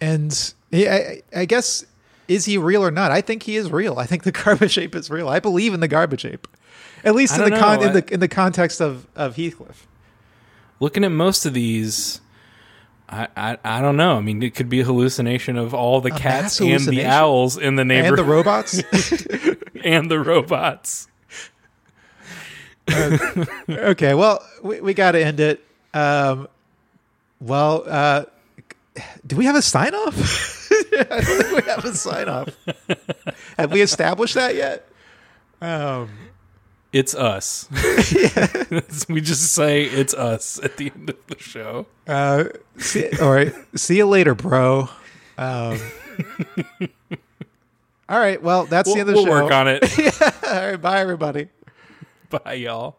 and 0.00 0.54
he, 0.70 0.88
I, 0.88 1.22
I 1.34 1.44
guess 1.46 1.84
is 2.28 2.44
he 2.44 2.56
real 2.58 2.82
or 2.84 2.90
not? 2.90 3.10
I 3.10 3.20
think 3.20 3.42
he 3.42 3.56
is 3.56 3.70
real. 3.70 3.98
I 3.98 4.06
think 4.06 4.22
the 4.22 4.32
garbage 4.32 4.78
ape 4.78 4.94
is 4.94 5.10
real. 5.10 5.28
I 5.28 5.40
believe 5.40 5.74
in 5.74 5.80
the 5.80 5.88
garbage 5.88 6.24
ape, 6.24 6.46
at 7.04 7.14
least 7.14 7.36
in 7.38 7.44
the 7.44 7.56
con- 7.58 7.82
in 7.82 7.92
the 7.92 8.14
in 8.14 8.20
the 8.20 8.28
context 8.28 8.80
of 8.80 9.06
of 9.16 9.36
Heathcliff. 9.36 9.86
Looking 10.80 11.04
at 11.04 11.12
most 11.12 11.44
of 11.46 11.52
these, 11.54 12.20
I 13.08 13.28
I, 13.36 13.58
I 13.64 13.80
don't 13.80 13.96
know. 13.96 14.16
I 14.16 14.20
mean, 14.20 14.42
it 14.42 14.54
could 14.54 14.68
be 14.68 14.80
a 14.80 14.84
hallucination 14.84 15.56
of 15.56 15.74
all 15.74 16.00
the 16.00 16.10
mass 16.10 16.20
cats 16.20 16.60
and 16.60 16.80
the 16.86 17.04
owls 17.04 17.56
in 17.58 17.76
the 17.76 17.84
neighborhood, 17.84 18.18
And 18.18 18.28
the 18.28 18.32
robots. 18.32 18.82
and 19.84 20.10
the 20.10 20.20
robots. 20.20 21.06
okay, 23.68 24.14
well, 24.14 24.44
we, 24.62 24.80
we 24.80 24.94
got 24.94 25.12
to 25.12 25.24
end 25.24 25.40
it. 25.40 25.64
Um, 25.94 26.48
well, 27.40 27.84
uh, 27.86 28.24
do 29.26 29.36
we 29.36 29.44
have 29.44 29.56
a 29.56 29.62
sign 29.62 29.94
off? 29.94 30.68
I 30.92 31.04
don't 31.20 31.24
think 31.24 31.64
we 31.64 31.70
have 31.70 31.84
a 31.84 31.94
sign 31.94 32.28
off. 32.28 32.48
have 33.56 33.72
we 33.72 33.80
established 33.80 34.34
that 34.34 34.54
yet? 34.54 34.88
Um, 35.60 36.08
It's 36.92 37.14
us. 37.14 37.68
we 39.08 39.20
just 39.20 39.52
say 39.52 39.84
it's 39.84 40.12
us 40.12 40.58
at 40.62 40.76
the 40.76 40.90
end 40.94 41.10
of 41.10 41.16
the 41.28 41.38
show. 41.38 41.86
Uh, 42.08 42.44
see, 42.78 43.08
all 43.20 43.30
right. 43.30 43.52
See 43.76 43.96
you 43.98 44.06
later, 44.06 44.34
bro. 44.34 44.88
Um, 45.38 45.78
all 48.08 48.18
right. 48.18 48.42
Well, 48.42 48.64
that's 48.64 48.88
We'll, 48.88 48.94
the 48.96 49.00
end 49.02 49.08
of 49.10 49.14
the 49.14 49.22
we'll 49.22 49.26
show. 49.26 49.44
work 49.44 49.52
on 49.52 49.68
it. 49.68 49.84
all 50.44 50.70
right. 50.70 50.76
Bye, 50.76 51.00
everybody. 51.00 51.48
Bye, 52.28 52.54
y'all. 52.54 52.96